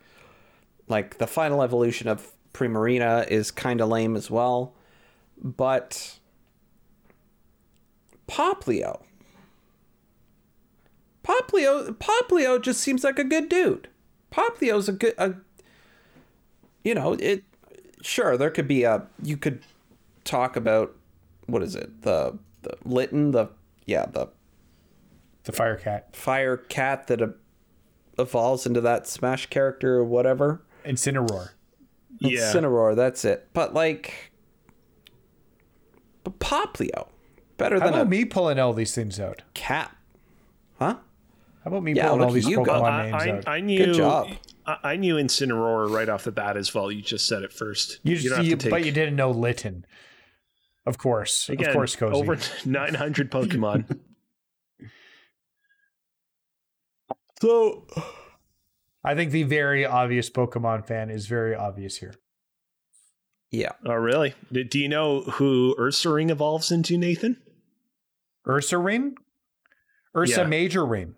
[0.87, 4.75] like the final evolution of Primarina is kind of lame as well.
[5.41, 6.19] But
[8.27, 9.01] Popplio.
[11.23, 13.87] Popplio Popplio just seems like a good dude.
[14.31, 15.35] Popplio's a good a
[16.83, 17.43] you know, it
[18.01, 19.63] sure there could be a you could
[20.23, 20.95] talk about
[21.47, 22.01] what is it?
[22.03, 23.49] The the Litten, the
[23.85, 24.29] yeah, the
[25.43, 26.15] The Fire Cat.
[26.15, 27.27] fire cat that uh,
[28.17, 30.61] evolves into that smash character or whatever.
[30.85, 31.49] Incineroar.
[32.19, 32.39] Yeah.
[32.39, 33.47] Incineroar, that's it.
[33.53, 34.31] But like
[36.23, 37.07] but Popplio.
[37.57, 39.41] Better How than about a me pulling all these things out?
[39.53, 39.95] cat.
[40.79, 40.97] Huh?
[41.63, 42.71] How about me Yeah, pulling look all these you go.
[42.73, 43.47] Pokemon I, names I, out?
[43.47, 43.93] I knew.
[43.93, 44.27] job.
[44.65, 46.91] I, I knew Incineroar right off the bat as well.
[46.91, 47.99] You just said it first.
[48.03, 49.85] you just, have you, take but you didn't know Litten.
[50.85, 51.49] Of course.
[51.49, 52.13] again, of course, Cozy.
[52.15, 53.99] over 900 Pokemon.
[57.41, 57.85] So
[59.03, 62.15] I think the very obvious Pokemon fan is very obvious here.
[63.51, 63.73] yeah.
[63.85, 64.33] oh, really?
[64.51, 67.37] Do do you know who Ursaring evolves into, Nathan?
[68.47, 69.15] Ursa Ring?
[70.15, 70.47] Ursa Yeah.
[70.47, 71.15] Major Ring.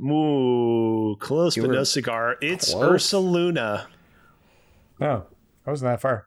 [0.00, 2.36] Ooh, close You but were no cigar.
[2.40, 2.92] It's close.
[2.94, 3.88] Ursa Luna.
[5.00, 5.26] Oh,
[5.66, 6.26] I wasn't that far.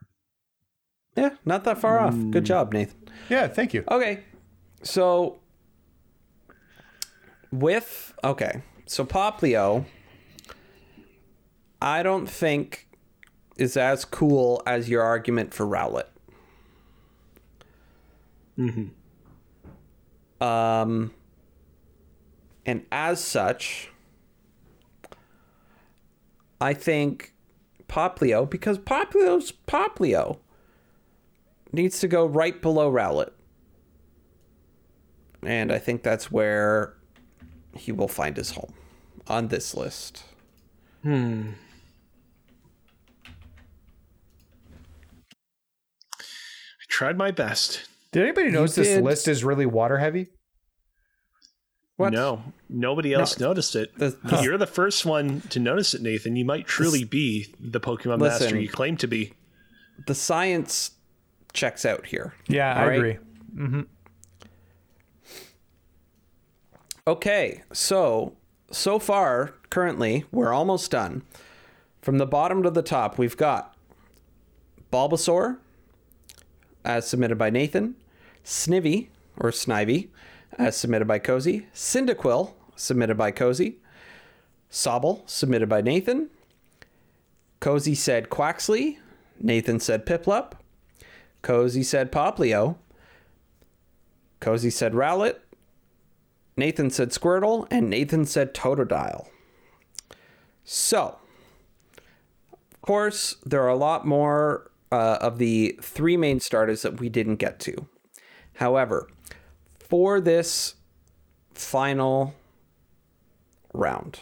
[1.16, 2.14] Yeah, not that far off.
[2.30, 2.98] Good job, Nathan.
[3.28, 3.84] Yeah, thank you.
[3.90, 4.24] Okay.
[4.82, 5.40] So
[7.50, 8.62] with okay.
[8.86, 9.84] So Popplio
[11.80, 12.88] I don't think
[13.56, 16.06] is as cool as your argument for Rowlet.
[18.58, 18.90] Mhm.
[20.40, 21.12] Um
[22.64, 23.90] and as such
[26.60, 27.34] I think
[27.88, 30.38] Popplio because Popplio's Popplio
[31.72, 33.30] needs to go right below Rowlet.
[35.42, 36.94] And I think that's where
[37.76, 38.72] he will find his home
[39.28, 40.24] on this list.
[41.02, 41.50] Hmm.
[46.18, 46.24] I
[46.88, 47.86] tried my best.
[48.16, 49.04] Did anybody notice this did.
[49.04, 50.28] list is really water heavy?
[51.96, 52.14] What?
[52.14, 53.94] No, nobody else noticed it.
[53.98, 56.34] The- the- You're the first one to notice it, Nathan.
[56.34, 59.34] You might truly be the Pokemon master you claim to be.
[60.06, 60.92] The science
[61.52, 62.32] checks out here.
[62.48, 62.96] Yeah, I All right.
[62.96, 63.18] agree.
[63.54, 63.80] Mm-hmm.
[67.06, 68.32] Okay, so
[68.70, 71.22] so far, currently, we're almost done.
[72.00, 73.76] From the bottom to the top, we've got
[74.90, 75.58] Bulbasaur,
[76.82, 77.94] as submitted by Nathan,
[78.46, 80.08] Snivy, or Snivy,
[80.56, 83.78] as submitted by Cozy, Cyndaquil, submitted by Cozy,
[84.70, 86.30] Sobble, submitted by Nathan,
[87.58, 88.98] Cozy said Quaxly,
[89.40, 90.52] Nathan said Piplup,
[91.42, 92.76] Cozy said Popplio,
[94.38, 95.38] Cozy said Rowlet,
[96.56, 99.26] Nathan said Squirtle, and Nathan said Totodile.
[100.64, 101.18] So,
[102.62, 107.08] of course, there are a lot more uh, of the three main starters that we
[107.08, 107.88] didn't get to.
[108.56, 109.08] However,
[109.78, 110.74] for this
[111.52, 112.34] final
[113.72, 114.18] round,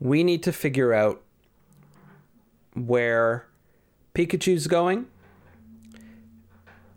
[0.00, 1.22] we need to figure out
[2.74, 3.46] where
[4.14, 5.06] Pikachu's going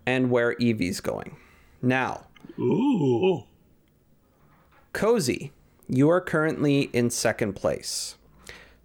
[0.06, 1.36] and where Eevee's going.
[1.80, 2.26] Now,
[2.58, 3.44] Ooh.
[4.92, 5.52] Cozy,
[5.88, 8.16] you are currently in second place.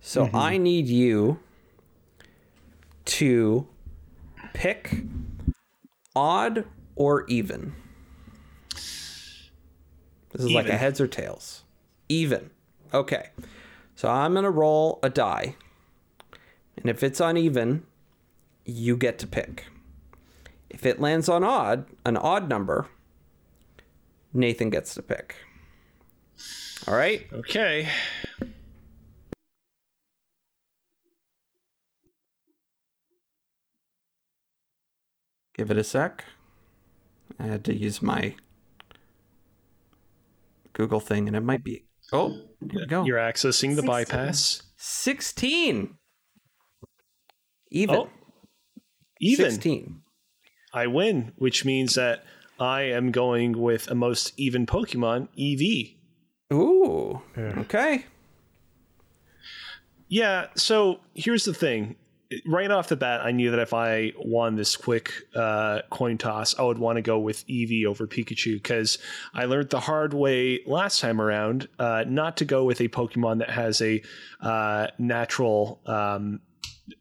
[0.01, 0.35] So mm-hmm.
[0.35, 1.39] I need you
[3.05, 3.67] to
[4.53, 5.03] pick
[6.17, 6.65] odd
[6.95, 7.75] or even.
[10.31, 11.63] This is like a heads or tails.
[12.09, 12.49] Even.
[12.91, 13.29] Okay.
[13.95, 15.55] So I'm going to roll a die.
[16.75, 17.85] And if it's uneven,
[18.65, 19.65] you get to pick.
[20.71, 22.87] If it lands on odd, an odd number,
[24.33, 25.35] Nathan gets to pick.
[26.87, 27.27] All right?
[27.31, 27.89] Okay.
[35.57, 36.23] Give it a sec.
[37.39, 38.35] I had to use my
[40.73, 41.85] Google thing, and it might be.
[42.13, 42.29] Oh,
[42.71, 43.03] here we go.
[43.05, 44.61] You're accessing the bypass.
[44.77, 45.95] 16.
[47.71, 47.95] Even.
[47.95, 48.09] Oh,
[49.19, 49.51] even.
[49.51, 50.01] 16.
[50.73, 52.23] I win, which means that
[52.59, 55.95] I am going with a most even Pokemon, Eevee.
[56.53, 57.21] Ooh.
[57.37, 58.05] Okay.
[60.07, 61.95] Yeah, so here's the thing.
[62.45, 66.57] Right off the bat, I knew that if I won this quick uh, coin toss,
[66.59, 68.97] I would want to go with Eevee over Pikachu because
[69.33, 73.39] I learned the hard way last time around uh, not to go with a Pokemon
[73.39, 74.01] that has a
[74.41, 76.41] uh, natural um,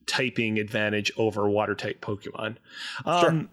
[0.07, 2.57] typing advantage over water type Pokemon.
[3.05, 3.48] Um,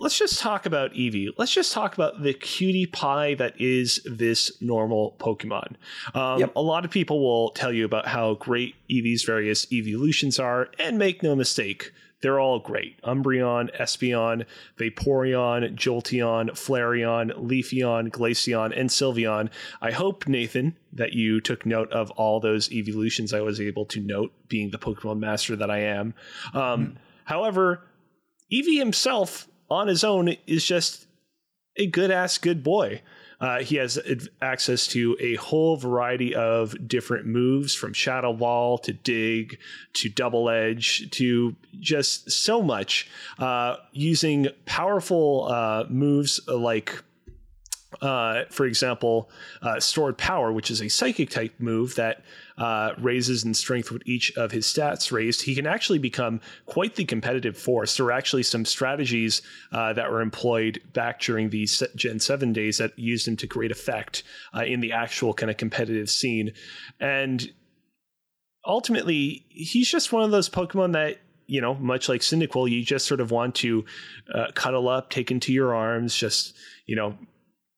[0.00, 1.30] Let's just talk about Eevee.
[1.36, 5.74] Let's just talk about the cutie pie that is this normal Pokemon.
[6.14, 6.52] Um, Yep.
[6.56, 10.98] A lot of people will tell you about how great Eevee's various evolutions are, and
[10.98, 13.00] make no mistake, they're all great.
[13.02, 14.44] Umbreon, Espeon,
[14.76, 19.50] Vaporeon, Jolteon, Flareon, Leafeon, Glaceon, and Sylveon.
[19.80, 24.00] I hope, Nathan, that you took note of all those evolutions I was able to
[24.00, 26.14] note, being the Pokemon master that I am.
[26.54, 27.82] Um, However,
[28.50, 31.06] Eevee himself on his own is just
[31.76, 33.02] a good ass good boy.
[33.40, 34.00] Uh, he has
[34.42, 39.58] access to a whole variety of different moves from Shadow Ball to Dig
[39.92, 43.08] to Double Edge to just so much
[43.38, 47.04] uh, using powerful uh, moves like
[48.00, 49.30] uh, for example,
[49.62, 52.22] uh, stored power, which is a psychic type move that
[52.56, 56.96] uh, raises in strength with each of his stats raised, he can actually become quite
[56.96, 57.96] the competitive force.
[57.96, 59.42] There are actually some strategies
[59.72, 63.70] uh, that were employed back during the Gen 7 days that used him to great
[63.70, 64.22] effect
[64.54, 66.52] uh, in the actual kind of competitive scene.
[67.00, 67.50] And
[68.64, 71.18] ultimately, he's just one of those Pokemon that
[71.50, 73.84] you know, much like Cyndaquil, you just sort of want to
[74.34, 76.54] uh, cuddle up, take into your arms, just
[76.84, 77.16] you know,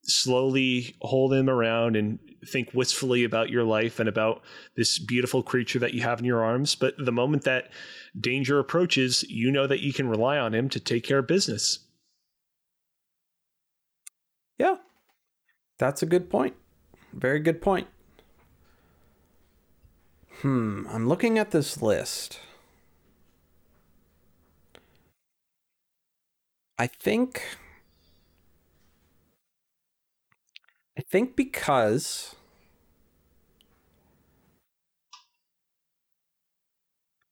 [0.03, 4.41] slowly hold him around and think wistfully about your life and about
[4.75, 6.75] this beautiful creature that you have in your arms.
[6.75, 7.71] But the moment that
[8.19, 11.79] danger approaches, you know that you can rely on him to take care of business.
[14.57, 14.77] Yeah.
[15.77, 16.55] That's a good point.
[17.13, 17.87] Very good point.
[20.41, 20.87] Hmm.
[20.89, 22.39] I'm looking at this list.
[26.79, 27.43] I think.
[30.97, 32.35] I think because.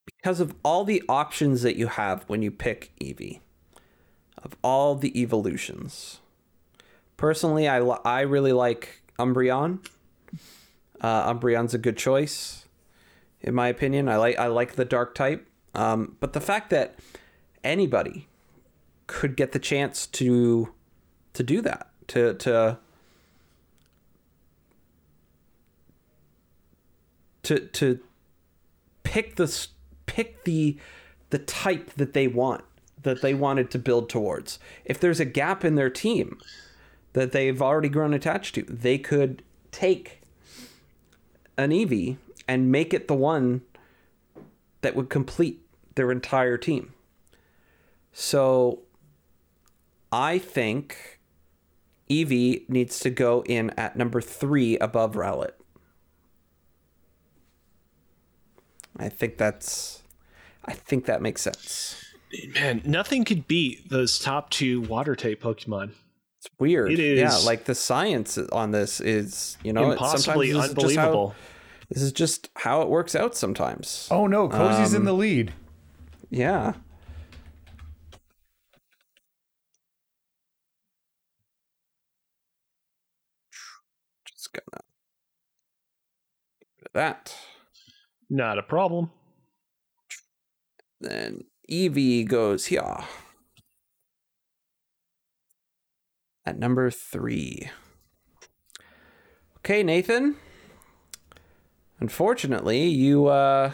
[0.05, 3.39] Because of all the options that you have when you pick Eevee,
[4.43, 6.19] of all the evolutions.
[7.15, 9.85] Personally, I, I really like Umbreon.
[10.99, 12.65] Uh, Umbreon's a good choice,
[13.39, 14.09] in my opinion.
[14.09, 16.99] I like I like the dark type, um, but the fact that
[17.63, 18.27] anybody
[19.07, 20.73] could get the chance to
[21.33, 22.79] to do that to to
[27.49, 27.99] to to
[29.03, 29.67] pick the
[30.05, 30.77] pick the
[31.31, 32.63] the type that they want
[33.01, 34.59] that they wanted to build towards.
[34.85, 36.37] If there's a gap in their team,
[37.13, 38.63] that they've already grown attached to.
[38.63, 40.21] They could take
[41.57, 42.17] an Eevee
[42.47, 43.61] and make it the one
[44.81, 45.61] that would complete
[45.95, 46.93] their entire team.
[48.13, 48.81] So
[50.11, 51.19] I think
[52.09, 55.51] Eevee needs to go in at number three above Rowlet.
[58.99, 60.03] I think that's
[60.65, 62.03] I think that makes sense.
[62.53, 65.93] Man, nothing could beat those top two water type Pokemon.
[66.37, 66.91] It's weird.
[66.91, 70.83] It Yeah, like the science on this is, you know, it's- Impossibly sometimes this is
[70.83, 71.35] just how- unbelievable.
[71.89, 74.07] This is just how it works out sometimes.
[74.11, 75.53] Oh no, Cozy's in the um, lead.
[76.29, 76.73] Yeah.
[84.25, 84.83] Just gonna
[86.59, 87.35] get rid of that.
[88.29, 89.11] Not a problem.
[91.01, 92.97] Then Eevee goes here.
[96.45, 97.69] At number three.
[99.57, 100.35] Okay, Nathan.
[101.99, 103.71] Unfortunately, you uh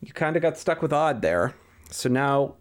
[0.00, 1.54] you kind of got stuck with odd there.
[1.90, 2.54] So now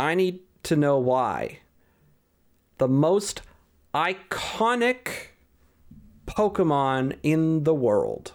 [0.00, 1.60] I need to know why.
[2.78, 3.42] The most
[3.94, 5.27] iconic
[6.28, 8.32] Pokemon in the world,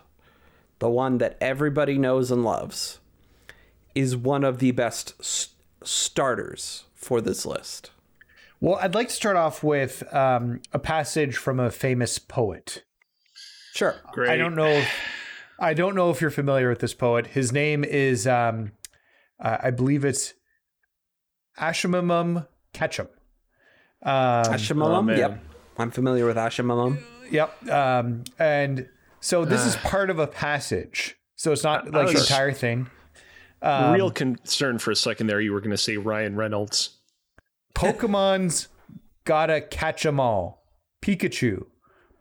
[0.80, 3.00] the one that everybody knows and loves,
[3.96, 5.50] is one of the best s-
[5.84, 7.92] starters for this list.
[8.60, 12.84] Well, I'd like to start off with um, a passage from a famous poet.
[13.74, 13.96] Sure.
[14.12, 14.30] Great.
[14.30, 14.68] I don't know.
[14.68, 14.90] If,
[15.60, 17.28] I don't know if you're familiar with this poet.
[17.28, 18.72] His name is, um,
[19.40, 20.34] uh, I believe it's
[21.60, 23.08] Ashimamum Ketchum.
[24.02, 24.12] Um,
[24.46, 25.06] Ashimamum?
[25.06, 25.18] man.
[25.18, 25.40] yep.
[25.78, 27.00] I'm familiar with Ashimamum.
[27.34, 27.70] Yep.
[27.70, 28.88] Um, and
[29.20, 31.18] so this is part of a passage.
[31.36, 32.88] So it's not like the entire thing.
[33.62, 35.42] Real concern for a second there.
[35.42, 37.00] You were going to say Ryan Reynolds.
[37.76, 38.68] Pokemon's
[39.26, 40.64] gotta catch 'em all.
[41.02, 41.66] Pikachu.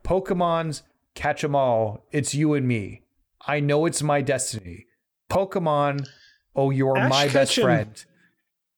[0.02, 0.82] Pokemon's
[1.14, 2.06] catch 'em all.
[2.10, 3.02] It's you and me.
[3.46, 4.86] I know it's my destiny.
[5.28, 6.08] Pokemon,
[6.56, 8.04] oh, you're Ash my best friend.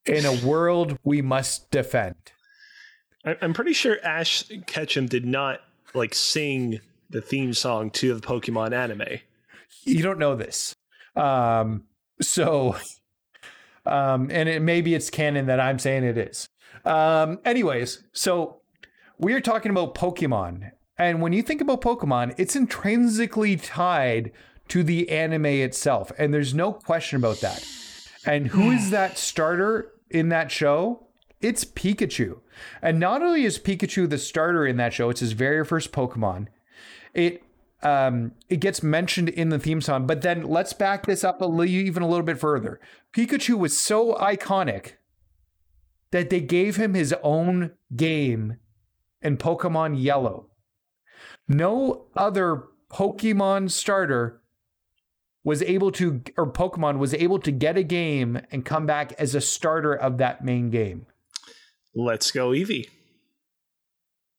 [0.06, 2.16] In a world we must defend.
[3.24, 5.60] I'm pretty sure Ash Ketchum did not
[5.94, 6.80] like sing
[7.10, 9.20] the theme song to the Pokemon anime.
[9.82, 10.74] You don't know this.
[11.16, 11.84] Um,
[12.20, 12.76] so,
[13.86, 16.48] um, and it, maybe it's canon that I'm saying it is.
[16.84, 18.60] Um, anyways, so
[19.18, 20.70] we are talking about Pokemon.
[20.98, 24.32] And when you think about Pokemon, it's intrinsically tied
[24.68, 26.12] to the anime itself.
[26.18, 27.66] And there's no question about that.
[28.26, 31.03] And who is that starter in that show?
[31.44, 32.40] It's Pikachu.
[32.80, 36.46] And not only is Pikachu the starter in that show, it's his very first Pokemon.
[37.12, 37.42] It
[37.82, 41.64] um, it gets mentioned in the theme song, but then let's back this up a
[41.64, 42.80] even a little bit further.
[43.12, 44.92] Pikachu was so iconic
[46.12, 48.56] that they gave him his own game
[49.20, 50.46] in Pokemon Yellow.
[51.46, 54.40] No other Pokemon starter
[55.42, 59.34] was able to, or Pokemon was able to get a game and come back as
[59.34, 61.04] a starter of that main game.
[61.94, 62.88] Let's go, Eevee.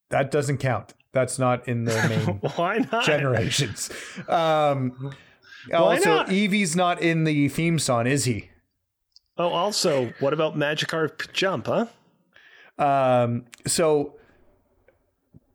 [0.10, 0.94] That doesn't count.
[1.14, 3.06] That's not in the main Why not?
[3.06, 3.90] generations.
[4.28, 5.14] Um,
[5.70, 6.28] Why also, not?
[6.28, 8.50] Eevee's not in the theme song, is he?
[9.38, 11.88] Oh, also, what about Magikarp Jump, huh?
[12.78, 14.16] Um, so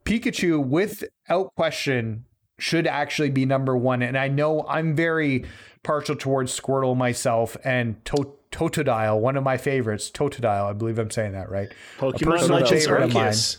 [0.04, 2.24] Pikachu, without question,
[2.58, 4.02] should actually be number one.
[4.02, 5.44] And I know I'm very
[5.82, 10.10] partial towards Squirtle myself and to- Totodile, one of my favorites.
[10.10, 11.68] Totodile, I believe I'm saying that right.
[11.98, 13.28] Pokemon Legends favorite of mine.
[13.28, 13.56] Arceus.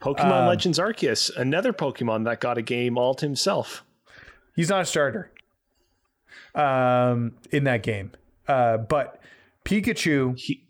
[0.00, 3.84] Pokemon Um, Legends Arceus, another Pokemon that got a game all to himself.
[4.54, 5.32] He's not a starter
[6.54, 8.12] um, in that game.
[8.46, 9.20] Uh, but
[9.64, 10.64] Pikachu He,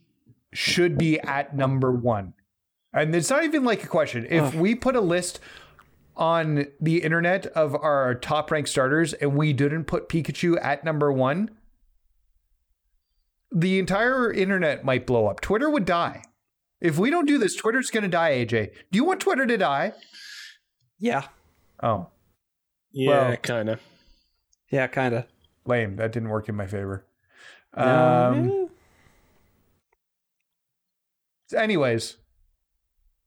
[0.52, 2.32] should be at number one.
[2.92, 4.26] And it's not even like a question.
[4.30, 5.38] If we put a list
[6.16, 11.12] on the internet of our top ranked starters and we didn't put Pikachu at number
[11.12, 11.50] one,
[13.58, 15.40] the entire internet might blow up.
[15.40, 16.22] Twitter would die.
[16.80, 18.70] If we don't do this, Twitter's going to die, AJ.
[18.92, 19.92] Do you want Twitter to die?
[20.98, 21.24] Yeah.
[21.82, 22.08] Oh,
[22.92, 23.80] yeah, Well- kind of.
[24.70, 25.24] Yeah, kind of.
[25.64, 25.96] lame.
[25.96, 27.04] That didn't work in my favor.
[27.74, 28.68] Um,
[31.54, 32.16] anyways,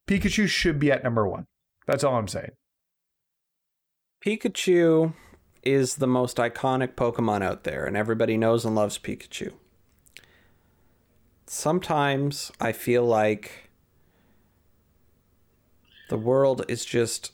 [0.07, 1.45] Pikachu should be at number one.
[1.87, 2.51] That's all I'm saying.
[4.25, 5.13] Pikachu
[5.63, 9.53] is the most iconic Pokemon out there, and everybody knows and loves Pikachu.
[11.51, 13.71] Sometimes I feel like
[16.09, 17.31] the world is just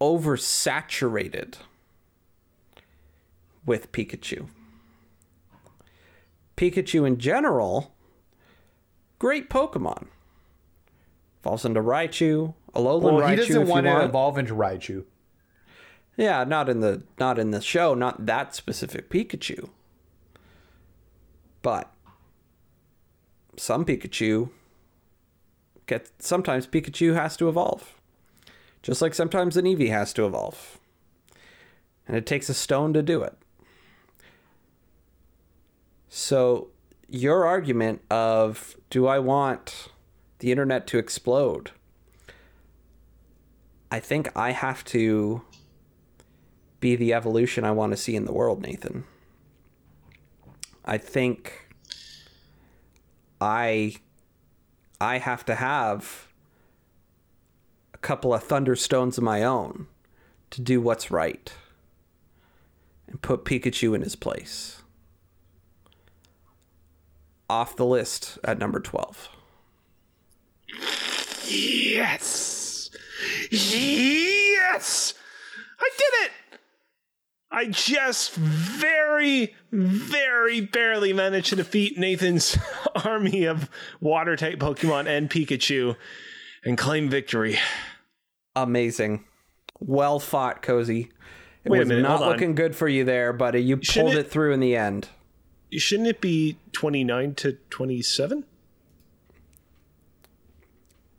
[0.00, 1.56] oversaturated
[3.66, 4.48] with Pikachu.
[6.56, 7.94] Pikachu in general
[9.18, 10.06] great Pokemon.
[11.42, 13.30] Evolves into Raichu, Alolan Well, Raichu.
[13.30, 15.04] he doesn't want you to evolve into Raichu.
[16.16, 19.68] Yeah, not in the not in the show, not that specific Pikachu.
[21.64, 21.90] But
[23.56, 24.50] some Pikachu
[25.86, 27.98] get sometimes Pikachu has to evolve.
[28.82, 30.78] Just like sometimes an Eevee has to evolve.
[32.06, 33.34] And it takes a stone to do it.
[36.10, 36.68] So
[37.08, 39.88] your argument of do I want
[40.40, 41.70] the internet to explode?
[43.90, 45.40] I think I have to
[46.80, 49.04] be the evolution I want to see in the world, Nathan.
[50.84, 51.68] I think
[53.40, 53.96] I
[55.00, 56.28] I have to have
[57.92, 59.86] a couple of thunderstones of my own
[60.50, 61.52] to do what's right
[63.06, 64.82] and put Pikachu in his place.
[67.48, 69.28] Off the list at number 12.
[71.46, 72.90] Yes.
[73.50, 75.14] Yes.
[75.78, 76.32] I did it.
[77.56, 82.58] I just very, very barely managed to defeat Nathan's
[83.04, 83.70] army of
[84.00, 85.94] water type Pokemon and Pikachu
[86.64, 87.56] and claim victory.
[88.56, 89.24] Amazing.
[89.78, 91.12] Well fought, Cozy.
[91.64, 92.32] It Wait a was minute, not hold on.
[92.32, 95.08] looking good for you there, but You Shouldn't pulled it- it through in the end.
[95.72, 98.44] Shouldn't it be 29 to 27?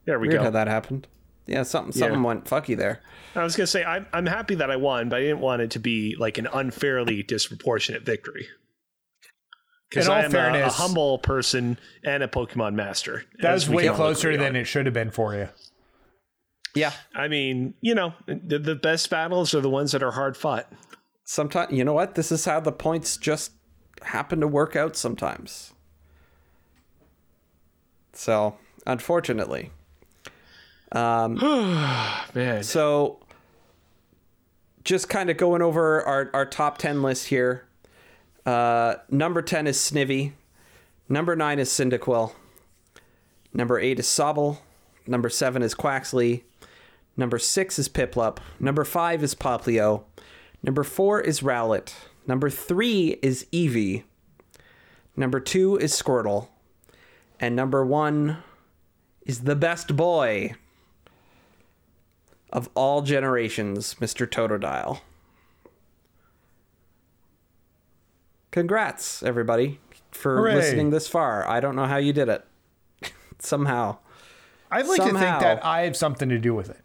[0.05, 0.43] There we Weird go.
[0.45, 1.07] how that happened.
[1.47, 2.25] Yeah, something something Yeah.
[2.25, 3.01] went fucky there.
[3.35, 5.71] I was gonna say I'm I'm happy that I won, but I didn't want it
[5.71, 8.47] to be like an unfairly disproportionate victory.
[9.89, 13.23] Because I am a- a, humble person and a Pokemon master.
[13.39, 15.49] That was way closer than it should have been for you.
[16.73, 16.91] Yeah.
[17.13, 20.69] I mean, you know, the, the best battles are the ones that are hard fought.
[21.23, 22.15] Sometimes you know what?
[22.15, 23.51] This is how the points just
[24.01, 25.73] happen to work out sometimes.
[28.13, 29.71] So, unfortunately.
[30.91, 31.35] Um
[32.35, 33.19] Man, So,
[34.83, 37.65] just kind of going over our, our top 10 list here.
[38.45, 40.33] Uh, number 10 is Snivy.
[41.09, 42.33] Number 9 is Cyndaquil.
[43.53, 44.59] Number 8 is Sobble.
[45.07, 46.43] Number 7 is Quaxly.
[47.17, 48.37] Number 6 is Piplup.
[48.59, 50.03] Number 5 is Popplio.
[50.61, 51.93] Number 4 is Rowlet.
[52.27, 54.03] Number 3 is Eevee.
[55.15, 56.49] Number 2 is Squirtle.
[57.39, 58.37] And number 1
[59.25, 60.55] is the best boy
[62.55, 64.25] of all generations, Mr.
[64.25, 65.01] Totodile.
[68.49, 70.55] Congrats, everybody, for Hooray.
[70.55, 71.45] listening this far.
[71.49, 72.45] I don't know how you did it.
[73.39, 73.97] Somehow.
[74.71, 76.79] I'd like to think that I have something to do with it.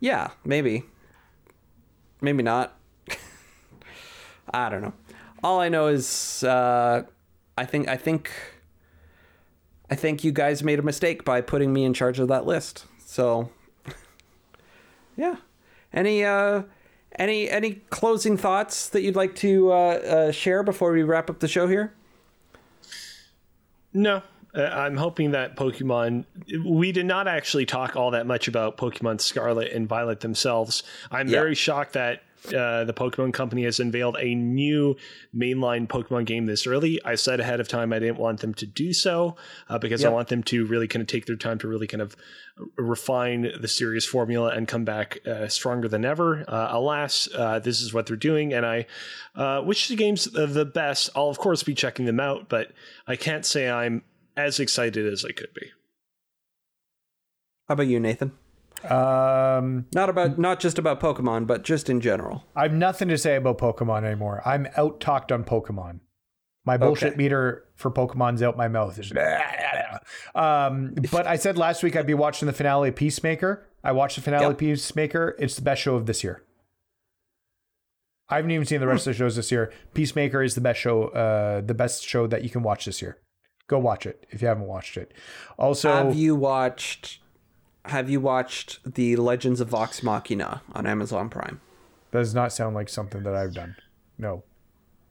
[0.00, 0.82] Yeah, maybe.
[2.20, 2.76] Maybe not.
[4.52, 4.92] I don't know.
[5.44, 7.04] All I know is uh,
[7.56, 8.32] I think I think
[9.88, 12.86] I think you guys made a mistake by putting me in charge of that list.
[13.06, 13.50] So
[15.16, 15.36] yeah.
[15.92, 16.62] Any uh
[17.18, 21.40] any any closing thoughts that you'd like to uh, uh, share before we wrap up
[21.40, 21.92] the show here?
[23.92, 24.22] no.
[24.54, 26.26] Uh, I'm hoping that Pokemon.
[26.64, 30.82] We did not actually talk all that much about Pokemon Scarlet and Violet themselves.
[31.10, 31.40] I'm Yeah.
[31.40, 34.96] very shocked that uh, the Pokemon Company has unveiled a new
[35.32, 37.00] mainline Pokemon game this early.
[37.04, 39.36] I said ahead of time I didn't want them to do so
[39.68, 42.02] uh, because I want them to really kind of take their time to really kind
[42.02, 42.16] of
[42.76, 46.44] refine the series formula and come back uh, stronger than ever.
[46.48, 48.86] Uh, alas, uh, this is what they're doing, and I
[49.36, 51.10] uh, wish the games the best.
[51.14, 52.72] I'll of course be checking them out, but
[53.06, 54.02] I can't say I'm
[54.36, 55.70] as excited as I could be.
[57.68, 58.32] How about you, Nathan?
[58.84, 62.44] Um, Not about not just about Pokemon, but just in general.
[62.56, 64.42] I have nothing to say about Pokemon anymore.
[64.44, 66.00] I'm out talked on Pokemon.
[66.64, 67.16] My bullshit Okay.
[67.16, 68.98] meter for Pokemon's out my mouth.
[70.34, 73.68] Um, but I said last week I'd be watching the finale of Peacemaker.
[73.84, 75.36] I watched the finale of Peacemaker.
[75.38, 76.42] It's the best show of this year.
[78.28, 79.72] I haven't even seen the rest of the shows this year.
[79.94, 83.18] Peacemaker is the best show, uh, the best show that you can watch this year.
[83.68, 85.12] Go watch it if you haven't watched it.
[85.58, 87.20] Also, have you watched
[87.86, 91.60] have you watched the Legends of Vox Machina on Amazon Prime?
[92.10, 93.76] That does not sound like something that I've done.
[94.18, 94.44] No.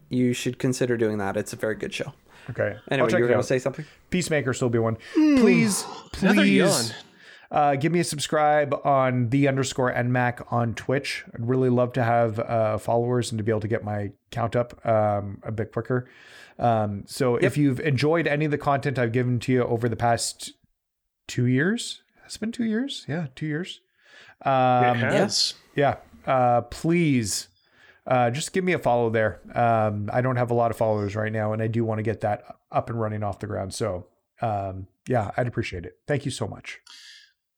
[0.09, 1.37] You should consider doing that.
[1.37, 2.13] It's a very good show.
[2.49, 2.75] Okay.
[2.75, 3.85] I'll Anyway, you were going to say something?
[4.09, 4.97] Peacemaker still be one.
[5.13, 6.93] Please, please
[7.51, 11.25] uh, give me a subscribe on the underscore nmac on Twitch.
[11.33, 14.55] I'd really love to have uh, followers and to be able to get my count
[14.55, 16.09] up um, a bit quicker.
[16.57, 19.95] Um, so if you've enjoyed any of the content I've given to you over the
[19.95, 20.53] past
[21.27, 22.01] two years,
[22.31, 23.05] it's been two years.
[23.09, 23.81] Yeah, two years.
[24.45, 25.53] Um, it has.
[25.75, 25.97] yeah.
[26.25, 27.49] Uh, please
[28.07, 29.41] uh, just give me a follow there.
[29.53, 32.03] Um, I don't have a lot of followers right now, and I do want to
[32.03, 33.73] get that up and running off the ground.
[33.73, 34.07] So
[34.41, 35.97] um, yeah, I'd appreciate it.
[36.07, 36.79] Thank you so much.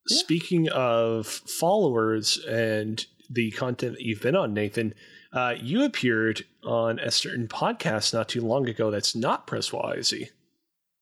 [0.07, 4.95] Speaking of followers and the content that you've been on, Nathan,
[5.33, 10.29] uh, you appeared on a certain podcast not too long ago that's not Press YYZ.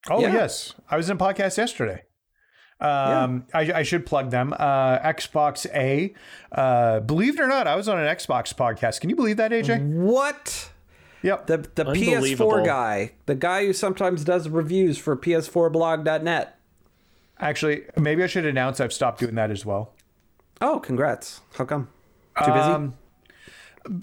[0.09, 0.33] Oh Yeah.
[0.33, 2.03] yes, I was in a podcast yesterday.
[2.81, 4.53] Um, I, I should plug them.
[4.53, 6.13] Uh, Xbox A.
[6.51, 9.01] Uh, believe it or not, I was on an Xbox podcast.
[9.01, 9.85] Can you believe that, AJ?
[9.87, 10.71] What?
[11.21, 11.47] Yep.
[11.47, 16.57] The the PS4 guy, the guy who sometimes does reviews for PS4blog.net.
[17.39, 19.93] Actually, maybe I should announce I've stopped doing that as well.
[20.59, 21.41] Oh, congrats.
[21.55, 21.89] How come?
[22.43, 22.59] Too busy?
[22.59, 22.93] Um,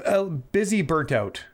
[0.05, 1.45] uh, busy, burnt out.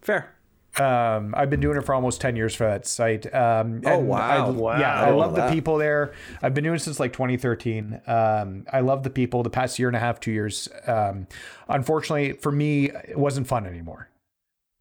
[0.00, 0.34] Fair.
[0.78, 3.32] Um, I've been doing it for almost 10 years for that site.
[3.34, 4.46] Um, Oh, wow.
[4.46, 4.78] I, Wow.
[4.78, 5.52] Yeah, I I love the that.
[5.52, 6.12] people there.
[6.42, 8.00] I've been doing it since like 2013.
[8.06, 9.42] Um, I love the people.
[9.42, 10.68] The past year and a half, two years.
[10.86, 11.26] Um,
[11.68, 14.08] unfortunately, for me, it wasn't fun anymore.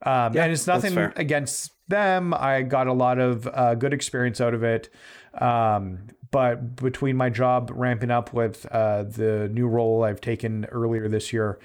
[0.06, 2.34] Um, Yeah, and it's nothing against them.
[2.34, 4.90] I got a lot of uh, good experience out of it.
[5.34, 11.08] Um, but between my job ramping up with uh, the new role I've taken earlier
[11.10, 11.58] this year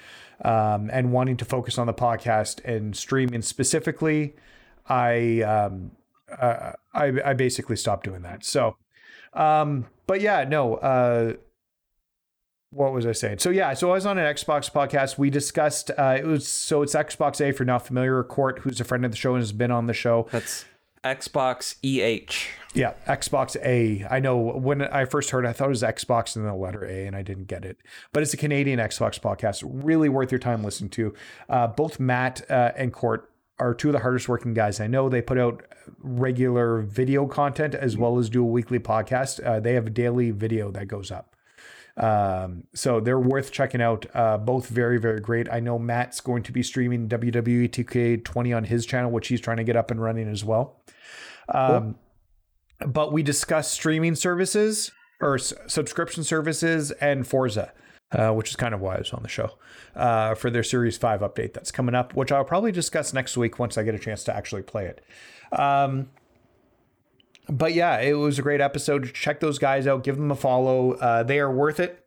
[0.43, 4.35] um, and wanting to focus on the podcast and streaming specifically,
[4.89, 5.93] I um,
[6.31, 8.45] uh, I, I basically stopped doing that.
[8.45, 8.77] So,
[9.33, 10.77] um, but yeah, no.
[10.77, 11.35] Uh,
[12.71, 13.39] what was I saying?
[13.39, 15.17] So yeah, so I was on an Xbox podcast.
[15.17, 18.23] We discussed uh, it was so it's Xbox A for not familiar.
[18.25, 20.27] Court, who's a friend of the show and has been on the show.
[20.33, 20.65] That's
[21.05, 22.49] Xbox EH.
[22.75, 24.07] Yeah, Xbox A.
[24.11, 26.85] I know when I first heard, it, I thought it was Xbox and the letter
[26.85, 27.79] A, and I didn't get it.
[28.13, 29.63] But it's a Canadian Xbox podcast.
[29.65, 31.15] Really worth your time listening to.
[31.49, 35.09] Uh, both Matt uh, and Court are two of the hardest working guys I know.
[35.09, 35.63] They put out
[36.01, 39.45] regular video content as well as do a weekly podcast.
[39.45, 41.34] Uh, they have a daily video that goes up.
[41.97, 44.07] Um, so they're worth checking out.
[44.15, 45.49] Uh, both very, very great.
[45.51, 49.59] I know Matt's going to be streaming WWE 2K20 on his channel, which he's trying
[49.59, 50.81] to get up and running as well.
[51.49, 51.97] Um,
[52.87, 54.91] but we discussed streaming services
[55.21, 57.73] or s- subscription services and Forza,
[58.13, 59.51] uh, which is kind of why I was on the show
[59.95, 63.59] uh, for their Series 5 update that's coming up, which I'll probably discuss next week
[63.59, 65.05] once I get a chance to actually play it.
[65.59, 66.09] Um,
[67.49, 69.13] but yeah, it was a great episode.
[69.15, 70.03] Check those guys out.
[70.05, 70.93] Give them a follow.
[70.93, 72.01] Uh, they are worth it.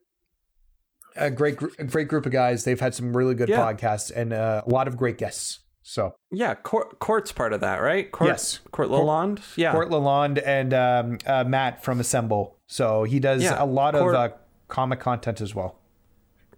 [1.16, 2.64] A great, gr- a great group of guys.
[2.64, 3.60] They've had some really good Yeah.
[3.60, 5.60] podcasts and uh, a lot of great guests.
[5.82, 8.12] So Yeah, Court, Court's part of that, right?
[8.12, 8.60] Court, Yes.
[8.72, 9.40] Court Lalonde?
[9.56, 9.72] Yeah.
[9.72, 12.58] Court Lalonde and um, uh, Matt from Assemble.
[12.68, 14.34] So he does Yeah, a lot Court- of uh,
[14.68, 15.80] comic content as well.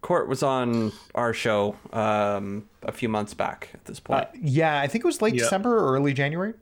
[0.02, 4.22] Court was on our show um, a few months back at this point.
[4.22, 5.44] Uh, yeah, I think it was late Yeah.
[5.44, 6.54] December or early January.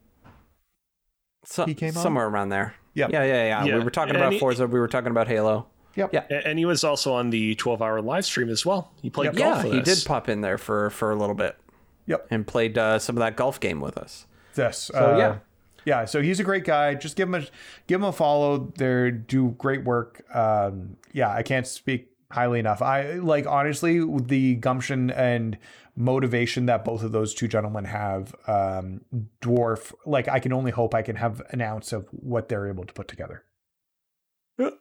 [1.43, 2.03] So, he came on?
[2.03, 2.75] somewhere around there.
[2.95, 3.11] Yep.
[3.11, 3.65] Yeah, yeah, yeah.
[3.65, 4.67] Yeah, We were talking and about he- Forza.
[4.67, 5.67] We were talking about Halo.
[5.95, 6.13] Yep.
[6.13, 6.23] Yeah.
[6.45, 8.91] And he was also on the 12 hour live stream as well.
[9.01, 9.99] He played golf Yeah, with he us.
[10.03, 11.57] did pop in there for for a little bit
[12.05, 12.27] Yep.
[12.29, 14.27] and played uh, some of that golf game with us.
[14.55, 14.77] Yes.
[14.83, 15.37] So uh, yeah,
[15.85, 16.05] yeah.
[16.05, 16.93] So he's a great guy.
[16.93, 17.41] Just give him a
[17.87, 18.71] give him a follow.
[18.77, 20.23] They do great work.
[20.35, 22.81] Um, yeah, I can't speak highly enough.
[22.83, 25.57] I like honestly the gumption and
[25.97, 29.01] motivation that both of those two gentlemen have um,
[29.41, 29.93] dwarf.
[30.05, 32.93] Like I can only hope I can have an ounce of what they're able to
[32.93, 33.43] put together.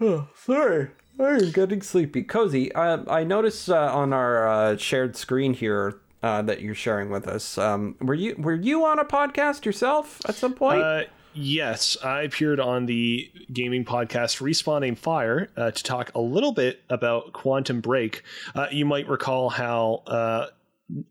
[0.00, 0.90] Oh, sorry.
[1.20, 2.24] I'm getting sleepy.
[2.24, 7.10] Cozy, uh, I noticed uh, on our uh, shared screen here uh, that you're sharing
[7.10, 7.56] with us.
[7.58, 10.82] Um, were you were you on a podcast yourself at some point?
[10.82, 11.04] Uh,
[11.34, 16.52] yes, I appeared on the gaming podcast Respawn Aim Fire uh, to talk a little
[16.52, 18.22] bit about Quantum Break.
[18.54, 20.02] Uh, you might recall how.
[20.06, 20.46] Uh,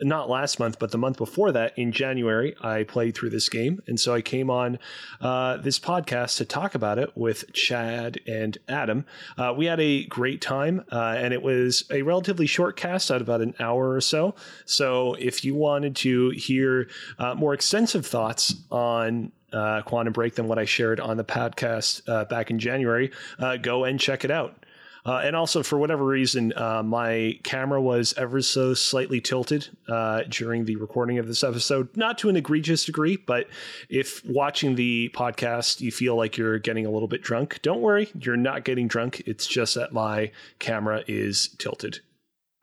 [0.02, 3.82] not last month, but the month before that, in January, I played through this game,
[3.88, 4.78] and so I came on
[5.20, 9.06] uh, this podcast to talk about it with Chad and Adam.
[9.36, 13.22] Uh, we had a great time, uh, and it was a relatively short cast, at
[13.22, 14.36] about an hour or so.
[14.66, 16.88] So, if you wanted to hear
[17.18, 22.02] uh, more extensive thoughts on uh, Quantum Break than what I shared on the podcast
[22.08, 24.64] uh, back in January, uh, go and check it out.
[25.06, 30.24] Uh, and also, for whatever reason, uh, my camera was ever so slightly tilted uh,
[30.30, 31.90] during the recording of this episode.
[31.98, 33.48] Not to an egregious degree, but
[33.90, 38.10] if watching the podcast you feel like you're getting a little bit drunk, don't worry,
[38.18, 39.22] you're not getting drunk.
[39.26, 42.00] It's just that my camera is tilted.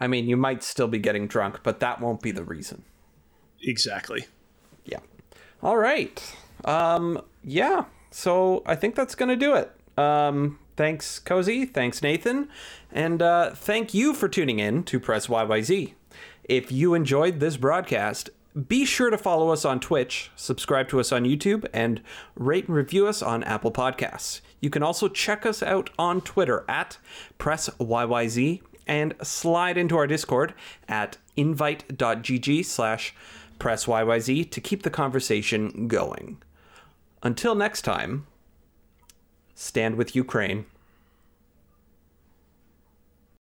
[0.01, 2.85] I mean, you might still be getting drunk, but that won't be the reason.
[3.63, 4.25] Exactly.
[4.87, 5.01] Yeah.
[5.63, 6.37] All right.
[6.65, 7.85] Um, yeah.
[8.11, 9.73] So I think that's gonna do it.
[9.97, 11.65] Um, thanks, Cozy.
[11.67, 12.49] Thanks, Nathan,
[12.91, 15.95] and uh, thank you for tuning in to Press YYZ.
[16.45, 18.31] If you enjoyed this broadcast,
[18.69, 22.01] be sure to follow us on Twitch, subscribe to us on YouTube, and
[22.35, 24.41] rate and review us on Apple Podcasts.
[24.61, 26.99] You can also check us out on Twitter at
[27.39, 30.55] PressYYZ and slide into our Discord
[30.89, 33.15] at invite.gg slash
[33.61, 36.39] PressYYZ to keep the conversation going.
[37.23, 38.27] Until next time,
[39.55, 40.67] stand with Ukraine.